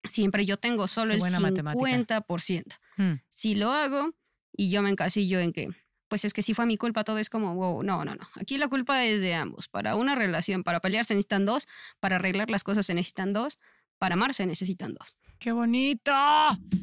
Siempre 0.09 0.45
yo 0.45 0.57
tengo 0.57 0.87
solo 0.87 1.13
el 1.13 1.21
50%. 1.21 2.79
Hmm. 2.97 3.13
Si 3.29 3.55
lo 3.55 3.71
hago 3.71 4.11
y 4.55 4.69
yo 4.69 4.81
me 4.81 4.89
encasillo 4.89 5.39
en 5.39 5.51
que, 5.51 5.69
pues 6.07 6.25
es 6.25 6.33
que 6.33 6.41
si 6.41 6.53
fue 6.53 6.65
mi 6.65 6.77
culpa, 6.77 7.03
todo 7.03 7.17
es 7.17 7.29
como, 7.29 7.55
wow, 7.55 7.83
no, 7.83 8.05
no, 8.05 8.15
no. 8.15 8.27
Aquí 8.35 8.57
la 8.57 8.67
culpa 8.67 9.03
es 9.03 9.21
de 9.21 9.35
ambos. 9.35 9.67
Para 9.67 9.95
una 9.95 10.15
relación, 10.15 10.63
para 10.63 10.79
pelear 10.79 11.05
se 11.05 11.13
necesitan 11.13 11.45
dos, 11.45 11.67
para 11.99 12.17
arreglar 12.17 12.49
las 12.49 12.63
cosas 12.63 12.85
se 12.85 12.93
necesitan 12.93 13.33
dos, 13.33 13.59
para 13.97 14.13
amar 14.13 14.33
se 14.33 14.45
necesitan 14.45 14.93
dos. 14.93 15.15
¡Qué 15.39 15.51
bonito! 15.51 16.11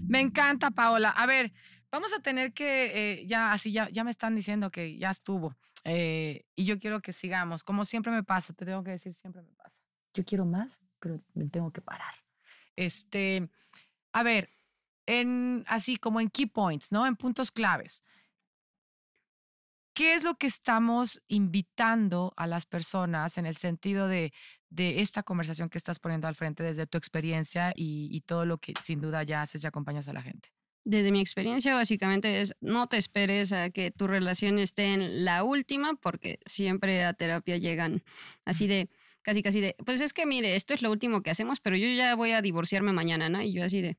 Me 0.08 0.20
encanta, 0.20 0.70
Paola. 0.70 1.10
A 1.10 1.26
ver, 1.26 1.52
vamos 1.90 2.12
a 2.12 2.20
tener 2.20 2.52
que, 2.52 2.92
eh, 2.94 3.26
ya 3.26 3.52
así, 3.52 3.72
ya, 3.72 3.88
ya 3.90 4.04
me 4.04 4.10
están 4.10 4.34
diciendo 4.34 4.70
que 4.70 4.98
ya 4.98 5.10
estuvo. 5.10 5.56
Eh, 5.84 6.44
y 6.54 6.64
yo 6.64 6.78
quiero 6.78 7.00
que 7.00 7.12
sigamos. 7.12 7.64
Como 7.64 7.84
siempre 7.84 8.12
me 8.12 8.22
pasa, 8.22 8.52
te 8.52 8.64
tengo 8.64 8.82
que 8.82 8.92
decir, 8.92 9.14
siempre 9.14 9.42
me 9.42 9.52
pasa. 9.52 9.76
Yo 10.14 10.24
quiero 10.24 10.44
más, 10.44 10.80
pero 11.00 11.20
me 11.34 11.48
tengo 11.48 11.72
que 11.72 11.80
parar. 11.80 12.14
Este, 12.76 13.48
a 14.12 14.22
ver, 14.22 14.50
en, 15.06 15.64
así 15.66 15.96
como 15.96 16.20
en 16.20 16.30
key 16.30 16.46
points, 16.46 16.92
¿no? 16.92 17.06
En 17.06 17.16
puntos 17.16 17.50
claves. 17.50 18.04
¿Qué 19.94 20.14
es 20.14 20.24
lo 20.24 20.36
que 20.36 20.46
estamos 20.46 21.22
invitando 21.28 22.32
a 22.36 22.46
las 22.46 22.64
personas 22.64 23.36
en 23.36 23.44
el 23.44 23.56
sentido 23.56 24.08
de, 24.08 24.32
de 24.70 25.02
esta 25.02 25.22
conversación 25.22 25.68
que 25.68 25.76
estás 25.76 25.98
poniendo 25.98 26.28
al 26.28 26.34
frente 26.34 26.62
desde 26.62 26.86
tu 26.86 26.96
experiencia 26.96 27.72
y, 27.76 28.08
y, 28.10 28.22
todo 28.22 28.46
lo 28.46 28.56
que 28.56 28.72
sin 28.80 29.02
duda 29.02 29.22
ya 29.22 29.42
haces 29.42 29.62
y 29.62 29.66
acompañas 29.66 30.08
a 30.08 30.14
la 30.14 30.22
gente? 30.22 30.48
Desde 30.84 31.12
mi 31.12 31.20
experiencia, 31.20 31.74
básicamente 31.74 32.40
es 32.40 32.56
no 32.60 32.86
te 32.86 32.96
esperes 32.96 33.52
a 33.52 33.68
que 33.68 33.90
tu 33.90 34.06
relación 34.06 34.58
esté 34.58 34.94
en 34.94 35.26
la 35.26 35.44
última, 35.44 35.94
porque 35.94 36.40
siempre 36.46 37.04
a 37.04 37.12
terapia 37.12 37.58
llegan 37.58 38.02
así 38.46 38.66
de, 38.66 38.88
casi 39.22 39.42
casi 39.42 39.60
de, 39.60 39.76
pues 39.84 40.00
es 40.00 40.12
que 40.12 40.26
mire, 40.26 40.56
esto 40.56 40.74
es 40.74 40.82
lo 40.82 40.90
último 40.90 41.22
que 41.22 41.30
hacemos, 41.30 41.60
pero 41.60 41.76
yo 41.76 41.88
ya 41.88 42.14
voy 42.14 42.32
a 42.32 42.42
divorciarme 42.42 42.92
mañana, 42.92 43.28
¿no? 43.28 43.42
Y 43.42 43.52
yo 43.52 43.64
así 43.64 43.80
de, 43.80 43.96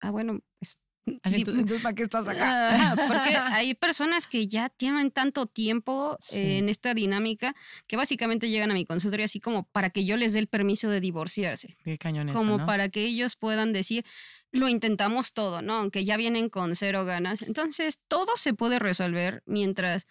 ah, 0.00 0.10
bueno, 0.10 0.40
pues 0.58 0.78
entonces, 1.24 1.82
¿para 1.82 1.94
qué 1.94 2.02
estás 2.02 2.28
acá? 2.28 2.94
porque 3.06 3.36
hay 3.36 3.74
personas 3.74 4.26
que 4.26 4.46
ya 4.46 4.68
tienen 4.68 5.10
tanto 5.10 5.46
tiempo 5.46 6.18
en 6.30 6.68
esta 6.68 6.94
dinámica 6.94 7.54
que 7.86 7.96
básicamente 7.96 8.50
llegan 8.50 8.70
a 8.70 8.74
mi 8.74 8.84
consultorio 8.84 9.24
así 9.24 9.40
como 9.40 9.64
para 9.64 9.90
que 9.90 10.04
yo 10.04 10.16
les 10.16 10.32
dé 10.32 10.40
el 10.40 10.48
permiso 10.48 10.90
de 10.90 11.00
divorciarse. 11.00 11.76
Qué 11.84 11.98
cañón 11.98 12.32
Como 12.32 12.64
para 12.66 12.88
que 12.88 13.04
ellos 13.04 13.36
puedan 13.36 13.72
decir, 13.72 14.04
lo 14.50 14.68
intentamos 14.68 15.32
todo, 15.32 15.62
¿no? 15.62 15.74
Aunque 15.74 16.04
ya 16.04 16.16
vienen 16.16 16.48
con 16.48 16.74
cero 16.76 17.04
ganas. 17.04 17.42
Entonces, 17.42 18.00
todo 18.08 18.36
se 18.36 18.54
puede 18.54 18.78
resolver 18.78 19.42
mientras 19.46 20.06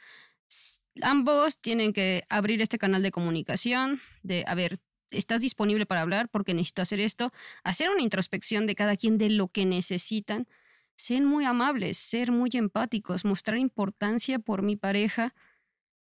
ambos 1.01 1.59
tienen 1.59 1.93
que 1.93 2.23
abrir 2.29 2.61
este 2.61 2.77
canal 2.77 3.03
de 3.03 3.11
comunicación, 3.11 3.99
de, 4.23 4.43
a 4.47 4.55
ver, 4.55 4.79
estás 5.11 5.41
disponible 5.41 5.85
para 5.85 6.01
hablar 6.01 6.29
porque 6.29 6.53
necesito 6.53 6.81
hacer 6.81 6.99
esto, 6.99 7.31
hacer 7.63 7.89
una 7.89 8.01
introspección 8.01 8.67
de 8.67 8.75
cada 8.75 8.95
quien 8.95 9.17
de 9.17 9.29
lo 9.29 9.47
que 9.47 9.65
necesitan 9.65 10.47
ser 10.95 11.21
muy 11.21 11.45
amables, 11.45 11.97
ser 11.97 12.31
muy 12.31 12.49
empáticos, 12.53 13.23
mostrar 13.23 13.57
importancia 13.57 14.39
por 14.39 14.63
mi 14.63 14.75
pareja, 14.75 15.33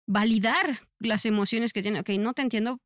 validar 0.06 0.80
las 1.00 1.26
emociones 1.26 1.74
que 1.74 1.82
tiene. 1.82 2.00
Ok, 2.00 2.10
no 2.12 2.34
te 2.34 2.42
entiendo 2.42 2.80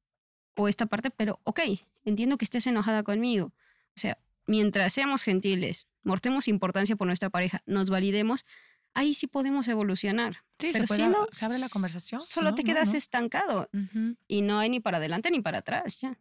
por 0.54 0.70
esta 0.70 0.88
parte, 0.88 1.12
pero 1.12 1.40
ok, 1.44 1.60
entiendo 2.04 2.38
que 2.38 2.46
estés 2.46 2.66
enojada 2.68 3.04
conmigo. 3.04 3.54
O 3.96 4.00
sea, 4.00 4.18
mientras 4.48 4.94
seamos 4.94 5.24
gentiles, 5.24 5.88
mortemos 6.04 6.48
importancia 6.48 6.96
por 6.96 7.08
nuestra 7.08 7.30
pareja, 7.30 7.62
nos 7.66 7.90
validemos, 7.90 8.46
ahí 8.94 9.14
sí 9.14 9.28
podemos 9.28 9.68
evolucionar. 9.68 10.44
Sí, 10.60 10.70
pero 10.74 10.88
si 10.88 11.08
no, 11.08 11.28
se 11.32 11.46
abre 11.46 11.58
la 11.60 11.70
conversación. 11.70 12.22
Solo 12.22 12.56
te 12.56 12.64
quedas 12.64 12.94
estancado 12.94 13.70
y 14.28 14.42
no 14.42 14.60
hay 14.60 14.70
ni 14.70 14.80
para 14.80 14.98
adelante 14.98 15.32
ni 15.32 15.42
para 15.42 15.60
atrás 15.60 16.00
ya. 16.00 16.20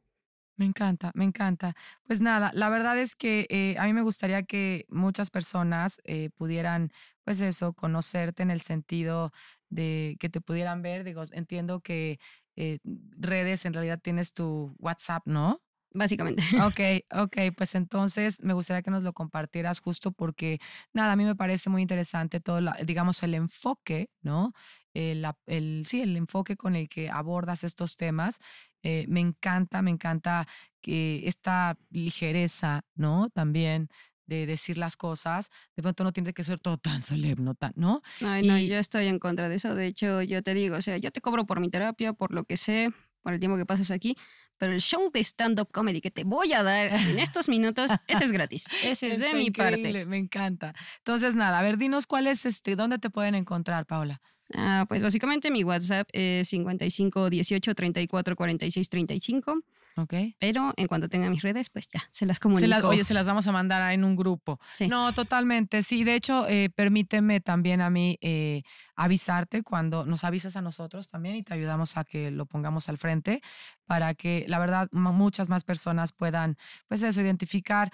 Me 0.57 0.67
encanta, 0.67 1.11
me 1.15 1.25
encanta. 1.25 1.75
Pues 2.07 2.21
nada, 2.21 2.51
la 2.53 2.69
verdad 2.69 2.99
es 2.99 3.17
que 3.17 3.47
eh, 3.49 3.77
a 3.79 3.87
mí 3.87 3.95
me 3.95 4.03
gustaría 4.03 4.43
que 4.43 4.85
muchas 4.91 5.31
personas 5.31 6.03
eh, 6.05 6.29
pudieran, 6.37 6.93
pues 7.25 7.41
eso, 7.41 7.73
conocerte 7.73 8.43
en 8.43 8.51
el 8.51 8.61
sentido 8.61 9.33
de 9.71 10.17
que 10.21 10.29
te 10.29 10.43
pudieran 10.43 10.83
ver. 10.83 11.05
Digo, 11.05 11.25
entiendo 11.33 11.81
que 11.81 12.21
eh, 12.57 12.79
redes, 13.19 13.65
en 13.65 13.73
realidad 13.73 14.01
tienes 14.03 14.35
tu 14.35 14.75
WhatsApp, 14.79 15.23
¿no? 15.25 15.63
Básicamente. 15.93 16.43
Ok, 16.65 16.81
ok, 17.13 17.37
pues 17.57 17.75
entonces 17.75 18.41
me 18.43 18.53
gustaría 18.53 18.83
que 18.83 18.91
nos 18.91 19.03
lo 19.03 19.13
compartieras 19.13 19.81
justo 19.81 20.13
porque, 20.13 20.61
nada, 20.93 21.13
a 21.13 21.17
mí 21.17 21.25
me 21.25 21.35
parece 21.35 21.69
muy 21.71 21.83
interesante 21.83 22.41
todo, 22.41 22.61
digamos, 22.85 23.23
el 23.23 23.35
enfoque, 23.35 24.11
¿no? 24.23 24.53
El, 24.95 25.25
el, 25.47 25.85
sí, 25.87 26.01
el 26.01 26.17
enfoque 26.17 26.57
con 26.57 26.75
el 26.77 26.89
que 26.89 27.11
abordas 27.11 27.65
estos 27.65 27.97
temas 27.97 28.39
eh, 28.83 29.05
me 29.09 29.21
encanta, 29.21 29.83
me 29.83 29.91
encanta 29.91 30.47
que 30.81 31.23
esta 31.27 31.77
ligereza, 31.91 32.83
¿no? 32.95 33.29
También 33.31 33.89
de 34.27 34.47
decir 34.47 34.79
las 34.79 34.97
cosas, 34.97 35.51
de 35.77 35.83
pronto 35.83 36.05
no 36.05 36.13
tiene 36.13 36.33
que 36.33 36.45
ser 36.45 36.61
todo 36.61 36.79
tan 36.79 37.03
solemne, 37.03 37.53
¿no? 37.75 38.01
Ay, 38.21 38.47
no, 38.47 38.57
yo 38.59 38.77
estoy 38.77 39.07
en 39.07 39.19
contra 39.19 39.49
de 39.49 39.57
eso. 39.57 39.75
De 39.75 39.87
hecho, 39.87 40.23
yo 40.23 40.43
te 40.43 40.55
digo, 40.55 40.77
o 40.77 40.83
sea, 40.83 40.99
yo 40.99 41.11
te 41.11 41.21
cobro 41.21 41.47
por 41.47 41.59
mi 41.61 41.69
terapia, 41.69 42.13
por 42.13 42.33
lo 42.33 42.45
que 42.45 42.57
sé, 42.57 42.93
por 43.23 43.35
el 43.35 43.41
tiempo 43.41 43.59
que 43.59 43.67
pasas 43.67 43.91
aquí, 43.91 44.17
pero 44.61 44.75
el 44.75 44.83
show 44.83 45.11
de 45.11 45.21
stand-up 45.21 45.71
comedy 45.73 46.03
que 46.03 46.11
te 46.11 46.23
voy 46.23 46.53
a 46.53 46.63
dar 46.63 46.93
en 46.93 47.19
estos 47.19 47.49
minutos, 47.49 47.91
ese 48.07 48.25
es 48.25 48.31
gratis. 48.31 48.67
Ese 48.85 49.15
es 49.15 49.23
de 49.23 49.33
mi 49.33 49.51
parte. 49.51 50.05
Me 50.05 50.19
encanta. 50.19 50.75
Entonces, 50.99 51.35
nada, 51.35 51.59
a 51.59 51.63
ver, 51.63 51.79
dinos 51.79 52.07
cuál 52.07 52.27
es, 52.27 52.45
este, 52.45 52.77
dónde 52.77 52.99
te 52.99 53.09
pueden 53.09 53.35
encontrar, 53.35 53.87
Paula. 53.87 54.21
Ah, 54.55 54.85
pues 54.87 55.03
básicamente 55.03 55.51
mi 55.51 55.65
WhatsApp 55.65 56.09
es 56.13 56.49
55 56.49 57.31
18 57.31 57.75
34 57.75 58.37
46 58.37 58.89
35. 58.91 59.61
Ok. 59.97 60.15
Pero 60.39 60.73
en 60.77 60.87
cuanto 60.87 61.09
tenga 61.09 61.29
mis 61.29 61.43
redes, 61.43 61.71
pues 61.71 61.89
ya, 61.89 62.01
se 62.11 62.27
las 62.27 62.41
comunico. 62.41 62.89
oye, 62.89 63.05
se 63.05 63.15
las 63.15 63.27
vamos 63.27 63.47
a 63.47 63.53
mandar 63.53 63.93
en 63.93 64.05
un 64.05 64.17
grupo. 64.17 64.61
Sí. 64.73 64.89
No, 64.89 65.13
totalmente. 65.13 65.83
Sí, 65.83 66.05
de 66.05 66.15
hecho, 66.15 66.49
eh, 66.49 66.71
permíteme 66.75 67.41
también 67.41 67.81
a 67.81 67.91
mí 67.91 68.19
eh, 68.21 68.63
avisarte 68.97 69.63
cuando 69.63 70.05
nos 70.05 70.25
avisas 70.25 70.57
a 70.57 70.63
nosotros 70.63 71.09
también 71.09 71.37
y 71.37 71.43
te 71.43 71.55
ayudamos 71.55 71.97
a 71.97 72.05
que 72.05 72.31
lo 72.31 72.47
pongamos 72.47 72.89
al 72.89 72.99
frente 72.99 73.43
para 73.87 74.15
que, 74.15 74.45
la 74.49 74.59
verdad, 74.59 74.89
muchas 74.93 75.49
más 75.49 75.65
personas 75.65 76.13
puedan, 76.13 76.57
pues 76.89 77.03
eso, 77.03 77.21
identificar 77.21 77.91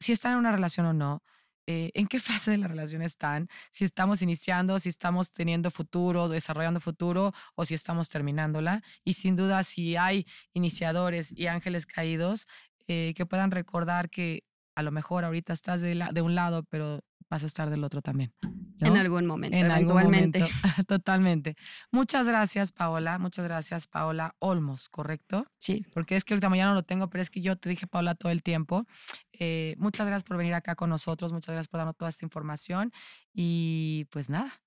si 0.00 0.12
están 0.12 0.32
en 0.32 0.38
una 0.38 0.52
relación 0.52 0.86
o 0.86 0.92
no 0.92 1.22
eh, 1.70 1.90
en 1.92 2.06
qué 2.06 2.18
fase 2.42 2.52
de 2.52 2.58
la 2.58 2.66
relación 2.66 3.02
están, 3.02 3.48
si 3.70 3.84
estamos 3.84 4.22
iniciando, 4.22 4.78
si 4.78 4.88
estamos 4.88 5.32
teniendo 5.32 5.70
futuro, 5.70 6.28
desarrollando 6.28 6.80
futuro 6.80 7.34
o 7.56 7.64
si 7.66 7.74
estamos 7.74 8.08
terminándola. 8.08 8.82
Y 9.04 9.12
sin 9.12 9.36
duda, 9.36 9.62
si 9.64 9.94
hay 9.96 10.26
iniciadores 10.54 11.30
y 11.30 11.46
ángeles 11.46 11.84
caídos, 11.84 12.46
eh, 12.86 13.12
que 13.14 13.26
puedan 13.26 13.50
recordar 13.50 14.08
que 14.08 14.44
a 14.74 14.82
lo 14.82 14.92
mejor 14.92 15.24
ahorita 15.24 15.52
estás 15.52 15.82
de, 15.82 15.94
de 16.10 16.22
un 16.22 16.34
lado, 16.34 16.64
pero 16.70 17.04
vas 17.30 17.42
a 17.42 17.46
estar 17.46 17.70
del 17.70 17.84
otro 17.84 18.02
también. 18.02 18.32
En 18.80 18.96
algún 18.96 19.26
momento, 19.26 19.56
en 19.56 19.70
eventualmente. 19.70 20.42
Algún 20.42 20.60
momento. 20.60 20.84
Totalmente. 20.86 21.56
Muchas 21.90 22.28
gracias, 22.28 22.72
Paola. 22.72 23.18
Muchas 23.18 23.44
gracias, 23.44 23.86
Paola 23.86 24.36
Olmos, 24.38 24.88
¿correcto? 24.88 25.46
Sí. 25.58 25.84
Porque 25.92 26.16
es 26.16 26.24
que 26.24 26.34
ahorita 26.34 26.48
mañana 26.48 26.70
no 26.70 26.76
lo 26.76 26.84
tengo, 26.84 27.10
pero 27.10 27.22
es 27.22 27.30
que 27.30 27.40
yo 27.40 27.56
te 27.56 27.68
dije, 27.68 27.86
Paola, 27.86 28.14
todo 28.14 28.30
el 28.30 28.42
tiempo. 28.42 28.86
Eh, 29.32 29.74
muchas 29.78 30.06
gracias 30.06 30.24
por 30.24 30.36
venir 30.36 30.54
acá 30.54 30.76
con 30.76 30.90
nosotros. 30.90 31.32
Muchas 31.32 31.54
gracias 31.54 31.68
por 31.68 31.78
darnos 31.78 31.96
toda 31.96 32.08
esta 32.08 32.24
información. 32.24 32.92
Y 33.32 34.06
pues 34.10 34.30
nada, 34.30 34.62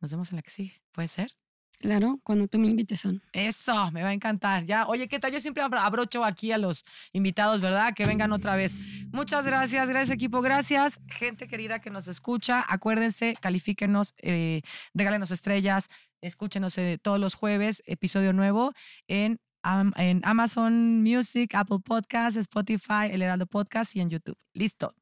nos 0.00 0.10
vemos 0.10 0.30
en 0.32 0.36
la 0.36 0.42
que 0.42 0.50
sigue. 0.50 0.82
¿Puede 0.92 1.08
ser? 1.08 1.30
Claro, 1.78 2.20
cuando 2.22 2.48
tú 2.48 2.58
me 2.58 2.68
invites 2.68 3.00
son. 3.00 3.22
Eso, 3.32 3.90
me 3.92 4.02
va 4.02 4.08
a 4.08 4.12
encantar. 4.12 4.64
Ya, 4.64 4.86
oye, 4.86 5.08
¿qué 5.08 5.18
tal? 5.18 5.32
Yo 5.32 5.40
siempre 5.40 5.62
abrocho 5.62 6.24
aquí 6.24 6.50
a 6.50 6.58
los 6.58 6.84
invitados, 7.12 7.60
¿verdad? 7.60 7.92
Que 7.94 8.06
vengan 8.06 8.32
otra 8.32 8.56
vez. 8.56 8.74
Muchas 9.12 9.44
gracias, 9.44 9.88
gracias 9.88 10.14
equipo, 10.14 10.40
gracias. 10.40 10.98
Gente 11.08 11.46
querida 11.46 11.80
que 11.80 11.90
nos 11.90 12.08
escucha, 12.08 12.64
acuérdense, 12.66 13.34
califíquenos, 13.40 14.14
eh, 14.18 14.62
regálenos 14.94 15.30
estrellas, 15.30 15.88
escúchenos 16.22 16.78
eh, 16.78 16.98
todos 17.00 17.20
los 17.20 17.34
jueves, 17.34 17.82
episodio 17.86 18.32
nuevo 18.32 18.72
en, 19.06 19.38
en 19.96 20.20
Amazon 20.24 21.02
Music, 21.02 21.54
Apple 21.54 21.78
Podcasts, 21.84 22.38
Spotify, 22.38 23.10
El 23.10 23.20
Heraldo 23.20 23.46
Podcast 23.46 23.94
y 23.96 24.00
en 24.00 24.08
YouTube. 24.08 24.38
Listo. 24.54 24.94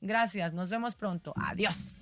Gracias, 0.00 0.54
nos 0.54 0.70
vemos 0.70 0.94
pronto. 0.94 1.34
Adiós. 1.36 2.00